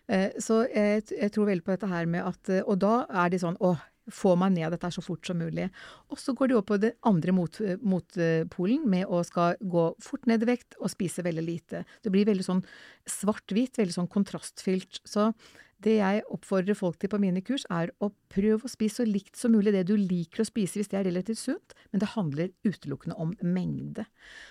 Eh, 0.10 0.32
Så 0.40 0.64
jeg, 0.72 1.04
jeg 1.12 1.32
tror 1.36 1.50
veldig 1.50 1.66
på 1.66 1.76
dette 1.76 1.92
her 1.92 2.08
med 2.10 2.24
at 2.24 2.50
eh, 2.50 2.64
Og 2.66 2.80
da 2.80 3.06
er 3.10 3.30
de 3.34 3.40
sånn 3.42 3.60
Å, 3.60 3.76
få 4.08 4.38
meg 4.40 4.54
ned 4.56 4.72
dette 4.72 4.88
så 4.96 5.02
fort 5.04 5.28
som 5.28 5.36
mulig. 5.36 5.66
Og 6.08 6.20
så 6.22 6.32
går 6.32 6.48
de 6.48 6.56
over 6.56 6.68
på 6.70 6.78
den 6.80 6.94
andre 7.04 7.34
mot, 7.36 7.58
motpolen 7.84 8.86
med 8.88 9.04
å 9.12 9.20
skal 9.28 9.58
gå 9.60 9.84
fort 10.00 10.30
ned 10.32 10.46
i 10.46 10.48
vekt 10.48 10.78
og 10.80 10.92
spise 10.94 11.26
veldig 11.26 11.44
lite. 11.44 11.82
Det 12.04 12.14
blir 12.14 12.28
veldig 12.30 12.46
sånn 12.46 12.64
svart-hvitt, 13.04 13.76
veldig 13.76 13.98
sånn 13.98 14.08
kontrastfylt. 14.08 15.02
Så 15.04 15.34
det 15.86 15.98
jeg 16.00 16.24
oppfordrer 16.34 16.78
folk 16.78 16.98
til 16.98 17.12
på 17.12 17.20
mine 17.22 17.44
kurs, 17.46 17.66
er 17.74 17.92
å 18.02 18.10
prøve 18.34 18.66
å 18.66 18.72
spise 18.72 19.02
så 19.02 19.06
likt 19.06 19.38
som 19.38 19.54
mulig 19.54 19.74
det 19.76 19.84
du 19.90 19.94
liker 20.00 20.42
å 20.42 20.48
spise 20.48 20.80
hvis 20.80 20.90
det 20.90 21.00
er 21.00 21.08
relativt 21.10 21.42
sunt, 21.42 21.76
men 21.92 22.02
det 22.02 22.14
handler 22.16 22.54
utelukkende 22.66 23.18
om 23.22 23.36
mengde. 23.46 24.08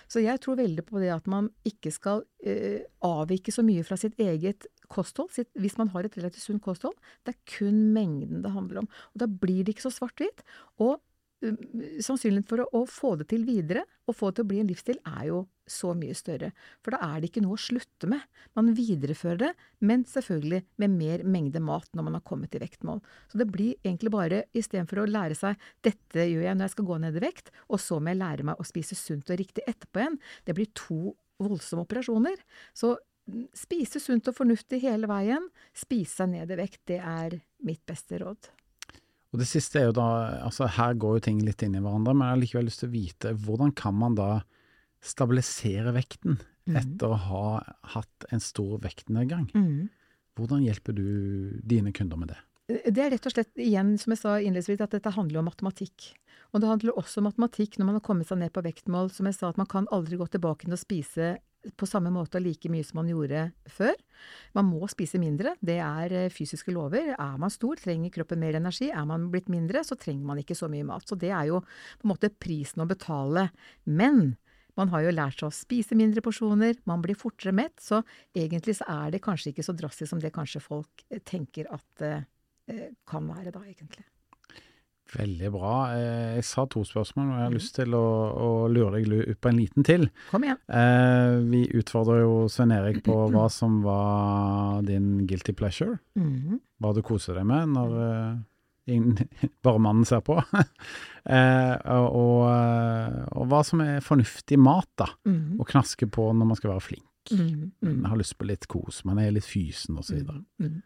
Så 0.07 0.23
jeg 0.23 0.39
tror 0.43 0.59
veldig 0.61 0.85
på 0.87 1.01
det 1.03 1.11
at 1.15 1.27
man 1.27 1.49
ikke 1.67 1.91
skal 1.91 2.23
eh, 2.45 2.85
avvike 3.03 3.51
så 3.51 3.65
mye 3.67 3.83
fra 3.87 3.99
sitt 3.99 4.15
eget 4.23 4.69
kosthold, 4.87 5.33
sitt, 5.35 5.51
hvis 5.59 5.77
man 5.79 5.91
har 5.91 6.07
et 6.07 6.15
relativt 6.15 6.45
sunt 6.45 6.63
kosthold. 6.63 6.95
Det 7.27 7.35
er 7.35 7.57
kun 7.57 7.81
mengden 7.95 8.45
det 8.45 8.55
handler 8.55 8.85
om. 8.85 8.91
Og 9.13 9.23
da 9.23 9.27
blir 9.27 9.65
det 9.65 9.75
ikke 9.75 9.89
så 9.89 9.95
svart-hvitt. 9.97 10.45
Og 10.79 10.95
sannsynligheten 11.41 12.47
for 12.49 12.63
å, 12.63 12.67
å 12.79 12.87
få 12.89 13.13
det 13.19 13.27
til 13.31 13.43
videre, 13.47 13.83
og 14.07 14.15
få 14.17 14.31
det 14.31 14.39
til 14.39 14.47
å 14.47 14.49
bli 14.51 14.61
en 14.61 14.69
livsstil, 14.71 14.99
er 15.05 15.27
jo 15.29 15.43
så 15.67 15.91
mye 15.97 16.15
større. 16.15 16.49
For 16.85 16.95
da 16.95 17.01
er 17.05 17.21
det 17.21 17.29
ikke 17.29 17.43
noe 17.43 17.57
å 17.57 17.61
slutte 17.61 18.09
med. 18.09 18.23
Man 18.57 18.71
viderefører 18.77 19.41
det, 19.41 19.51
men 19.83 20.05
selvfølgelig 20.07 20.63
med 20.81 20.95
mer 20.95 21.25
mengde 21.27 21.61
mat 21.63 21.89
når 21.93 22.07
man 22.07 22.17
har 22.17 22.25
kommet 22.27 22.53
til 22.53 22.63
vektmål. 22.63 23.01
Så 23.31 23.41
det 23.41 23.49
blir 23.51 23.75
egentlig 23.83 24.13
bare, 24.15 24.45
istedenfor 24.57 25.03
å 25.03 25.09
lære 25.11 25.37
seg 25.37 25.67
dette 25.85 26.25
gjør 26.25 26.47
jeg 26.47 26.57
når 26.57 26.69
jeg 26.69 26.75
skal 26.77 26.89
gå 26.89 26.99
ned 27.03 27.19
i 27.19 27.25
vekt, 27.27 27.51
og 27.67 27.83
så 27.83 27.99
må 27.99 28.13
jeg 28.13 28.21
lære 28.23 28.47
meg 28.47 28.63
å 28.63 28.67
spise 28.67 28.97
sunt 28.97 29.29
og 29.33 29.41
riktig 29.43 29.67
etterpå 29.67 30.03
igjen, 30.03 30.19
det 30.47 30.57
blir 30.57 30.71
to 30.77 31.13
voldsomme 31.43 31.85
operasjoner. 31.85 32.39
Så 32.73 32.95
mm, 33.29 33.49
spise 33.57 34.01
sunt 34.01 34.31
og 34.31 34.39
fornuftig 34.39 34.81
hele 34.87 35.09
veien, 35.11 35.51
spise 35.75 36.23
seg 36.23 36.33
ned 36.33 36.55
i 36.55 36.61
vekt, 36.63 36.85
det 36.89 37.01
er 37.03 37.41
mitt 37.67 37.83
beste 37.85 38.23
råd. 38.23 38.56
Og 39.37 39.41
det 39.43 39.45
siste 39.51 39.77
er 39.77 39.91
jo 39.91 39.93
da, 39.93 40.05
altså 40.47 40.65
her 40.65 40.95
går 40.97 41.19
jo 41.19 41.23
ting 41.27 41.41
litt 41.45 41.61
inn 41.61 41.75
i 41.77 41.81
hverandre, 41.83 42.15
men 42.17 42.25
jeg 42.25 42.33
har 42.33 42.39
likevel 42.41 42.65
lyst 42.71 42.81
til 42.81 42.89
å 42.89 42.93
vite, 42.95 43.33
hvordan 43.45 43.73
kan 43.77 43.93
man 43.93 44.15
da 44.17 44.29
stabilisere 45.05 45.93
vekten 45.93 46.39
Mhm. 46.67 46.75
etter 46.75 47.07
å 47.13 47.17
ha 47.17 47.75
hatt 47.93 48.25
en 48.31 48.39
stor 48.41 48.79
vektnedgang? 48.81 49.45
Mm. 49.53 49.89
Hvordan 50.35 50.65
hjelper 50.65 50.93
du 50.97 51.61
dine 51.65 51.93
kunder 51.93 52.17
med 52.17 52.33
det? 52.33 52.37
Det 52.67 52.97
er 52.97 53.11
rett 53.13 53.25
og 53.25 53.31
slett, 53.31 53.53
igjen 53.55 53.93
som 53.97 54.11
jeg 54.11 54.19
sa 54.19 54.33
innledningsvis, 54.41 54.81
at 54.81 54.91
dette 54.91 55.13
handler 55.15 55.39
om 55.39 55.45
matematikk. 55.45 56.11
Og 56.53 56.59
det 56.59 56.67
handler 56.67 56.97
også 56.97 57.19
om 57.21 57.29
matematikk 57.29 57.77
når 57.77 57.85
man 57.85 57.95
har 57.95 58.01
kommet 58.01 58.27
seg 58.27 58.39
ned 58.39 58.51
på 58.51 58.63
vektmål. 58.65 59.11
Som 59.13 59.27
jeg 59.27 59.35
sa, 59.35 59.49
at 59.49 59.57
man 59.57 59.67
kan 59.67 59.87
aldri 59.87 60.17
gå 60.17 60.27
tilbake 60.27 60.65
til 60.65 60.73
å 60.75 60.81
spise 60.81 61.37
på 61.77 61.87
samme 61.89 62.11
måte 62.13 62.39
og 62.39 62.45
like 62.45 62.69
mye 62.71 62.85
som 62.85 63.01
man 63.01 63.11
gjorde 63.11 63.47
før. 63.71 63.95
Man 64.57 64.69
må 64.69 64.87
spise 64.91 65.19
mindre, 65.21 65.55
det 65.65 65.77
er 65.83 66.15
eh, 66.15 66.33
fysiske 66.33 66.73
lover. 66.75 67.13
Er 67.15 67.37
man 67.41 67.53
stor, 67.53 67.79
trenger 67.81 68.13
kroppen 68.13 68.41
mer 68.41 68.57
energi. 68.59 68.89
Er 68.91 69.07
man 69.09 69.29
blitt 69.33 69.51
mindre, 69.51 69.83
så 69.87 69.97
trenger 69.99 70.27
man 70.29 70.41
ikke 70.41 70.57
så 70.57 70.69
mye 70.71 70.87
mat. 70.87 71.07
Så 71.07 71.19
det 71.19 71.31
er 71.35 71.49
jo 71.51 71.61
på 71.63 72.07
en 72.07 72.13
måte 72.13 72.31
prisen 72.33 72.83
å 72.83 72.89
betale. 72.89 73.49
Men 73.85 74.37
man 74.77 74.91
har 74.93 75.07
jo 75.07 75.13
lært 75.15 75.39
seg 75.41 75.49
å 75.49 75.55
spise 75.55 75.97
mindre 75.97 76.21
porsjoner, 76.25 76.77
man 76.89 77.01
blir 77.01 77.17
fortere 77.17 77.55
mett, 77.55 77.79
så 77.81 78.03
egentlig 78.37 78.77
så 78.77 78.85
er 78.93 79.15
det 79.15 79.23
kanskje 79.25 79.51
ikke 79.51 79.65
så 79.65 79.73
drastisk 79.77 80.11
som 80.11 80.21
det 80.21 80.35
kanskje 80.35 80.61
folk 80.61 81.07
eh, 81.09 81.23
tenker 81.25 81.69
at 81.73 81.87
det 82.03 82.13
eh, 82.69 82.93
kan 83.09 83.25
være 83.31 83.55
da, 83.55 83.63
egentlig. 83.65 84.05
Veldig 85.15 85.51
bra. 85.53 85.73
Eh, 85.95 86.35
Jeg 86.35 86.43
sa 86.43 86.65
to 86.65 86.83
spørsmål, 86.83 87.27
og 87.29 87.35
jeg 87.37 87.43
har 87.43 87.49
Mhm. 87.49 87.57
lyst 87.57 87.75
til 87.75 87.93
å, 87.95 88.07
å 88.35 88.49
lure 88.71 88.91
deg 88.99 89.29
ut 89.29 89.39
på 89.41 89.49
en 89.49 89.57
liten 89.57 89.83
til. 89.83 90.09
Kom 90.31 90.43
igjen. 90.43 90.57
Eh, 90.69 91.39
vi 91.49 91.67
utfordrer 91.79 92.21
jo 92.21 92.47
Svein 92.49 92.71
Erik 92.71 93.03
på 93.03 93.15
hva 93.33 93.49
som 93.49 93.81
var 93.83 94.81
din 94.83 95.25
guilty 95.27 95.53
pleasure. 95.53 95.99
Mhm. 96.15 96.59
Hva 96.81 96.93
du 96.93 97.01
koser 97.01 97.33
deg 97.35 97.45
med 97.45 97.69
når 97.69 97.89
uh, 97.97 98.37
bare 99.63 99.79
mannen 99.79 100.05
ser 100.05 100.21
på. 100.21 100.37
eh, 101.25 101.75
og, 101.85 102.07
og, 102.15 102.43
eh, 102.51 103.25
og 103.35 103.47
hva 103.51 103.63
som 103.65 103.81
er 103.83 103.99
fornuftig 104.05 104.57
mat, 104.59 104.87
da. 104.99 105.07
Mhm. 105.27 105.57
Å 105.59 105.65
knaske 105.67 106.07
på 106.09 106.29
når 106.33 106.45
man 106.51 106.55
skal 106.59 106.71
være 106.75 106.81
flink. 106.89 107.03
Mm 107.31 107.71
-hmm. 107.83 107.95
Man 108.01 108.05
har 108.11 108.17
lyst 108.17 108.37
på 108.37 108.45
litt 108.47 108.67
kos, 108.67 109.03
man 109.05 109.17
er 109.19 109.31
litt 109.31 109.43
fysen 109.43 109.97
osv. 109.99 110.23
Mhm. 110.23 110.45
Mhm. 110.61 110.81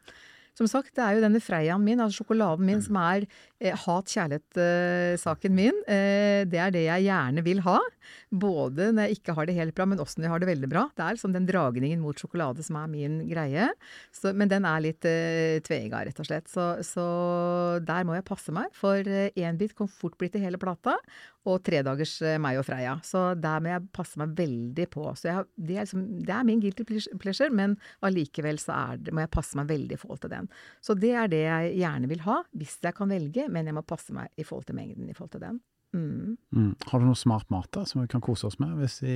Som 0.58 0.68
sagt, 0.68 0.92
det 0.98 1.04
er 1.04 1.16
jo 1.16 1.24
denne 1.24 1.40
Freiaen 1.44 1.84
min, 1.84 2.02
altså 2.04 2.22
sjokoladen 2.22 2.68
min, 2.68 2.82
som 2.84 2.98
er 3.00 3.24
eh, 3.62 3.76
hat-kjærlighet-saken 3.86 5.56
min. 5.56 5.78
Eh, 5.88 6.44
det 6.52 6.60
er 6.60 6.74
det 6.76 6.84
jeg 6.86 7.08
gjerne 7.08 7.44
vil 7.46 7.64
ha. 7.64 7.78
Både 8.32 8.90
når 8.92 9.08
jeg 9.08 9.20
ikke 9.20 9.36
har 9.38 9.48
det 9.48 9.56
helt 9.58 9.76
bra, 9.78 9.88
men 9.88 10.02
også 10.04 10.20
når 10.20 10.28
jeg 10.28 10.34
har 10.34 10.44
det 10.44 10.50
veldig 10.52 10.72
bra. 10.72 10.86
Det 10.96 11.06
er 11.06 11.18
liksom 11.18 11.36
den 11.36 11.48
dragningen 11.48 12.04
mot 12.04 12.20
sjokolade 12.20 12.66
som 12.68 12.82
er 12.82 12.92
min 12.92 13.18
greie. 13.30 13.70
Så, 14.16 14.36
men 14.36 14.52
den 14.52 14.68
er 14.68 14.84
litt 14.84 15.08
eh, 15.08 15.60
tveegga, 15.64 16.04
rett 16.10 16.20
og 16.20 16.28
slett. 16.28 16.52
Så, 16.52 16.68
så, 16.86 17.08
der 17.88 18.08
må 18.08 18.18
jeg 18.18 18.28
passe 18.28 18.56
meg. 18.56 18.72
For 18.78 19.00
én 19.00 19.54
eh, 19.54 19.60
bit 19.60 19.76
kan 19.78 19.92
fort 19.92 20.20
bli 20.20 20.32
til 20.32 20.44
hele 20.44 20.60
plata, 20.62 20.98
og 21.50 21.62
tredagers 21.66 22.20
eh, 22.26 22.38
meg 22.42 22.60
og 22.60 22.68
Freia. 22.68 22.98
Så 23.06 23.32
der 23.40 23.64
må 23.64 23.72
jeg 23.72 23.88
passe 23.96 24.20
meg 24.22 24.36
veldig 24.38 24.88
på. 24.94 25.08
Så 25.18 25.32
jeg, 25.32 25.48
det, 25.58 25.78
er 25.78 25.88
liksom, 25.88 26.06
det, 26.22 26.36
er 26.36 26.48
min 26.48 26.62
guilty 26.62 26.86
pleasure, 27.22 27.50
men 27.54 27.78
allikevel 28.06 28.60
så 28.62 28.78
det, 29.00 29.14
må 29.16 29.24
jeg 29.24 29.34
passe 29.34 29.58
meg 29.58 29.72
veldig 29.72 29.98
i 29.98 30.02
forhold 30.02 30.22
til 30.26 30.34
den. 30.36 30.51
Så 30.84 30.96
det 31.00 31.12
er 31.18 31.32
det 31.32 31.44
jeg 31.44 31.76
gjerne 31.82 32.10
vil 32.12 32.24
ha, 32.28 32.42
hvis 32.58 32.78
jeg 32.84 32.98
kan 32.98 33.12
velge, 33.12 33.48
men 33.52 33.70
jeg 33.70 33.78
må 33.78 33.86
passe 33.88 34.16
meg 34.16 34.32
i 34.38 34.48
forhold 34.48 34.70
til 34.70 34.78
mengden 34.78 35.10
i 35.10 35.18
forhold 35.18 35.36
til 35.38 35.46
den. 35.46 35.62
Mm. 35.92 36.38
Mm. 36.56 36.74
Har 36.88 37.02
du 37.02 37.08
noe 37.10 37.20
smart 37.20 37.50
mat 37.52 37.68
da, 37.76 37.84
som 37.88 38.02
vi 38.02 38.10
kan 38.12 38.24
kose 38.24 38.48
oss 38.48 38.60
med, 38.62 38.78
hvis 38.80 39.02
vi 39.04 39.16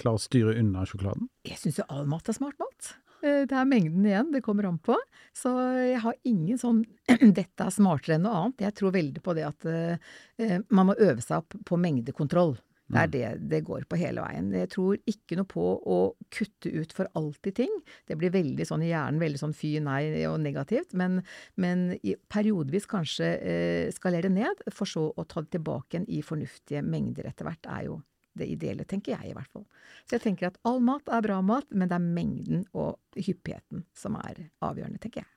klarer 0.00 0.20
å 0.20 0.24
styre 0.24 0.54
unna 0.60 0.86
sjokoladen? 0.88 1.28
Jeg 1.48 1.60
syns 1.60 1.82
jo 1.82 1.88
all 1.92 2.08
mat 2.08 2.30
er 2.30 2.38
smart 2.38 2.56
mat. 2.62 2.94
Eh, 3.24 3.44
det 3.48 3.56
er 3.56 3.68
mengden 3.68 4.04
igjen 4.08 4.32
det 4.34 4.42
kommer 4.44 4.68
an 4.68 4.78
på. 4.82 4.96
Så 5.36 5.52
jeg 5.80 6.00
har 6.04 6.20
ingen 6.28 6.60
sånn 6.60 6.84
'dette 7.36 7.66
er 7.66 7.74
smartere 7.74 8.18
enn 8.18 8.26
noe 8.26 8.36
annet'. 8.40 8.64
Jeg 8.66 8.78
tror 8.80 8.96
veldig 8.96 9.24
på 9.24 9.36
det 9.36 9.48
at 9.48 9.68
uh, 9.68 10.60
man 10.68 10.90
må 10.90 10.96
øve 10.98 11.20
seg 11.24 11.42
opp 11.42 11.56
på 11.68 11.80
mengdekontroll. 11.80 12.56
Det 12.84 13.00
er 13.00 13.08
mm. 13.08 13.12
det 13.14 13.50
det 13.50 13.60
går 13.64 13.86
på 13.88 13.96
hele 13.96 14.24
veien. 14.24 14.50
Jeg 14.52 14.70
tror 14.74 14.98
ikke 15.08 15.38
noe 15.38 15.48
på 15.48 15.64
å 15.64 15.98
kutte 16.34 16.72
ut 16.74 16.92
for 16.92 17.08
alltid 17.16 17.56
ting. 17.62 17.76
Det 18.08 18.18
blir 18.20 18.34
veldig 18.34 18.66
sånn 18.68 18.84
i 18.84 18.90
hjernen, 18.90 19.22
veldig 19.22 19.40
sånn 19.40 19.56
fy, 19.56 19.76
nei 19.84 20.26
og 20.28 20.40
negativt. 20.44 20.92
Men, 20.98 21.22
men 21.60 21.94
periodevis 22.32 22.88
kanskje 22.90 23.30
eh, 23.40 23.92
skalere 23.94 24.32
ned, 24.32 24.66
for 24.72 24.90
så 24.90 25.08
å 25.08 25.24
ta 25.28 25.44
det 25.44 25.54
tilbake 25.56 25.96
igjen 25.96 26.10
i 26.12 26.20
fornuftige 26.24 26.84
mengder 26.84 27.30
etter 27.30 27.48
hvert, 27.48 27.70
er 27.72 27.86
jo 27.88 28.00
det 28.34 28.48
ideelle, 28.50 28.84
tenker 28.88 29.14
jeg 29.14 29.30
i 29.30 29.36
hvert 29.36 29.52
fall. 29.52 29.64
Så 30.04 30.16
jeg 30.16 30.24
tenker 30.24 30.50
at 30.50 30.58
all 30.66 30.80
mat 30.84 31.08
er 31.12 31.22
bra 31.24 31.38
mat, 31.44 31.68
men 31.70 31.88
det 31.90 31.96
er 31.96 32.04
mengden 32.18 32.64
og 32.74 32.98
hyppigheten 33.14 33.86
som 33.96 34.18
er 34.20 34.48
avgjørende, 34.64 35.00
tenker 35.00 35.22
jeg. 35.22 35.30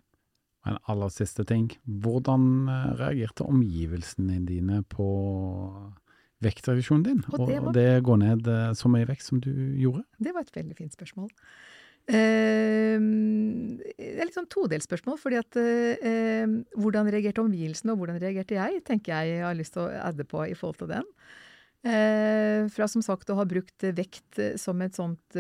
En 0.68 0.80
aller 0.92 1.12
siste 1.14 1.46
ting. 1.48 1.70
Hvordan 1.86 2.68
eh, 2.68 2.90
reagerte 3.00 3.48
omgivelsene 3.48 4.42
dine 4.50 4.82
på 4.92 5.08
vektreduksjonen 6.44 7.06
din, 7.06 7.24
og 7.34 7.48
det, 7.50 7.58
var, 7.64 7.74
det 7.74 7.88
går 8.06 8.22
ned 8.22 8.52
eh, 8.52 8.70
så 8.78 8.92
mye 8.92 9.08
vekt 9.10 9.26
som 9.26 9.42
du 9.42 9.52
gjorde? 9.80 10.04
Det 10.22 10.34
var 10.36 10.46
et 10.46 10.60
veldig 10.60 10.78
fint 10.78 10.94
spørsmål. 10.94 11.32
Uh, 12.08 13.02
det 13.98 14.22
er 14.22 14.30
litt 14.30 14.38
sånn 14.38 14.48
todelsspørsmål, 14.54 15.18
fordi 15.20 15.40
at 15.42 15.58
eh, 15.60 16.46
hvordan 16.80 17.10
reagerte 17.12 17.44
omgivelsene, 17.44 17.94
og 17.94 18.04
hvordan 18.04 18.22
reagerte 18.22 18.56
jeg, 18.58 18.80
tenker 18.88 19.14
jeg 19.14 19.36
jeg 19.36 19.44
har 19.44 19.58
lyst 19.58 19.76
til 19.76 19.84
å 19.84 20.06
adde 20.06 20.26
på 20.30 20.46
i 20.48 20.56
forhold 20.58 20.80
til 20.80 20.92
den. 20.94 21.10
Eh, 21.88 22.64
fra 22.74 22.88
som 22.90 23.04
sagt 23.06 23.30
å 23.30 23.38
ha 23.38 23.46
brukt 23.48 23.86
vekt 23.98 24.40
som 24.60 24.82
et 24.86 24.98
sånt 24.98 25.38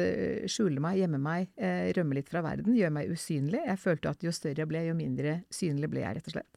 skjule 0.50 0.84
meg, 0.84 1.00
gjemme 1.02 1.22
meg, 1.22 1.50
rømme 1.98 2.20
litt 2.20 2.30
fra 2.32 2.44
verden, 2.46 2.78
gjøre 2.78 2.96
meg 3.00 3.16
usynlig. 3.16 3.64
Jeg 3.64 3.82
følte 3.82 4.14
at 4.14 4.28
jo 4.28 4.36
større 4.36 4.66
jeg 4.66 4.70
ble, 4.70 4.86
jo 4.90 4.98
mindre 4.98 5.42
synlig 5.54 5.92
ble 5.94 6.04
jeg, 6.04 6.20
rett 6.20 6.32
og 6.32 6.38
slett 6.38 6.57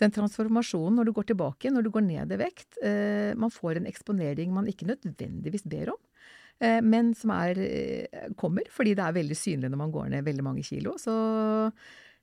den 0.00 0.12
transformasjonen 0.14 0.98
når 0.98 1.08
du 1.08 1.14
går 1.16 1.30
tilbake, 1.30 1.72
når 1.72 1.86
du 1.86 1.90
går 1.94 2.04
ned 2.06 2.34
i 2.34 2.38
vekt 2.40 2.78
eh, 2.84 3.32
Man 3.38 3.52
får 3.52 3.80
en 3.80 3.88
eksponering 3.90 4.52
man 4.54 4.68
ikke 4.70 4.88
nødvendigvis 4.88 5.66
ber 5.68 5.92
om, 5.94 6.00
eh, 6.62 6.80
men 6.84 7.12
som 7.18 7.34
er, 7.36 7.60
eh, 7.60 8.28
kommer 8.40 8.68
fordi 8.72 8.96
det 8.98 9.06
er 9.06 9.18
veldig 9.20 9.38
synlig 9.38 9.70
når 9.70 9.82
man 9.82 9.94
går 9.94 10.12
ned 10.14 10.26
veldig 10.26 10.46
mange 10.46 10.64
kilo. 10.66 10.96
Så 11.00 11.14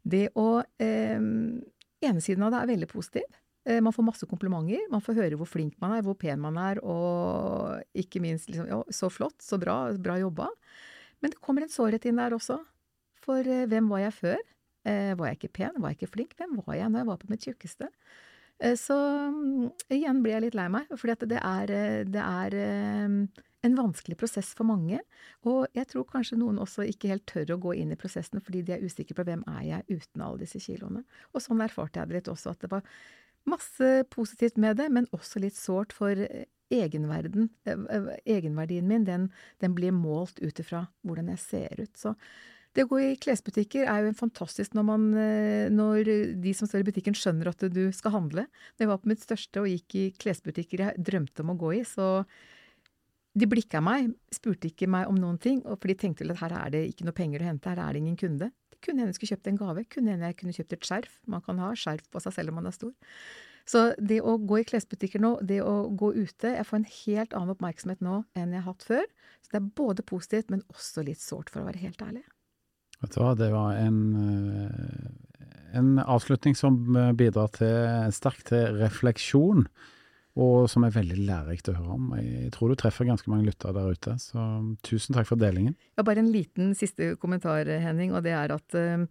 det 0.07 0.29
å 0.39 0.63
Ene 0.77 2.21
siden 2.21 2.43
av 2.45 2.51
det 2.53 2.59
er 2.59 2.69
veldig 2.69 2.87
positiv. 2.91 3.37
Man 3.81 3.91
får 3.91 4.05
masse 4.05 4.27
komplimenter. 4.29 4.83
Man 4.93 5.01
får 5.01 5.15
høre 5.17 5.39
hvor 5.39 5.49
flink 5.49 5.73
man 5.81 5.95
er, 5.95 6.03
hvor 6.05 6.13
pen 6.15 6.37
man 6.39 6.59
er, 6.61 6.77
og 6.85 7.81
ikke 7.97 8.21
minst 8.21 8.51
liksom, 8.51 8.67
ja, 8.69 8.77
så 8.93 9.09
flott, 9.09 9.41
så 9.41 9.57
bra, 9.59 9.79
bra 9.97 10.19
jobba. 10.21 10.45
Men 11.25 11.33
det 11.33 11.41
kommer 11.41 11.65
en 11.65 11.73
sårhet 11.73 12.05
inn 12.05 12.21
der 12.21 12.37
også. 12.37 12.59
For 13.25 13.41
hvem 13.41 13.89
var 13.89 14.05
jeg 14.05 14.15
før? 14.19 14.45
Eh, 14.87 15.13
var 15.17 15.31
jeg 15.31 15.41
ikke 15.41 15.55
pen? 15.59 15.81
Var 15.81 15.91
jeg 15.91 15.99
ikke 15.99 16.13
flink? 16.15 16.37
Hvem 16.39 16.57
var 16.63 16.77
jeg 16.77 16.91
når 16.91 17.03
jeg 17.03 17.09
var 17.09 17.19
på 17.21 17.29
mitt 17.31 17.43
tjukkeste? 17.47 17.89
Eh, 18.63 18.77
så 18.79 18.95
mm, 19.33 19.67
igjen 19.97 20.23
blir 20.23 20.37
jeg 20.37 20.47
litt 20.47 20.57
lei 20.57 20.67
meg, 20.71 20.89
for 20.95 21.11
det 21.11 21.41
eh, 21.41 22.01
det 22.07 22.23
er 22.23 22.57
en 23.65 23.75
vanskelig 23.75 24.19
prosess 24.21 24.53
for 24.55 24.69
mange. 24.69 25.01
Og 25.49 25.65
jeg 25.75 25.89
tror 25.91 26.07
kanskje 26.11 26.39
noen 26.39 26.61
også 26.63 26.85
ikke 26.87 27.11
helt 27.11 27.27
tør 27.29 27.55
å 27.55 27.61
gå 27.67 27.77
inn 27.81 27.91
i 27.91 27.99
prosessen 27.99 28.43
fordi 28.43 28.63
de 28.63 28.77
er 28.77 28.85
usikre 28.85 29.17
på 29.17 29.25
hvem 29.27 29.43
er 29.57 29.63
jeg 29.67 29.97
uten 29.97 30.23
alle 30.23 30.45
disse 30.45 30.61
kiloene. 30.63 31.03
Og 31.33 31.43
sånn 31.43 31.63
erfarte 31.65 31.99
jeg 31.99 32.11
det 32.11 32.21
litt 32.21 32.31
også, 32.31 32.53
at 32.53 32.63
det 32.63 32.71
var 32.71 32.85
masse 33.47 33.89
positivt 34.13 34.59
med 34.59 34.77
det, 34.79 34.87
men 34.93 35.09
også 35.15 35.41
litt 35.43 35.57
sårt 35.57 35.95
for 35.95 36.19
egenverden. 36.71 37.49
Egenverdien 38.27 38.87
min, 38.87 39.07
den, 39.07 39.29
den 39.63 39.75
blir 39.75 39.95
målt 39.95 40.39
ut 40.43 40.59
ifra 40.59 40.85
hvordan 41.07 41.31
jeg 41.33 41.43
ser 41.43 41.81
ut. 41.81 41.93
Så 41.97 42.13
det 42.77 42.85
å 42.85 42.89
gå 42.91 42.99
i 43.01 43.13
klesbutikker 43.17 43.87
er 43.89 44.05
jo 44.05 44.17
fantastisk 44.19 44.75
når, 44.77 44.85
man, 44.85 45.05
eh, 45.17 45.69
når 45.73 46.11
de 46.43 46.51
som 46.53 46.69
står 46.69 46.83
i 46.83 46.87
butikken 46.91 47.15
skjønner 47.17 47.49
at 47.49 47.65
du 47.73 47.87
skal 47.95 48.13
handle. 48.13 48.43
Da 48.77 48.85
jeg 48.85 48.91
var 48.91 49.01
på 49.01 49.09
mitt 49.09 49.23
største 49.23 49.63
og 49.63 49.71
gikk 49.71 49.97
i 49.97 50.03
klesbutikker 50.21 50.83
jeg 50.85 51.07
drømte 51.09 51.41
om 51.41 51.55
å 51.55 51.57
gå 51.57 51.73
i, 51.79 51.81
så 51.87 52.27
de 53.37 53.49
blikka 53.49 53.81
meg, 53.81 54.13
spurte 54.33 54.69
ikke 54.69 54.89
meg 54.89 55.09
om 55.09 55.17
noen 55.17 55.41
ting, 55.41 55.63
for 55.65 55.89
de 55.89 55.97
tenkte 55.97 56.25
vel 56.25 56.35
at 56.35 56.43
her 56.45 56.55
er 56.57 56.71
det 56.73 56.83
ikke 56.91 57.09
noe 57.09 57.17
penger 57.17 57.41
å 57.41 57.49
hente, 57.49 57.73
her 57.73 57.81
er 57.81 57.97
det 57.97 58.03
ingen 58.03 58.17
kunde. 58.17 58.51
Det 58.73 58.79
kunne 58.85 59.01
hende 59.01 59.13
jeg 59.13 59.19
skulle 59.19 59.33
kjøpt 59.35 59.51
en 59.51 59.59
gave, 59.59 59.83
kunne 59.93 60.13
hende 60.13 60.31
jeg 60.31 60.39
kunne 60.39 60.55
kjøpt 60.57 60.77
et 60.77 60.87
skjerf. 60.89 61.19
Man 61.29 61.43
kan 61.45 61.61
ha 61.61 61.73
skjerf 61.77 62.05
på 62.13 62.21
seg 62.23 62.37
selv 62.37 62.53
om 62.53 62.59
man 62.61 62.69
er 62.69 62.77
stor. 62.77 62.93
Så 63.67 63.83
det 63.99 64.21
å 64.23 64.37
gå 64.39 64.61
i 64.61 64.67
klesbutikker 64.69 65.21
nå, 65.21 65.33
det 65.43 65.59
å 65.59 65.89
gå 65.91 66.13
ute 66.15 66.53
Jeg 66.53 66.63
får 66.69 66.77
en 66.77 66.89
helt 67.01 67.33
annen 67.35 67.51
oppmerksomhet 67.51 68.05
nå 68.05 68.21
enn 68.37 68.53
jeg 68.55 68.63
har 68.63 68.69
hatt 68.69 68.85
før. 68.87 69.05
Så 69.43 69.53
det 69.53 69.59
er 69.59 69.69
både 69.81 70.05
positivt, 70.07 70.53
men 70.53 70.63
også 70.71 71.03
litt 71.03 71.21
sårt, 71.21 71.51
for 71.51 71.61
å 71.65 71.67
være 71.67 71.83
helt 71.83 72.01
ærlig. 72.05 72.23
Vet 73.03 73.13
du 73.13 73.21
hva, 73.21 73.35
det 73.37 73.51
var 73.53 73.77
en, 73.77 73.99
eh, 74.17 75.77
en 75.77 75.97
avslutning 76.01 76.57
som 76.57 76.79
eh, 76.95 77.13
bidrar 77.17 77.51
til, 77.57 78.09
sterkt 78.15 78.49
til 78.49 78.79
refleksjon, 78.79 79.67
og 80.37 80.69
som 80.69 80.85
er 80.85 80.93
veldig 80.93 81.17
lærerikt 81.25 81.69
å 81.71 81.75
høre 81.77 81.97
om. 81.97 82.11
Jeg 82.21 82.51
tror 82.53 82.73
du 82.73 82.77
treffer 82.77 83.09
ganske 83.09 83.29
mange 83.29 83.47
lyttere 83.49 83.73
der 83.77 83.93
ute, 83.93 84.15
så 84.21 84.45
tusen 84.85 85.17
takk 85.17 85.29
for 85.29 85.41
delingen. 85.41 85.75
Ja, 85.97 86.05
bare 86.05 86.21
en 86.21 86.33
liten 86.33 86.73
siste 86.77 87.15
kommentar, 87.21 87.69
Henning, 87.69 88.13
og 88.17 88.25
det 88.25 88.33
er 88.37 88.53
at 88.53 88.77
eh, 88.77 89.05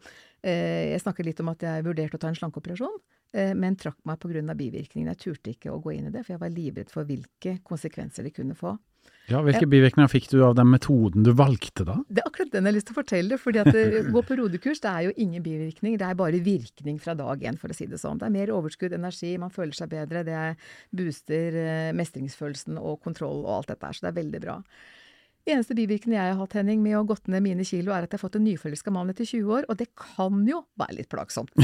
eh 0.47 0.93
jeg 0.93 1.03
snakket 1.03 1.31
litt 1.31 1.43
om 1.43 1.51
at 1.55 1.63
jeg 1.63 1.87
vurderte 1.87 2.19
å 2.19 2.23
ta 2.23 2.31
en 2.31 2.39
slankeoperasjon. 2.39 2.99
Men 3.37 3.75
trakk 3.77 3.99
meg 4.09 4.17
pga. 4.23 4.55
bivirkningene. 4.57 5.13
Jeg 5.13 5.19
turte 5.21 5.51
ikke 5.51 5.69
å 5.69 5.81
gå 5.83 5.91
inn 5.93 6.07
i 6.09 6.11
det, 6.15 6.23
for 6.25 6.33
jeg 6.33 6.41
var 6.41 6.55
livredd 6.55 6.89
for 6.89 7.05
hvilke 7.05 7.59
konsekvenser 7.67 8.25
det 8.25 8.33
kunne 8.33 8.55
få. 8.57 8.79
Ja, 9.27 9.41
Hvilke 9.43 9.67
bivirkninger 9.67 10.11
fikk 10.11 10.29
du 10.31 10.39
av 10.47 10.55
den 10.55 10.69
metoden 10.71 11.25
du 11.27 11.33
valgte, 11.35 11.83
da? 11.87 11.97
Det 12.07 12.23
er 12.23 12.29
akkurat 12.29 12.53
den 12.53 12.63
jeg 12.63 12.71
har 12.71 12.77
lyst 12.77 12.89
til 12.91 12.95
å 12.95 12.99
fortelle. 13.01 13.39
fordi 13.43 13.63
at 13.63 13.71
eh, 13.75 14.11
Gå 14.15 14.23
på 14.23 14.37
rodekurs 14.39 14.83
det 14.85 14.93
er 14.93 15.07
jo 15.09 15.15
ingen 15.25 15.43
bivirkning, 15.43 15.97
det 15.99 16.07
er 16.07 16.19
bare 16.19 16.43
virkning 16.45 17.01
fra 17.03 17.17
dag 17.19 17.43
én, 17.43 17.59
for 17.59 17.73
å 17.73 17.77
si 17.77 17.89
det 17.91 17.99
sånn. 18.03 18.21
Det 18.21 18.29
er 18.29 18.37
mer 18.37 18.53
overskudd, 18.55 18.95
energi, 18.95 19.33
man 19.43 19.55
føler 19.55 19.75
seg 19.75 19.91
bedre, 19.91 20.23
det 20.27 20.45
booster 20.95 21.59
eh, 21.63 21.91
mestringsfølelsen 21.99 22.79
og 22.79 23.01
kontroll 23.03 23.43
og 23.43 23.53
alt 23.59 23.75
dette 23.75 23.91
her. 23.91 23.99
Så 23.99 24.07
det 24.07 24.13
er 24.13 24.21
veldig 24.21 24.45
bra. 24.47 24.61
Eneste 25.47 25.77
bivirkning 25.79 26.17
jeg 26.17 26.33
har 26.33 26.41
hatt 26.41 26.55
Henning, 26.59 26.81
med 26.83 26.97
å 26.97 27.05
ha 27.05 27.07
gått 27.07 27.29
ned 27.31 27.45
mine 27.45 27.63
kilo, 27.63 27.93
er 27.95 28.03
at 28.03 28.11
jeg 28.11 28.19
har 28.19 28.23
fått 28.25 28.41
en 28.41 28.43
nyforelska 28.43 28.91
mann 28.91 29.13
etter 29.13 29.23
20 29.29 29.51
år, 29.55 29.67
og 29.71 29.77
det 29.79 29.85
kan 29.95 30.41
jo 30.43 30.65
være 30.75 30.97
litt 30.97 31.07
plagsomt. 31.13 31.53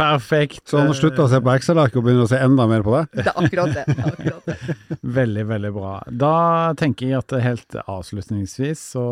Perfekt. 0.00 0.64
Så 0.64 0.80
han 0.80 0.88
har 0.88 0.96
slutta 0.96 1.26
å 1.26 1.28
se 1.28 1.42
på 1.44 1.52
Excel-ark 1.52 1.98
og 2.00 2.06
begynner 2.06 2.24
å 2.24 2.30
se 2.30 2.38
enda 2.40 2.64
mer 2.70 2.80
på 2.86 2.94
det? 2.94 3.02
Det 3.18 3.26
er 3.26 3.36
akkurat 3.36 3.76
det. 3.76 3.84
Akkurat 4.00 4.48
det. 4.48 4.76
veldig, 5.18 5.44
veldig 5.50 5.72
bra. 5.74 5.90
Da 6.08 6.30
tenker 6.80 7.10
jeg 7.10 7.20
at 7.20 7.36
helt 7.44 7.76
avslutningsvis 7.84 8.86
så 8.94 9.04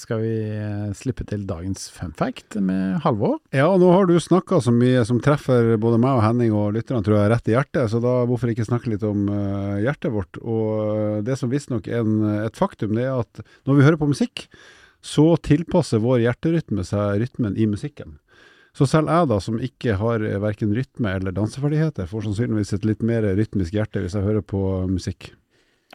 skal 0.00 0.24
vi 0.24 0.34
eh, 0.56 0.90
slippe 0.98 1.22
til 1.30 1.46
dagens 1.46 1.86
fun 1.94 2.10
fact 2.18 2.58
med 2.58 2.98
Halvor. 3.06 3.38
Ja, 3.54 3.70
nå 3.78 3.92
har 3.94 4.10
du 4.10 4.18
snakka 4.18 4.58
så 4.58 4.74
mye 4.74 5.06
som 5.06 5.22
treffer 5.22 5.78
både 5.78 6.02
meg 6.02 6.18
og 6.18 6.26
Henning 6.26 6.50
og 6.50 6.74
lytterne, 6.74 7.06
tror 7.06 7.20
jeg, 7.20 7.30
rett 7.36 7.52
i 7.52 7.54
hjertet, 7.54 7.86
så 7.94 8.02
da 8.02 8.26
hvorfor 8.26 8.50
ikke 8.50 8.66
snakke 8.66 8.90
litt 8.96 9.06
om 9.06 9.30
uh, 9.30 9.78
hjertet 9.86 10.10
vårt. 10.18 10.42
og 10.42 10.82
uh, 10.82 11.22
det 11.22 11.38
som 11.43 11.43
som 11.44 11.52
visstnok 11.52 11.86
er 11.86 12.08
et 12.42 12.58
faktum, 12.58 12.96
det 12.96 13.06
er 13.06 13.20
at 13.20 13.44
når 13.68 13.78
vi 13.78 13.86
hører 13.86 14.00
på 14.00 14.10
musikk, 14.10 14.48
så 15.04 15.34
tilpasser 15.44 16.00
vår 16.00 16.24
hjerterytme 16.24 16.84
seg 16.88 17.20
rytmen 17.20 17.58
i 17.60 17.68
musikken. 17.68 18.16
Så 18.74 18.88
selv 18.90 19.12
jeg 19.12 19.28
da, 19.30 19.38
som 19.38 19.60
ikke 19.62 19.94
har 20.00 20.24
verken 20.42 20.72
rytme 20.74 21.12
eller 21.14 21.34
danseferdigheter, 21.36 22.08
får 22.10 22.24
sannsynligvis 22.26 22.74
et 22.74 22.86
litt 22.88 23.04
mer 23.06 23.26
rytmisk 23.38 23.76
hjerte 23.76 24.02
hvis 24.02 24.16
jeg 24.16 24.26
hører 24.26 24.42
på 24.42 24.60
musikk. 24.90 25.30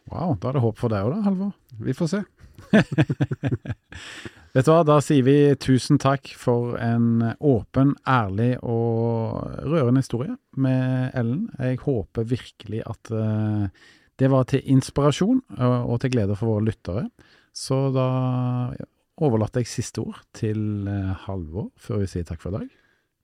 Wow, 0.09 0.37
da 0.39 0.49
er 0.49 0.57
det 0.57 0.63
håp 0.63 0.79
for 0.79 0.93
deg 0.93 1.09
òg 1.09 1.17
da, 1.17 1.23
Halvor. 1.25 1.51
Vi 1.83 1.95
får 1.97 2.13
se. 2.13 2.21
Vet 4.55 4.65
du 4.65 4.71
hva, 4.71 4.81
da 4.87 4.95
sier 5.03 5.25
vi 5.27 5.35
tusen 5.61 5.99
takk 6.01 6.31
for 6.39 6.77
en 6.81 7.21
åpen, 7.37 7.93
ærlig 8.09 8.55
og 8.65 9.43
rørende 9.61 10.01
historie 10.01 10.33
med 10.57 11.11
Ellen. 11.19 11.49
Jeg 11.59 11.81
håper 11.83 12.25
virkelig 12.31 12.81
at 12.89 13.11
uh, 13.13 13.67
det 14.19 14.29
var 14.31 14.47
til 14.51 14.65
inspirasjon 14.75 15.41
og 15.59 15.99
til 16.03 16.13
glede 16.13 16.35
for 16.39 16.53
våre 16.53 16.67
lyttere. 16.69 17.07
Så 17.55 17.87
da 17.95 18.07
overlater 19.19 19.63
jeg 19.63 19.71
siste 19.71 20.03
ord 20.03 20.19
til 20.35 20.87
eh, 20.87 21.15
Halvor 21.25 21.71
før 21.79 22.03
vi 22.03 22.11
sier 22.11 22.27
takk 22.27 22.43
for 22.43 22.53
i 22.53 22.61
dag. 22.61 22.69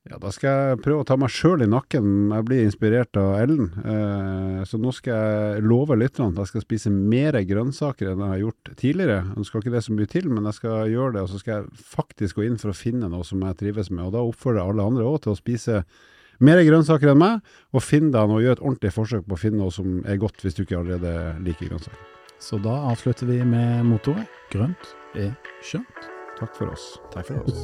Ja, 0.06 0.20
da 0.22 0.30
skal 0.30 0.52
jeg 0.54 0.82
prøve 0.86 1.02
å 1.02 1.06
ta 1.08 1.16
meg 1.18 1.32
sjøl 1.34 1.64
i 1.66 1.70
nakken. 1.70 2.28
Jeg 2.30 2.46
blir 2.46 2.68
inspirert 2.68 3.18
av 3.18 3.40
Ellen. 3.40 3.72
Eh, 3.82 4.60
så 4.70 4.78
nå 4.78 4.92
skal 4.94 5.16
jeg 5.16 5.64
love 5.66 5.98
lytterne 5.98 6.30
at 6.36 6.44
jeg 6.44 6.52
skal 6.52 6.66
spise 6.66 6.92
mer 6.94 7.38
grønnsaker 7.50 8.12
enn 8.12 8.22
jeg 8.22 8.34
har 8.36 8.44
gjort 8.44 8.72
tidligere. 8.78 9.24
Nå 9.32 9.46
skal 9.48 9.64
ikke 9.64 9.74
det 9.74 9.82
så 9.88 9.96
mye 9.98 10.12
til, 10.12 10.28
men 10.30 10.46
jeg 10.52 10.60
skal 10.60 10.92
gjøre 10.94 11.16
det. 11.16 11.24
Og 11.26 11.32
så 11.32 11.42
skal 11.42 11.56
jeg 11.56 11.88
faktisk 11.96 12.38
gå 12.38 12.46
inn 12.46 12.60
for 12.62 12.70
å 12.70 12.78
finne 12.78 13.10
noe 13.10 13.26
som 13.26 13.42
jeg 13.48 13.58
trives 13.64 13.90
med. 13.90 14.04
Og 14.06 14.14
da 14.14 14.22
oppfordrer 14.28 14.62
jeg 14.62 14.76
alle 14.76 14.88
andre 14.92 15.10
òg 15.10 15.24
til 15.26 15.34
å 15.34 15.40
spise 15.40 15.82
mer 16.40 16.64
grønnsaker 16.66 17.14
enn 17.14 17.22
meg, 17.22 17.54
og 17.76 17.84
finn 17.84 18.12
deg 18.14 18.28
noe, 18.32 18.42
gjør 18.44 18.58
et 18.58 18.66
ordentlig 18.66 18.92
forsøk 18.96 19.28
på 19.28 19.38
å 19.38 19.40
finne 19.40 19.62
noe 19.62 19.74
som 19.74 20.02
er 20.06 20.20
godt, 20.22 20.42
hvis 20.44 20.58
du 20.58 20.66
ikke 20.66 20.80
allerede 20.82 21.14
liker 21.46 21.72
grønnsaker. 21.72 22.12
Så 22.40 22.60
da 22.62 22.76
avslutter 22.92 23.30
vi 23.30 23.40
med 23.48 23.86
motoret 23.88 24.28
grønt 24.52 24.92
er 25.16 25.32
skjønt. 25.64 26.12
Takk 26.36 26.52
for 26.58 26.74
oss. 26.74 26.90
Takk 27.14 27.30
for 27.30 27.40
oss. 27.48 27.64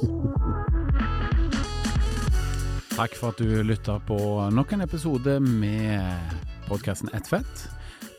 Takk 2.96 3.14
for 3.20 3.34
at 3.34 3.42
du 3.42 3.62
lytta 3.68 3.98
på 4.08 4.18
nok 4.56 4.74
en 4.76 4.84
episode 4.86 5.40
med 5.44 6.34
podkasten 6.70 7.12
Ett 7.16 7.28
fett. 7.28 7.68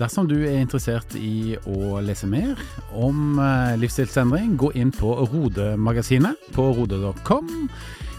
Dersom 0.00 0.26
du 0.28 0.36
er 0.40 0.60
interessert 0.60 1.14
i 1.16 1.56
å 1.68 2.00
lese 2.04 2.26
mer 2.28 2.58
om 2.96 3.38
eh, 3.40 3.74
livsstilsendring, 3.80 4.56
gå 4.60 4.72
inn 4.78 4.92
på 4.94 5.12
Rode-magasinet 5.32 6.50
på 6.56 6.70
rode.com. 6.76 7.68